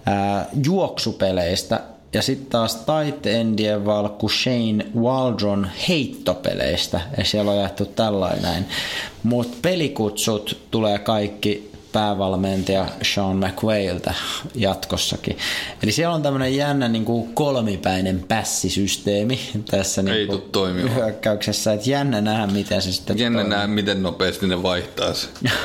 [0.07, 1.81] ää, juoksupeleistä
[2.13, 7.01] ja sitten taas tight endien valkku Shane Waldron heittopeleistä.
[7.19, 8.67] Ja siellä on jaettu tällainen.
[9.23, 14.15] Mutta pelikutsut tulee kaikki päävalmentaja Sean McWayltä
[14.55, 15.39] jatkossakin.
[15.83, 19.41] Eli siellä on tämmöinen jännä niin kuin kolmipäinen pässisysteemi
[19.71, 20.95] tässä niin toimimaan.
[20.95, 21.73] hyökkäyksessä.
[21.73, 23.51] Että jännä nähdä, miten se sitten Jännä toimii.
[23.51, 25.29] nähdä, miten nopeasti ne vaihtaa se.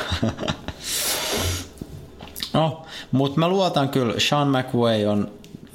[2.52, 2.82] No,
[3.12, 5.30] mutta mä luotan kyllä, Sean McWay on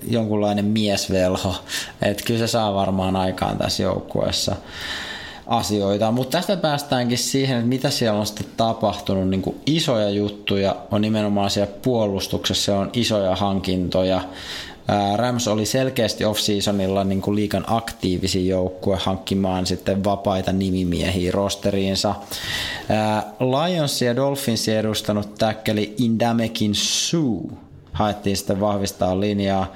[0.08, 1.56] jonkunlainen miesvelho,
[2.02, 4.56] että kyllä se saa varmaan aikaan tässä joukkueessa
[5.48, 6.11] asioita.
[6.11, 9.30] Mutta tästä päästäänkin siihen, että mitä siellä on sitten tapahtunut.
[9.30, 14.22] Niin isoja juttuja on nimenomaan siellä puolustuksessa, on isoja hankintoja.
[15.15, 22.15] Rams oli selkeästi off-seasonilla niin kuin liikan aktiivisin joukkue hankkimaan sitten vapaita nimimiehiä rosteriinsa.
[23.40, 27.66] Lions ja Dolphinsin edustanut täkkeli Indamekin Sue
[27.98, 29.74] haettiin sitten vahvistaa linjaa.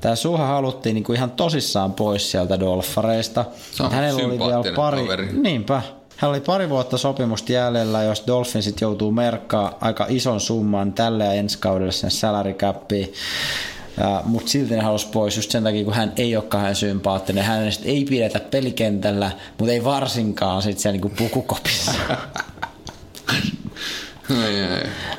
[0.00, 3.44] Tämä Suha haluttiin niin kuin ihan tosissaan pois sieltä Dolfareista.
[3.90, 5.32] Hänellä oli vielä pari, kaveri.
[5.32, 5.82] niinpä,
[6.16, 11.32] hän oli pari vuotta sopimusta jäljellä, jos Dolphinsit joutuu merkkaa aika ison summan tälle ja
[11.32, 13.12] ensi kaudelle sen salary capiin.
[14.24, 17.44] Mutta silti ne halusi pois just sen takia, kun hän ei ole kauhean sympaattinen.
[17.44, 21.92] Hänestä ei pidetä pelikentällä, mutta ei varsinkaan sit siellä niinku pukukopissa.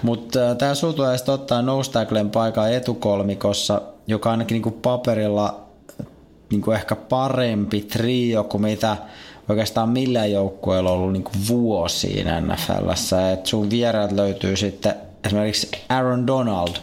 [0.04, 5.60] Mutta tämä suu tulee sitten ottaa nose tacklen paikan etukolmikossa, joka ainakin niinku paperilla
[6.52, 8.98] niinku ehkä parempi trio kuin mitä
[9.50, 13.32] oikeastaan millään joukkueella ollut niinku vuosiin NFLssä.
[13.32, 16.76] Et sun vieraat löytyy sitten esimerkiksi Aaron Donald,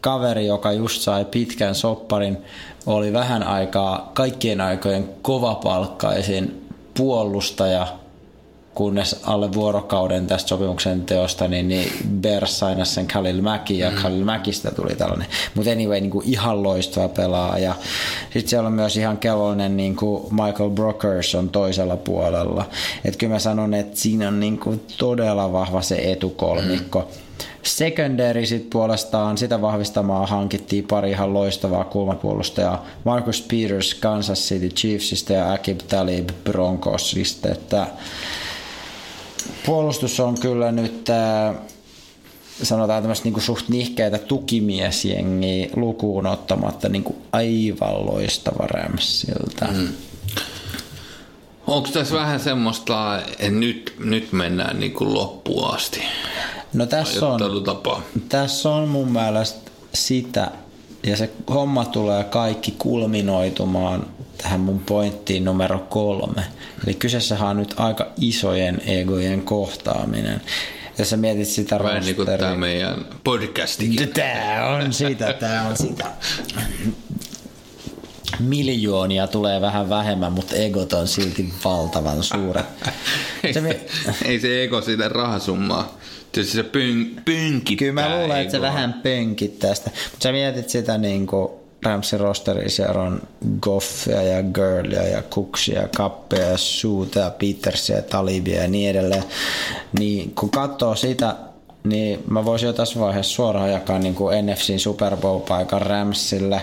[0.00, 2.38] kaveri, joka just sai pitkän sopparin,
[2.86, 7.86] oli vähän aikaa kaikkien aikojen kovapalkkaisin puolustaja–
[8.74, 13.96] kunnes alle vuorokauden tästä sopimuksen teosta, niin, niin Bears sainasi sen Khalil Mäki ja mm.
[13.96, 15.28] Khalil Mäkistä tuli tällainen.
[15.54, 17.74] Mutta anyway, niin kuin ihan loistava pelaaja.
[18.32, 22.64] Sitten siellä on myös ihan kellollinen niin kuin Michael Brokers on toisella puolella.
[23.04, 26.98] Että kyllä mä sanon, että siinä on niin kuin todella vahva se etukolmikko.
[26.98, 27.22] Mm.
[27.62, 32.86] Secondary sit puolestaan sitä vahvistamaan hankittiin pari ihan loistavaa kulmapuolustajaa.
[33.04, 37.48] Marcus Peters Kansas City Chiefsista ja Akib Talib Broncosista.
[37.48, 37.86] Että
[39.66, 41.56] puolustus on kyllä nyt äh,
[42.62, 49.66] sanotaan tämmöistä niinku suht nihkeitä tukimiesjengiä lukuun ottamatta niinku aivan loistava Ramsilta.
[49.72, 49.88] Mm.
[51.66, 56.02] Onko tässä vähän semmoista, että nyt, nyt mennään niin kuin loppuun asti?
[56.74, 57.40] No tässä on,
[58.28, 60.50] tässä on mun mielestä sitä,
[61.02, 64.06] ja se homma tulee kaikki kulminoitumaan
[64.42, 66.44] tähän mun pointtiin numero kolme.
[66.86, 70.40] Eli kyseessähän on nyt aika isojen egojen kohtaaminen.
[70.98, 74.08] Jos sä mietit sitä Vähän niin kuin rosteria- tämä meidän podcastikin.
[74.08, 76.04] Tää on sitä, tää on sitä.
[78.40, 82.66] Miljoonia tulee vähän vähemmän, mutta egot on silti valtavan suuret.
[83.44, 83.80] Ei Se
[84.24, 85.98] ei se ego sitä rahasummaa.
[86.32, 89.90] Tietysti se pön, pönkittää Kyllä mä luulen, että se vähän pönkittää sitä.
[90.10, 93.22] Mutta sä mietit sitä niin kuin Ramsin rosteri, siellä on
[93.60, 98.90] Goffia ja Girlia ja Cooksia ja Kappia ja Suuta ja Petersia ja Talibia ja niin
[98.90, 99.24] edelleen.
[99.98, 101.36] Niin kun katsoo sitä,
[101.84, 106.62] niin mä voisin jo tässä vaiheessa suoraan jakaa niin kuin NFCn Super Bowl-paikan Ramsille.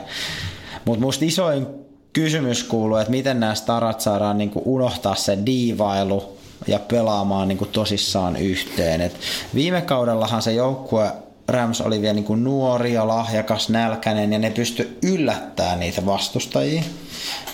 [0.85, 1.67] Mutta musta isoin
[2.13, 6.37] kysymys kuuluu, että miten nämä starat saadaan niin kuin unohtaa se diivailu
[6.67, 9.01] ja pelaamaan niin kuin tosissaan yhteen.
[9.01, 9.15] Et
[9.55, 11.11] viime kaudellahan se joukkue
[11.51, 16.83] Rams oli vielä niin kuin nuori ja lahjakas, nälkäinen ja ne pysty yllättämään niitä vastustajia.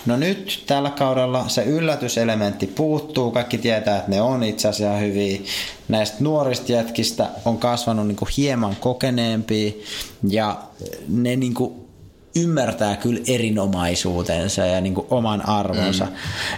[0.06, 3.30] No nyt tällä kaudella se yllätyselementti puuttuu.
[3.30, 5.40] Kaikki tietää, että ne on itse asiassa hyviä.
[5.88, 9.72] Näistä nuorista jätkistä on kasvanut niin kuin hieman kokeneempia
[10.28, 10.56] ja
[11.08, 11.85] ne niin kuin
[12.36, 16.04] ymmärtää kyllä erinomaisuutensa ja niin kuin oman arvonsa.
[16.04, 16.10] Mm.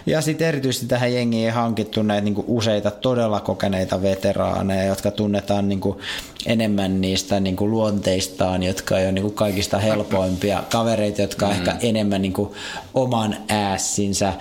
[0.06, 5.10] Ja sitten erityisesti tähän jengiin ei hankittu näitä niin kuin useita todella kokeneita veteraaneja, jotka
[5.10, 5.98] tunnetaan niin kuin
[6.46, 11.52] enemmän niistä niin kuin luonteistaan, jotka ole niin kuin kaikista helpoimpia kavereita, jotka mm.
[11.52, 12.50] ehkä enemmän niin kuin
[12.94, 14.32] oman äässinsä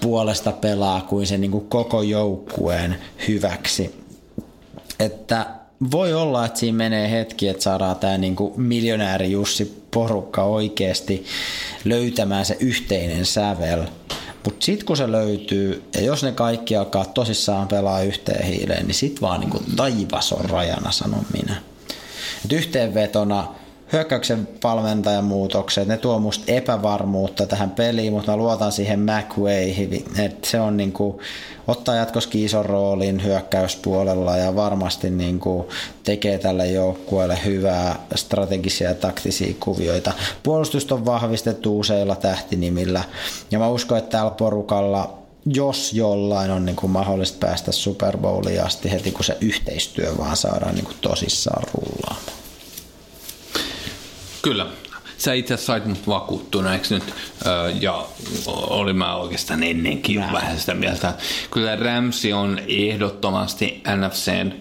[0.00, 2.96] puolesta pelaa kuin sen niin kuin koko joukkueen
[3.28, 4.06] hyväksi.
[5.00, 5.46] Että
[5.90, 11.24] voi olla, että siinä menee hetki, että saadaan tämä niinku miljonääri Jussi porukka oikeasti
[11.84, 13.82] löytämään se yhteinen sävel.
[14.44, 18.94] Mutta sitten kun se löytyy, ja jos ne kaikki alkaa tosissaan pelaa yhteen hiileen, niin
[18.94, 21.56] sit vaan niinku taivas on rajana, sanon minä.
[22.44, 23.54] Et yhteenvetona
[23.92, 30.50] hyökkäyksen valmentajan muutokset, ne tuo musta epävarmuutta tähän peliin, mutta mä luotan siihen McWayhin, että
[30.50, 31.20] se on niinku,
[31.66, 35.68] ottaa jatkoskin ison roolin hyökkäyspuolella ja varmasti niinku
[36.04, 40.12] tekee tälle joukkueelle hyvää strategisia ja taktisia kuvioita.
[40.42, 43.04] Puolustusta on vahvistettu useilla tähtinimillä
[43.50, 45.18] ja mä uskon, että tällä porukalla
[45.54, 50.36] jos jollain on niin kuin mahdollista päästä Super Bowliin asti heti, kun se yhteistyö vaan
[50.36, 52.35] saadaan niin kuin tosissaan rullaamaan.
[54.46, 54.66] Kyllä.
[55.18, 57.14] Sä itse asiassa sait mut vakuuttuneeksi nyt,
[57.80, 58.06] ja
[58.46, 60.32] oli mä oikeastaan ennenkin Mä.
[60.32, 61.14] vähän sitä mieltä.
[61.50, 64.52] Kyllä Ramsi on ehdottomasti NFCn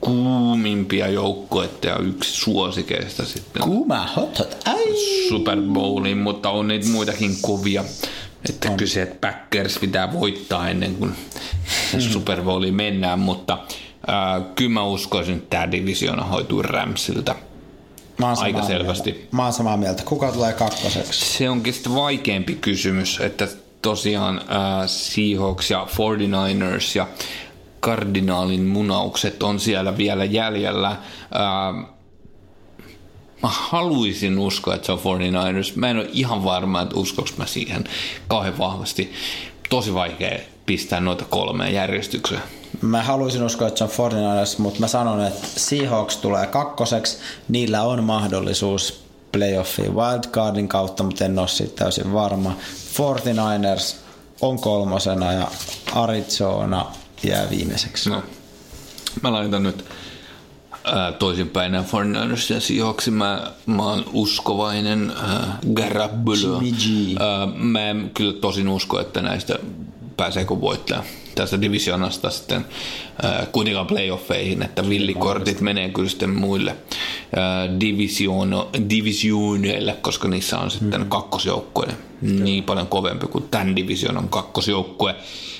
[0.00, 4.56] kuumimpia joukkoita ja yksi suosikeista sitten Kuuma hot hot.
[4.64, 4.84] Ai.
[5.28, 7.84] Super Bowliin, mutta on niitä muitakin kovia.
[8.48, 8.76] Että on.
[8.76, 11.10] kyse, että Packers pitää voittaa ennen kuin
[11.94, 12.00] mm.
[12.00, 13.58] Super Bowliin mennään, mutta
[14.08, 17.34] äh, kyllä mä uskoisin, että tämä divisiona hoituu Ramsilta.
[18.18, 19.12] Mä oon Aika selvästi.
[19.12, 19.36] Mieltä.
[19.36, 20.02] Mä oon samaa mieltä.
[20.04, 21.38] Kuka tulee kakkoseksi?
[21.38, 23.48] Se onkin sitten vaikeampi kysymys, että
[23.82, 27.08] tosiaan äh, Seahawks ja 49ers ja
[27.80, 30.90] kardinaalin munaukset on siellä vielä jäljellä.
[30.90, 31.86] Äh,
[33.42, 35.72] mä haluaisin uskoa, että se on 49ers.
[35.74, 37.84] Mä en ole ihan varma, että uskoks mä siihen
[38.28, 39.12] kauhean vahvasti.
[39.68, 42.42] Tosi vaikea pistää noita kolmeen järjestykseen.
[42.82, 47.18] Mä haluaisin uskoa, että se on 49ers, mutta mä sanon, että Seahawks tulee kakkoseksi.
[47.48, 52.56] Niillä on mahdollisuus playoffiin wildcardin kautta, mutta en ole siitä täysin varma.
[52.92, 53.96] 49ers
[54.40, 55.48] on kolmosena ja
[55.94, 56.86] Arizona
[57.22, 58.10] jää viimeiseksi.
[58.10, 58.22] No,
[59.22, 59.84] mä laitan nyt
[60.84, 63.08] ää, toisinpäin nämä 49ers ja Seahawks.
[63.08, 66.62] Mä, mä oon uskovainen ää, Garoppolo.
[67.54, 69.58] Mä en kyllä tosin usko, että näistä
[70.16, 71.02] pääseekö voittaa
[71.36, 72.66] tästä divisionasta sitten
[73.22, 76.76] ää, kuitenkaan playoffeihin, että villikortit menee kyllä sitten muille
[77.36, 81.08] ää, divisiono, divisioneille, koska niissä on sitten mm.
[81.08, 81.86] kakkosjoukkue
[82.20, 85.14] niin paljon kovempi kuin tämän divisionan kakkosjoukkue.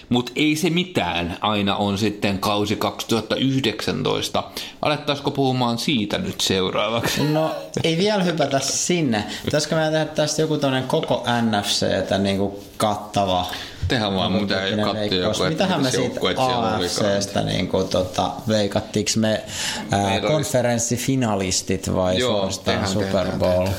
[0.08, 4.44] Mutta ei se mitään, aina on sitten kausi 2019.
[4.82, 7.24] Alettaisiko puhumaan siitä nyt seuraavaksi?
[7.24, 7.50] No
[7.84, 9.24] ei vielä hypätä sinne.
[9.44, 13.46] Pitäisikö meidän tehdä tästä joku tämmöinen koko NFCtä niin kuin kattava
[13.88, 15.38] Tehän vaan, mitä ei Tyyppinen katso veikkaus.
[15.38, 16.20] joku, että Mitähän me siitä.
[16.36, 19.44] AFCstä niin kuin, tota, veikattiinko me
[19.90, 23.64] ää, konferenssifinalistit vai suorastaan tehdään, Super Bowl?
[23.66, 23.74] tehdään.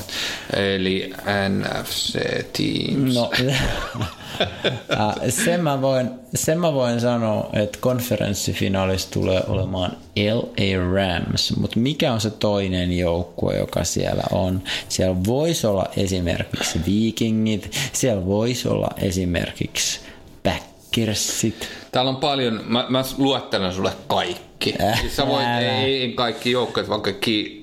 [0.74, 1.12] Eli
[1.48, 2.18] NFC
[2.52, 3.14] Teams.
[3.14, 3.30] No,
[4.40, 11.80] Äh, sen, mä voin, sen mä voin sanoa, että konferenssifinaalissa tulee olemaan LA Rams, mutta
[11.80, 14.62] mikä on se toinen joukkue, joka siellä on?
[14.88, 20.00] Siellä voisi olla esimerkiksi Vikingit, siellä voisi olla esimerkiksi
[20.42, 21.68] Packersit.
[21.92, 24.74] Täällä on paljon, mä, mä luettelen sulle kaikki.
[24.82, 27.58] Äh, siis sä voit, ei, ei kaikki joukkueet, vaan kaikki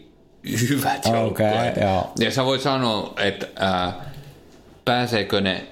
[0.70, 1.76] hyvät Okei, joukkueet.
[2.20, 3.94] Ja sä voit sanoa, että äh,
[4.86, 5.68] pääseekö ne,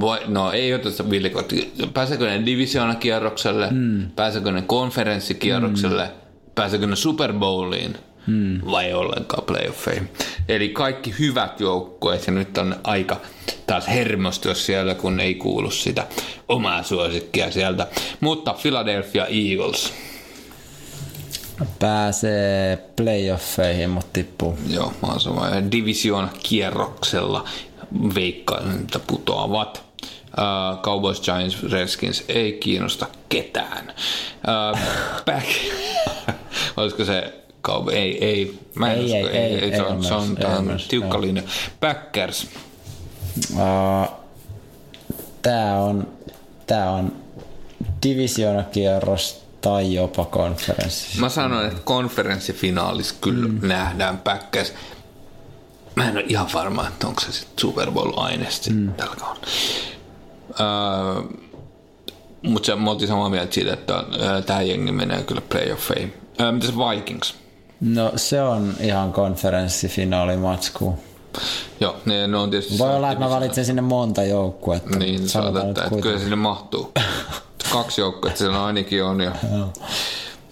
[0.00, 1.52] voi, no ei oteta villikot,
[1.94, 4.10] pääseekö ne divisioonakierrokselle, mm.
[4.10, 6.12] pääseekö ne konferenssikierrokselle, mm.
[6.54, 7.96] pääseekö ne Super Bowliin
[8.26, 8.60] mm.
[8.70, 10.10] vai ollenkaan playoffeihin.
[10.48, 13.20] Eli kaikki hyvät joukkueet ja nyt on aika
[13.66, 16.06] taas hermostua siellä, kun ei kuulu sitä
[16.48, 17.86] omaa suosikkia sieltä.
[18.20, 19.92] Mutta Philadelphia Eagles,
[21.78, 24.58] Pääsee playoffeihin, mutta tippuu.
[24.68, 25.46] joo, mä oon sama.
[25.72, 27.44] Division kierroksella
[28.14, 29.82] veikkaan, että putoavat.
[30.38, 33.92] Uh, Cowboys, Giants, Redskins ei kiinnosta ketään.
[34.72, 34.78] Uh,
[35.26, 35.46] back.
[36.76, 37.94] Olisiko se Cowboy?
[37.94, 38.58] Ei, ei.
[38.74, 41.20] Mä en Ei, usko, ei, ei, ei se ole on, se on, ei myös, tiukka
[41.20, 41.42] linja.
[41.80, 42.48] Packers.
[43.52, 44.08] Uh,
[45.42, 46.08] tää on,
[46.66, 47.12] tää on
[48.02, 51.20] divisioonakierros tai jopa konferenssi.
[51.20, 53.68] Mä sanoin, että konferenssifinaalissa kyllä mm.
[53.68, 54.72] nähdään Packers.
[55.94, 58.92] Mä en ole ihan varma, että onko se sitten Super Bowl-aineesta mm.
[58.94, 59.46] tällä kaudella.
[60.60, 61.22] Öö,
[62.42, 66.14] mutta me oltiin samaa mieltä siitä, että öö, tämä jengi menee kyllä playoffeihin.
[66.40, 67.34] Öö, mitäs Vikings?
[67.80, 70.98] No se on ihan konferenssifinaalimatsku.
[71.80, 72.78] Joo, ne, ne on tietysti...
[72.78, 74.98] Voi olla, että mä valitsen sinne monta joukkuetta.
[74.98, 76.20] Niin, sanotaan, että, että kyllä kuitenkin.
[76.20, 76.92] sinne mahtuu.
[77.72, 79.32] Kaksi joukkoa, siellä ainakin on ja,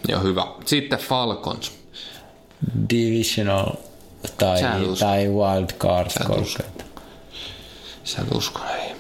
[0.08, 0.46] ja hyvä.
[0.64, 1.72] Sitten Falcons.
[2.90, 3.72] Divisional
[4.38, 4.60] tai,
[4.98, 6.10] tai wild card.
[8.04, 8.90] Sä et usko, ei.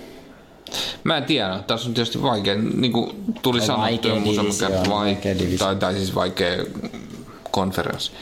[1.04, 4.14] Mä en tiedä, tässä on tietysti vaikea, niin kuin tuli No, sanottu vaikea
[4.90, 6.64] vaikea tai, tai siis vaikea
[7.50, 8.12] konferenssi.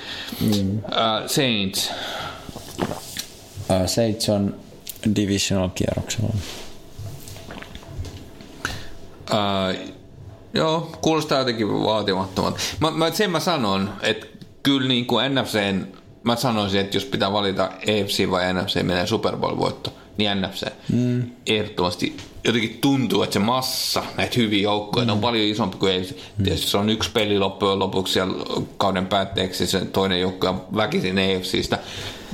[0.41, 0.79] Mm.
[0.79, 0.83] Uh,
[1.27, 1.91] Saints,
[3.71, 4.57] Uh, Saints on
[5.17, 6.31] divisional kierroksella.
[9.31, 9.93] uh,
[10.55, 12.61] joo, kuulostaa jotenkin vaatimattomalta.
[12.81, 14.27] Mä, mä, sen mä sanon, että
[14.63, 15.87] kyllä niin kuin NFCn,
[16.33, 20.67] mä sanoisin, että jos pitää valita AFC vai NFC, menee Super Bowl-voitto, niin NFC.
[20.93, 21.31] Mm.
[21.47, 25.13] Ehdottomasti jotenkin tuntuu, että se massa näitä hyviä joukkoja mm.
[25.13, 26.11] on paljon isompi kuin AFC.
[26.11, 26.45] Mm.
[26.45, 28.45] Tietysti se on yksi peli loppujen lopuksi siellä
[28.77, 31.79] kauden päätteeksi, se toinen joukko on väkisin AFCstä,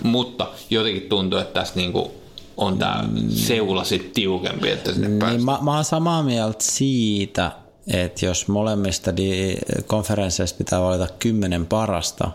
[0.02, 2.12] mutta jotenkin tuntuu, että tässä niinku
[2.56, 5.10] on tämä seula sitten tiukempi, että sinne mm.
[5.10, 5.44] Niin päästään.
[5.44, 7.52] mä, mä oon samaa mieltä siitä,
[7.86, 12.30] että jos molemmista di- konferensseista pitää valita kymmenen parasta,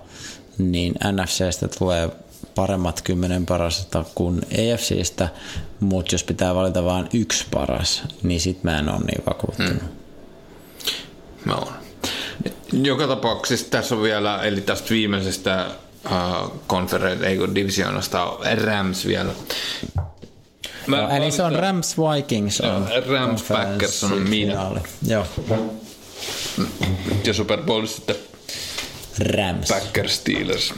[0.59, 2.09] niin NFCstä tulee
[2.55, 5.29] paremmat kymmenen parasta kuin EFCstä,
[5.79, 9.83] mutta jos pitää valita vain yksi paras, niin sit mä en ole niin vakuuttunut.
[11.45, 11.73] Mä oon.
[12.71, 15.67] Joka tapauksessa tässä on vielä, eli tästä viimeisestä
[16.05, 19.31] uh, konferen, ei kun divisioonasta on Rams vielä.
[20.87, 24.53] Mä No, eli se on Rams Vikings on Rams Packers on minä.
[25.07, 25.25] Joo,
[27.25, 28.15] Ja Super Bowl sitten
[29.19, 29.67] Rams.
[29.67, 30.73] Packers Steelers.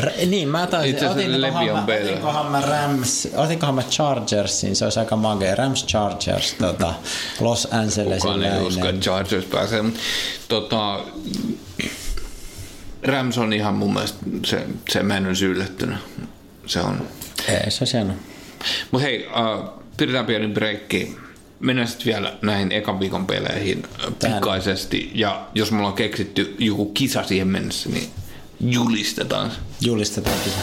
[0.00, 4.84] R- niin, mä taisin, Itse otinkohan, Le'Veon mä, otinkohan mä Rams, otinkohan mä Chargersin, se
[4.84, 5.54] olisi aika magea.
[5.54, 6.94] Rams Chargers, tota,
[7.40, 8.94] Los Angelesin Kukaan ei usko, läinen.
[8.94, 9.82] että Chargers pääsee.
[9.82, 9.94] Mut
[10.48, 11.00] Tota,
[13.02, 15.98] Rams on ihan mun mielestä, se, se mä en olisi yllättynyt.
[16.66, 17.08] Se on.
[17.48, 18.14] Ei, se on.
[18.90, 21.16] Mutta hei, uh, pidetään pieni breikki.
[21.64, 24.40] Mennään sitten vielä näihin ekan viikon peleihin äh, Tähän.
[24.40, 25.10] pikaisesti.
[25.14, 28.10] Ja jos mulla on keksitty joku kisa siihen mennessä, niin
[28.60, 29.52] julistetaan.
[29.80, 30.56] Julistetaan kisa.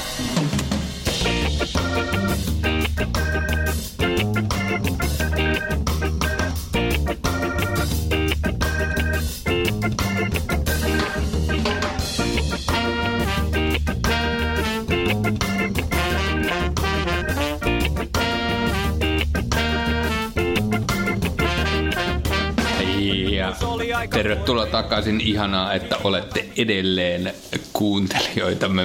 [24.10, 25.22] Tervetuloa takaisin.
[25.22, 27.34] Ihanaa, että olette edelleen
[27.74, 28.84] kuuntelijoitamme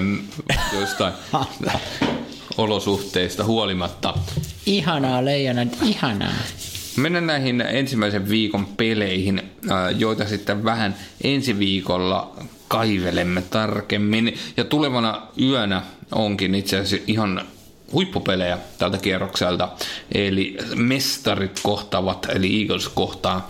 [0.81, 1.13] jostain
[2.59, 4.15] olosuhteista huolimatta.
[4.67, 6.33] Ihanaa, leijonat, ihanaa.
[6.97, 12.33] Mennään näihin ensimmäisen viikon peleihin, ää, joita sitten vähän ensi viikolla
[12.69, 14.35] kaivelemme tarkemmin.
[14.57, 17.43] Ja tulevana yönä onkin itse asiassa ihan
[17.93, 19.69] huippupelejä tältä kierrokselta.
[20.15, 23.47] Eli mestarit kohtaavat, eli Eagles kohtaa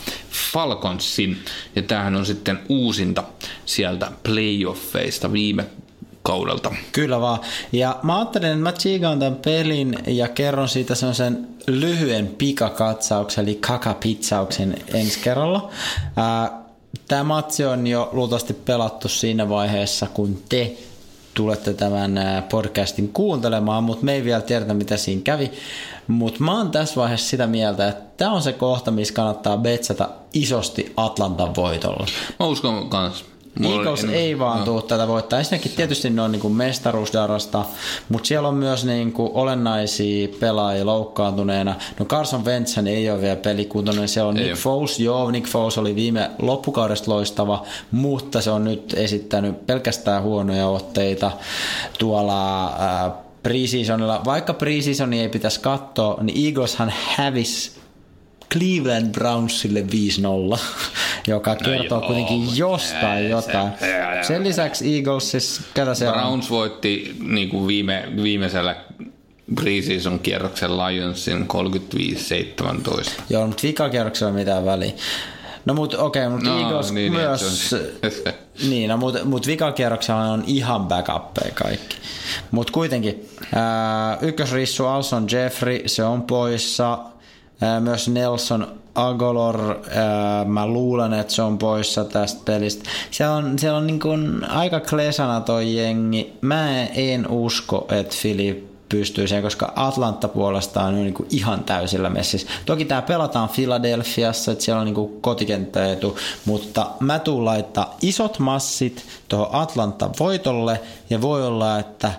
[0.52, 1.38] Falconsin.
[1.76, 3.24] Ja tämähän on sitten uusinta
[3.66, 5.64] sieltä playoffeista viime
[6.22, 6.74] kaudelta.
[6.92, 7.40] Kyllä vaan.
[7.72, 13.54] Ja mä ajattelin, että mä tsiigaan tämän pelin ja kerron siitä sen lyhyen pikakatsauksen, eli
[13.54, 15.70] kakapitsauksen ensi kerralla.
[17.08, 20.76] Tämä matsi on jo luultavasti pelattu siinä vaiheessa, kun te
[21.36, 22.12] tulette tämän
[22.50, 25.50] podcastin kuuntelemaan, mutta me ei vielä tiedetä, mitä siinä kävi.
[26.06, 30.08] Mutta mä oon tässä vaiheessa sitä mieltä, että tämä on se kohta, missä kannattaa betsata
[30.32, 32.06] isosti Atlantan voitolla.
[32.40, 33.24] Mä uskon kans.
[33.64, 34.64] Eagles en, ei vaan no.
[34.64, 35.38] tule tätä voittaa.
[35.38, 37.64] Ensinnäkin tietysti ne on niin mestaruusdarasta,
[38.08, 41.74] mutta siellä on myös niin kuin olennaisia pelaajia loukkaantuneena.
[41.98, 44.08] No Carson Wentz ei ole vielä pelikuntoinen.
[44.08, 44.62] Siellä on ei Nick ole.
[44.62, 45.00] Foles.
[45.00, 51.30] Joo, Nick Foles oli viime loppukaudesta loistava, mutta se on nyt esittänyt pelkästään huonoja otteita
[51.98, 53.12] tuolla äh,
[53.42, 54.22] preseasonilla.
[54.24, 57.70] Vaikka preseasonia ei pitäisi katsoa, niin Eagleshan hävisi
[58.52, 60.58] Cleveland Brownsille 5-0,
[61.26, 63.72] joka no kertoo no kuitenkin jostain ei, jotain.
[63.80, 66.50] Se, Sen lisäksi Eagles, siis ketä se Browns on?
[66.50, 68.76] voitti niin kuin viime, viimeisellä
[69.54, 71.46] preseason kierroksen Lionsin
[73.08, 73.10] 35-17.
[73.30, 74.92] Joo, mutta vikakierroksella mitään väliä.
[75.64, 77.74] No mut okei, okay, mutta no, Eagles niin, niin myös...
[78.12, 81.96] Niin, niin no, mutta mut vikakierroksella on ihan backuppeja kaikki.
[82.50, 86.98] Mutta kuitenkin, ää, ykkösrissu Alson Jeffrey, se on poissa
[87.80, 89.78] myös Nelson Agolor,
[90.46, 92.90] mä luulen, että se on poissa tästä pelistä.
[93.10, 96.32] Siellä on, siellä on niin kuin aika klesana toi jengi.
[96.40, 102.10] Mä en usko, että Filip pystyy siihen, koska Atlanta puolestaan on niin kuin ihan täysillä
[102.10, 102.48] messissä.
[102.66, 109.04] Toki tämä pelataan Filadelfiassa, että siellä on niin kotikenttäetu, mutta mä tuun laittaa isot massit
[109.28, 112.12] tuohon Atlanta voitolle ja voi olla, että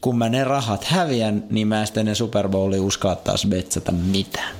[0.00, 3.92] kun mä ne rahat häviän, niin mä en sitten ne Super Bowli uskalla taas betsata
[3.92, 4.54] mitään.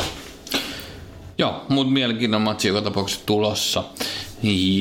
[1.39, 3.85] Joo, mutta mielenkiintoinen matsi joka tapauksessa tulossa.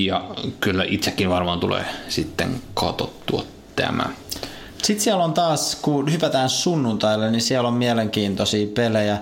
[0.06, 0.26] Ja
[0.60, 3.44] kyllä itsekin varmaan tulee sitten katottua
[3.76, 4.06] tämä.
[4.84, 9.18] Sitten siellä on taas, kun hypätään sunnuntaille, niin siellä on mielenkiintoisia pelejä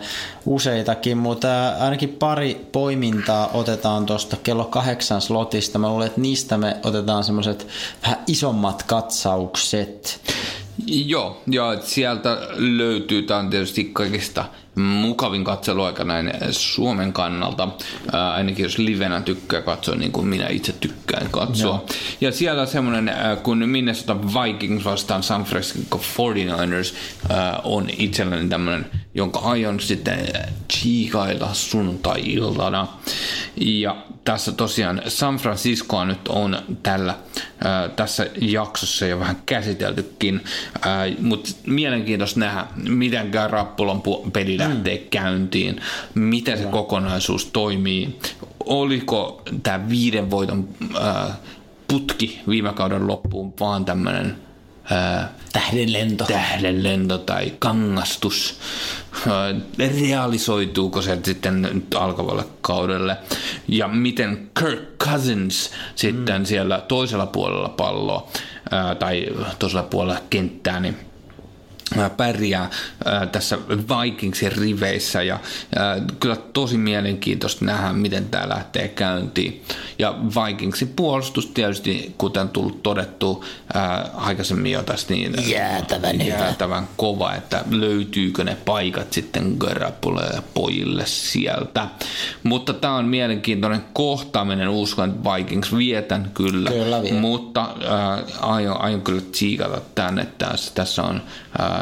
[0.45, 1.47] useitakin, mutta
[1.79, 5.79] ainakin pari poimintaa otetaan tuosta kello kahdeksan slotista.
[5.79, 7.67] Mä luulen, että niistä me otetaan semmoiset
[8.03, 10.21] vähän isommat katsaukset.
[10.87, 14.45] Joo, ja sieltä löytyy, tämä on tietysti kaikista
[14.75, 17.67] mukavin katseluaika näin Suomen kannalta,
[18.11, 21.69] ää, ainakin jos livenä tykkää katsoa niin kuin minä itse tykkään katsoa.
[21.69, 21.85] Joo.
[22.21, 23.11] Ja siellä semmoinen,
[23.43, 26.95] kun Minnesota Vikings vastaan San Francisco 49ers
[27.29, 30.27] ää, on itselläni tämmöinen, jonka aion sitten
[30.73, 32.87] chiikailla sunnuntai-iltana.
[33.55, 37.15] Ja tässä tosiaan San Franciscoa nyt on tällä
[37.63, 40.41] ää, tässä jaksossa jo vähän käsiteltykin,
[41.19, 44.01] mutta mielenkiintoista nähdä, miten Rappulon
[44.33, 45.09] peli lähtee mm.
[45.09, 45.81] käyntiin,
[46.13, 48.19] miten se kokonaisuus toimii,
[48.65, 50.67] oliko tämä viiden voiton
[51.01, 51.35] ää,
[51.87, 54.35] putki viime kauden loppuun vaan tämmöinen
[55.53, 56.25] tähdenlento.
[56.25, 58.59] tähdenlento tai kangastus.
[59.77, 63.17] Realisoituuko se sitten nyt alkavalle kaudelle?
[63.67, 66.45] Ja miten Kirk Cousins sitten mm.
[66.45, 68.29] siellä toisella puolella palloa
[68.99, 69.27] tai
[69.59, 70.97] toisella puolella kenttää, niin
[72.17, 72.69] pärjää
[73.31, 75.39] tässä Vikingsin riveissä ja
[76.19, 79.63] kyllä tosi mielenkiintoista nähdä, miten tämä lähtee käyntiin.
[79.99, 83.45] Ja Vikingsin puolustus tietysti, kuten tullut todettu
[84.13, 91.05] aikaisemmin jo tästä, niin jäätävän, jäätävän kova, että löytyykö ne paikat sitten Garapule ja pojille
[91.05, 91.87] sieltä.
[92.43, 97.13] Mutta tämä on mielenkiintoinen kohtaaminen, uskon, että Vikings vietän kyllä, kyllä vie.
[97.13, 101.21] mutta äh, aion, aion kyllä tsiikata tänne, että tässä, tässä on
[101.61, 101.80] äh,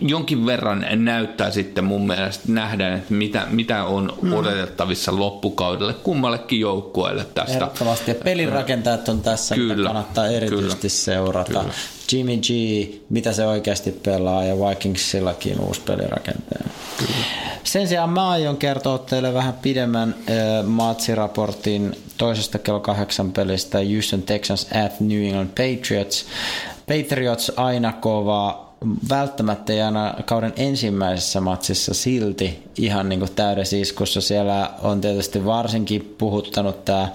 [0.00, 4.32] jonkin verran näyttää sitten mun mielestä nähdään, että mitä, mitä on mm.
[4.32, 7.52] odotettavissa loppukaudelle kummallekin joukkueelle tästä.
[7.52, 8.10] Ehdottomasti.
[8.10, 11.60] Ja pelirakentajat on tässä, kyllä, mitä kannattaa erityisesti kyllä, seurata.
[11.60, 11.74] Kyllä.
[12.12, 12.48] Jimmy G,
[13.10, 16.64] mitä se oikeasti pelaa, ja Vikingsillakin uusi pelirakentaja.
[16.98, 17.14] Kyllä.
[17.64, 24.22] Sen sijaan mä aion kertoa teille vähän pidemmän äh, maatsiraportin toisesta kello kahdeksan pelistä Houston
[24.22, 26.26] Texans at New England Patriots.
[26.86, 28.74] Patriots aina kova,
[29.08, 34.20] välttämättä ei aina kauden ensimmäisessä matsissa silti ihan niin täydessä iskussa.
[34.20, 37.08] Siellä on tietysti varsinkin puhuttanut tämä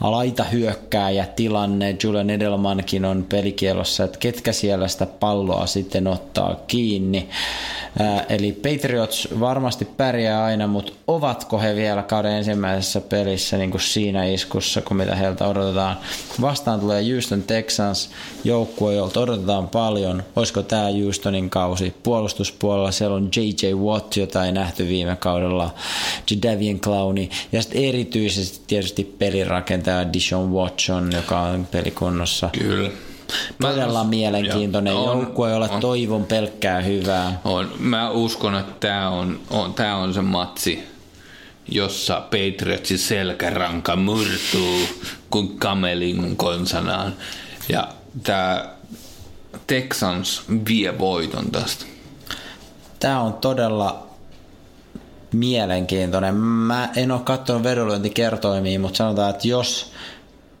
[0.00, 1.96] laita hyökkääjä tilanne.
[2.02, 7.28] Julian Edelmankin on pelikielossa, että ketkä siellä sitä palloa sitten ottaa kiinni.
[8.28, 14.24] Eli Patriots varmasti pärjää aina, mutta ovatko he vielä kauden ensimmäisessä pelissä niin kuin siinä
[14.24, 15.96] iskussa, kun mitä heiltä odotetaan?
[16.40, 18.10] Vastaan tulee Houston Texans,
[18.44, 20.22] joukkue, jolta odotetaan paljon.
[20.36, 21.94] Olisiko tämä Houstonin kausi?
[22.02, 23.74] Puolustuspuolella siellä on J.J.
[23.74, 25.74] Watt, jota ei nähty viime kaudella,
[26.30, 32.50] Jadavian Clowni ja sitten erityisesti tietysti pelirakentaja Dishon Watson, joka on pelikunnossa.
[32.58, 32.90] Kyllä.
[33.58, 35.80] Mä- Todella mielenkiintoinen Joo, on- joukkue, jolle on.
[35.80, 37.40] toivon pelkkää hyvää.
[37.44, 37.70] On.
[37.78, 40.82] Mä uskon, että tämä on, on, tää on se matsi,
[41.68, 44.78] jossa Patriotsin selkäranka murtuu
[45.30, 47.14] kuin kamelin konsanaan.
[47.68, 47.88] Ja
[48.22, 48.74] tämä
[49.66, 51.84] Texans vie voiton tästä.
[53.00, 54.06] Tämä on todella
[55.34, 56.34] mielenkiintoinen.
[56.34, 59.92] Mä en ole katsonut vedonlyöntikertoimia, mutta sanotaan, että jos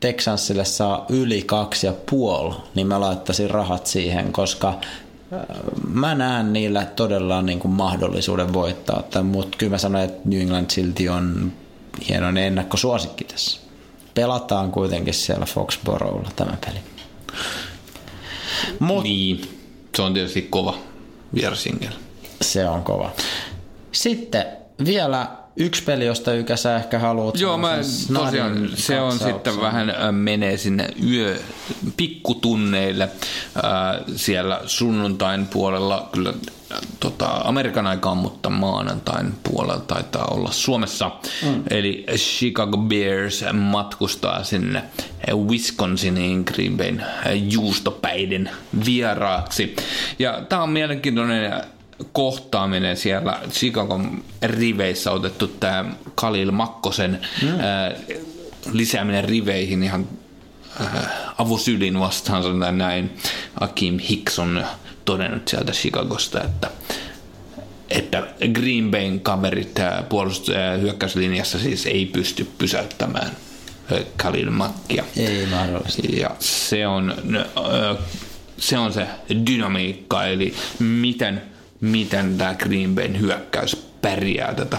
[0.00, 5.40] Texansille saa yli kaksi ja puoli, niin mä laittaisin rahat siihen, koska äh,
[5.88, 10.70] mä näen niillä todella niin kuin mahdollisuuden voittaa, mutta kyllä mä sanoin, että New England
[10.70, 11.52] silti on
[12.08, 13.60] hienoinen ennakkosuosikki tässä.
[14.14, 16.78] Pelataan kuitenkin siellä Foxboroughlla tämä peli.
[18.78, 19.58] Mut Niin,
[19.96, 20.78] se on tietysti kova
[21.34, 21.92] vierasingel.
[22.42, 23.10] Se on kova.
[23.92, 24.46] Sitten
[24.84, 25.26] vielä
[25.56, 27.76] yksi peli, josta Ykä sä ehkä haluat Joo, mä
[28.14, 31.38] tosiaan, se on sitten vähän äh, menee sinne yö
[31.96, 36.34] pikkutunneille äh, siellä sunnuntain puolella, kyllä
[37.00, 41.10] tota, Amerikan aikaan, mutta maanantain puolella taitaa olla Suomessa.
[41.42, 41.62] Mm.
[41.70, 44.82] Eli Chicago Bears matkustaa sinne
[45.48, 48.50] Wisconsiniin Green Bayn juustopäiden
[48.86, 49.76] vieraaksi.
[50.18, 51.52] Ja tämä on mielenkiintoinen
[52.12, 55.84] kohtaaminen siellä Chicagon riveissä otettu tämä
[56.16, 57.60] Khalil Makkosen mm.
[57.60, 57.92] ää,
[58.72, 60.08] lisääminen riveihin ihan
[60.80, 60.88] äh,
[61.38, 63.16] avosylin vastaan sanotaan näin.
[63.60, 64.66] Akim Hicks on
[65.04, 66.70] todennut sieltä Chicagosta, että
[67.90, 68.22] että
[68.52, 73.30] Green Bayn kaverit puolustus- äh, hyökkäyslinjassa siis ei pysty pysäyttämään
[74.16, 75.04] Khalil Makkia.
[75.16, 76.18] Ei mahdollisesti.
[76.20, 77.14] Ja se on,
[78.58, 79.06] se on se
[79.46, 81.42] dynamiikka, eli miten,
[81.84, 84.78] miten tämä Green Bayn hyökkäys pärjää tätä.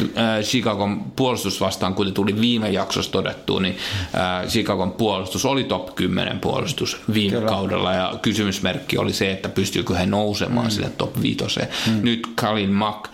[0.00, 3.76] Gr- ö, Chicagon puolustus vastaan, kuten tuli viime jaksossa todettu, niin
[4.44, 7.48] ö, Chicagon puolustus oli top 10 puolustus viime Kyllä.
[7.48, 10.70] Kaudella, ja kysymysmerkki oli se, että pystyykö he nousemaan mm.
[10.70, 11.44] sille top 5.
[11.86, 12.00] Mm.
[12.02, 13.04] Nyt Kalin Mack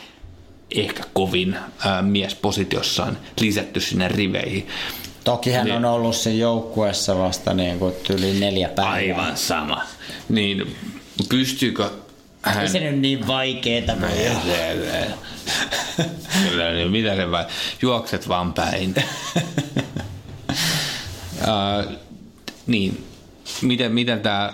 [0.74, 1.56] ehkä kovin
[2.02, 4.66] mies positiossaan lisätty sinne riveihin.
[5.24, 5.76] Toki hän Niin.
[5.76, 8.92] on ollut siinä joukkueessa vasta niin kuin yli neljä päivää.
[9.22, 9.82] Aivan sama.
[10.28, 10.76] Niin
[11.28, 11.90] pystyykö
[12.42, 12.62] hän...
[12.62, 15.16] Ei se nyt niin vaikeeta voi olla.
[16.48, 17.44] Kyllä, niin mitä se vai?
[17.82, 18.94] Juokset vaan päin.
[21.40, 21.92] uh,
[22.66, 23.04] niin,
[23.62, 24.52] miten, miten tämä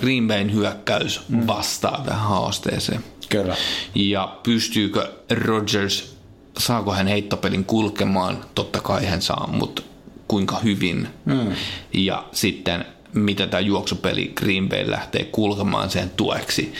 [0.00, 3.04] Green Bayn hyökkäys vastaa tähän haasteeseen?
[3.28, 3.56] Kyllä.
[3.94, 6.16] Ja pystyykö Rodgers,
[6.58, 8.44] saako hän heittopelin kulkemaan?
[8.54, 9.82] Totta kai hän saa, mutta
[10.28, 11.08] kuinka hyvin?
[11.24, 11.52] Mm.
[11.92, 12.84] Ja sitten
[13.14, 16.72] mitä tämä juoksupeli Green Bay lähtee kulkemaan sen tueksi.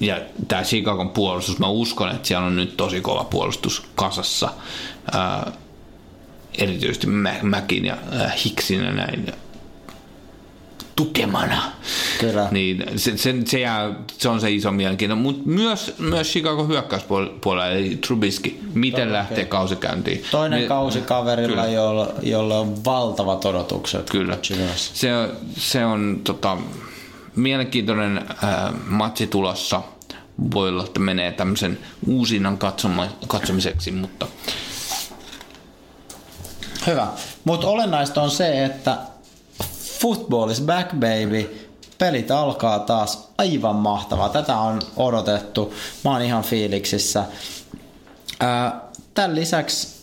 [0.00, 4.48] Ja tämä Chicagon puolustus, mä uskon, että siellä on nyt tosi kova puolustus kasassa.
[6.58, 7.96] Erityisesti Mä- Mäkin ja
[8.44, 9.32] Hicksin ja näin
[10.96, 11.62] tukemana.
[12.20, 12.48] Kyllä.
[12.50, 15.16] Niin se, se, se, jää, se on se iso mielenkiinto.
[15.16, 18.58] Mutta myös, myös Chicago hyökkäyspuolella, eli Trubisky.
[18.74, 20.24] Miten lähtee kausi käyntiin?
[20.30, 21.74] Toinen Me- kausi kaverilla, Kyllä.
[21.74, 24.10] jolla, jolla on valtavat odotukset.
[24.10, 24.38] Kyllä.
[24.76, 25.08] Se,
[25.56, 26.56] se on tota,
[27.36, 29.82] mielenkiintoinen ää, matsi tulossa.
[30.54, 34.26] Voi olla, että menee tämmöisen uusinnan katsoma, katsomiseksi, mutta
[36.86, 37.06] Hyvä.
[37.44, 38.96] Mutta olennaista on se, että
[40.06, 41.68] football is back baby.
[41.98, 44.28] Pelit alkaa taas aivan mahtavaa.
[44.28, 45.74] Tätä on odotettu.
[46.04, 47.24] Mä oon ihan fiiliksissä.
[49.14, 49.96] Tämän lisäksi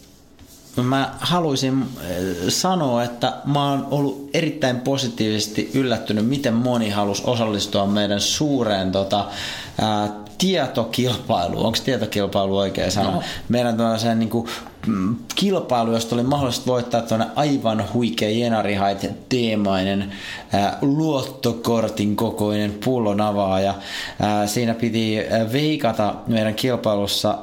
[0.82, 1.86] mä haluaisin
[2.50, 9.26] sanoa, että mä oon ollut erittäin positiivisesti yllättynyt, miten moni halusi osallistua meidän suureen tota,
[9.82, 11.66] ää, tietokilpailuun.
[11.66, 13.12] Onko tietokilpailu oikea sana?
[13.12, 13.22] No.
[13.50, 14.50] Meidän tällaiseen niin kuin,
[15.36, 20.12] kilpailu, josta oli mahdollista voittaa tuonne aivan huikea Jenarihait teemainen
[20.52, 23.74] ää, luottokortin kokoinen pullon avaaja.
[24.20, 27.38] Ää, siinä piti ää, veikata meidän kilpailussa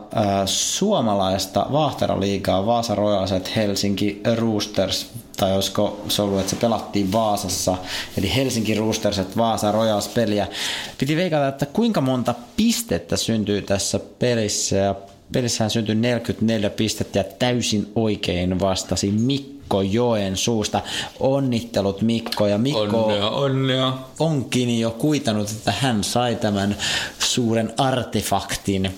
[0.47, 7.77] suomalaista Vahteraliigaa Vaasa Royalset Helsinki Roosters tai olisiko se ollut, että se pelattiin Vaasassa,
[8.19, 10.47] eli Helsinki Roosterset Vaasa Royals peliä.
[10.99, 14.95] Piti veikata, että kuinka monta pistettä syntyy tässä pelissä, ja
[15.33, 20.81] pelissähän syntyi 44 pistettä, ja täysin oikein vastasi Mikko Joen suusta.
[21.21, 23.93] Onnittelut Mikko, ja Mikko onnea, onnea.
[24.19, 26.77] onkin jo kuitannut, että hän sai tämän
[27.19, 28.91] suuren artefaktin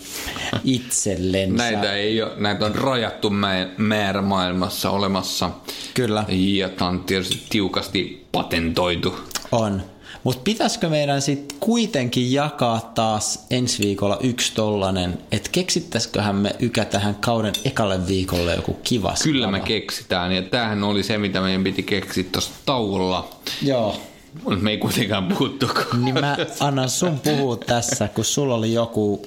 [0.65, 1.57] itsellensä.
[1.57, 5.51] Näitä, ei ole, näitä on rajattu mä- määrä maailmassa olemassa.
[5.95, 6.25] Kyllä.
[6.29, 9.15] Ja tämä on tietysti tiukasti patentoitu.
[9.53, 9.83] On.
[10.25, 16.85] Mutta pitäisikö meidän sitten kuitenkin jakaa taas ensi viikolla yksi tollanen, että keksittäisiköhän me ykä
[16.85, 21.65] tähän kauden ekalle viikolle joku kiva Kyllä me keksitään, ja tämähän oli se, mitä meidän
[21.65, 23.29] piti keksiä tuossa tauolla.
[23.63, 24.01] Joo.
[24.45, 25.71] Mutta me ei kuitenkaan puhuttu.
[26.03, 29.27] Niin mä annan sun puhua tässä, kun sulla oli joku...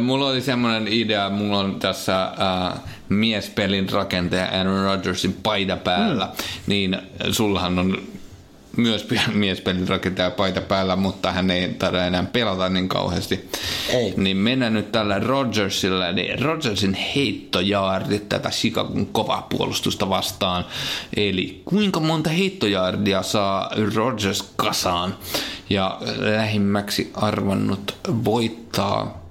[0.00, 6.32] Mulla oli semmoinen idea, mulla on tässä äh, miespelin rakentaja Aaron Rodgersin paita päällä, mm.
[6.66, 6.96] niin
[7.30, 7.98] sullahan on
[8.76, 13.50] myös miespelin rakentaja paita päällä, mutta hän ei taida enää pelata niin kauheasti.
[13.88, 14.14] Ei.
[14.16, 20.64] Niin mennään nyt tällä Rodgersilla, niin Rodgersin heittojaardit tätä Chicagon kovaa puolustusta vastaan.
[21.16, 25.16] Eli kuinka monta heittojaardia saa Rodgers kasaan?
[25.70, 29.26] Ja lähimmäksi arvannut voittaa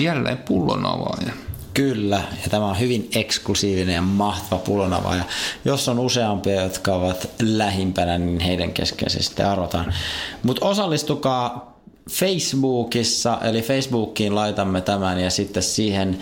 [0.00, 1.47] jälleen pullon avaajan.
[1.78, 5.16] Kyllä, ja tämä on hyvin eksklusiivinen ja mahtava pullonava.
[5.16, 5.24] Ja
[5.64, 9.94] jos on useampia, jotka ovat lähimpänä, niin heidän kesken se sitten arvotaan.
[10.42, 11.78] Mutta osallistukaa
[12.10, 16.18] Facebookissa, eli Facebookiin laitamme tämän ja sitten siihen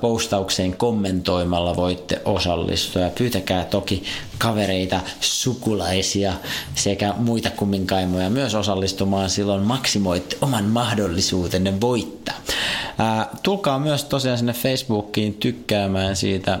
[0.00, 3.02] postaukseen kommentoimalla voitte osallistua.
[3.02, 4.02] Ja pyytäkää toki
[4.38, 6.32] kavereita, sukulaisia
[6.74, 12.36] sekä muita kumminkaimoja myös osallistumaan, silloin maksimoitte oman mahdollisuutenne voittaa.
[13.42, 16.58] Tulkaa myös tosiaan sinne Facebookiin tykkäämään siitä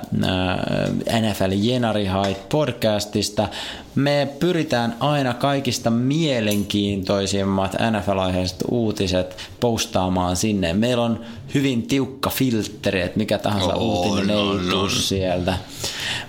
[1.20, 3.48] NFL Jenari Hait podcastista.
[3.94, 10.72] Me pyritään aina kaikista mielenkiintoisimmat NFL-aiheiset uutiset postaamaan sinne.
[10.72, 11.20] Meillä on
[11.54, 14.88] hyvin tiukka filtteri, että mikä tahansa oh, uutinen no, ei no.
[14.88, 15.58] sieltä.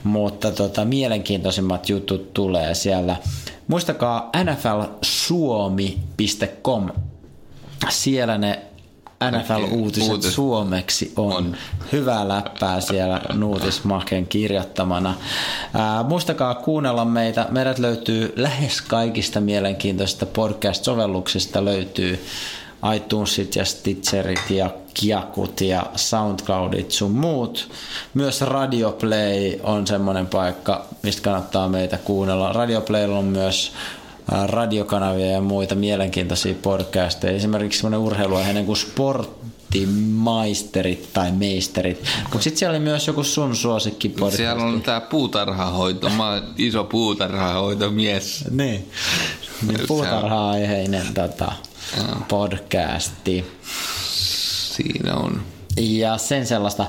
[0.04, 3.16] Mutta tota, mielenkiintoisimmat jutut tulee siellä.
[3.68, 6.90] Muistakaa nflsuomi.com.
[7.90, 8.71] Siellä ne
[9.22, 10.34] NFL-uutiset Uutis.
[10.36, 11.34] suomeksi on.
[11.34, 11.58] on.
[11.92, 15.14] Hyvää läppää siellä Nuutismaken kirjoittamana.
[15.74, 17.48] Ää, muistakaa kuunnella meitä.
[17.50, 22.26] Meidät löytyy lähes kaikista mielenkiintoisista podcast-sovelluksista löytyy
[22.96, 27.70] iTunesit ja Stitcherit ja Kiakut ja Soundcloudit sun muut.
[28.14, 32.54] Myös Radioplay on semmoinen paikka, mistä kannattaa meitä kuunnella.
[32.54, 33.72] Radioplaylla on myös
[34.46, 37.34] radiokanavia ja muita mielenkiintoisia podcasteja.
[37.34, 42.04] Esimerkiksi semmoinen urheiluaiheinen kuin sporttimaisterit tai meisterit.
[42.24, 44.38] Mutta sitten siellä oli myös joku sun suosikki podcast.
[44.38, 46.10] Siellä on tämä puutarhahoito.
[46.10, 48.46] Mä oon iso puutarhahoitomies.
[48.52, 48.90] niin.
[49.68, 51.52] niin puutarha-aiheinen tota,
[52.28, 53.46] podcasti.
[54.76, 55.42] Siinä on.
[55.78, 56.86] Ja sen sellaista.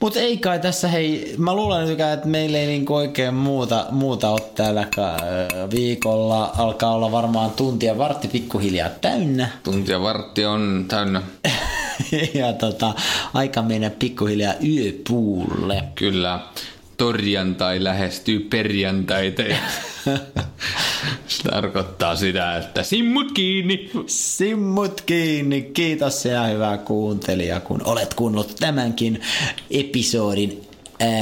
[0.00, 4.30] Mutta ei kai tässä, hei, mä luulen nyt, että meillä ei niinku oikein muuta, muuta
[4.30, 4.86] ole täällä
[5.74, 6.52] viikolla.
[6.58, 9.48] Alkaa olla varmaan tuntia vartti pikkuhiljaa täynnä.
[9.62, 11.22] Tuntia vartti on täynnä.
[12.34, 12.94] ja tota,
[13.34, 15.84] aika mennä pikkuhiljaa yöpuulle.
[15.94, 16.40] Kyllä
[16.96, 19.42] torjantai lähestyy perjantaita.
[21.26, 23.90] Se tarkoittaa sitä, että simmut kiinni.
[24.06, 25.62] Simmut kiinni.
[25.62, 29.20] Kiitos sinä hyvä kuuntelija, kun olet kuunnellut tämänkin
[29.70, 30.68] episodin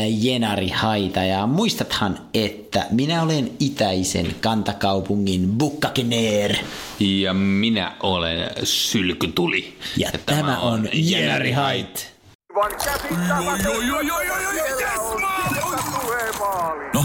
[0.09, 1.23] Jenari Haita.
[1.23, 6.57] Ja muistathan, että minä olen itäisen kantakaupungin Bukkakeneer.
[7.01, 9.77] Ja minä olen Sylkytuli.
[9.97, 12.17] Ja, ja tämä on Jenari Hait.
[16.95, 17.05] No,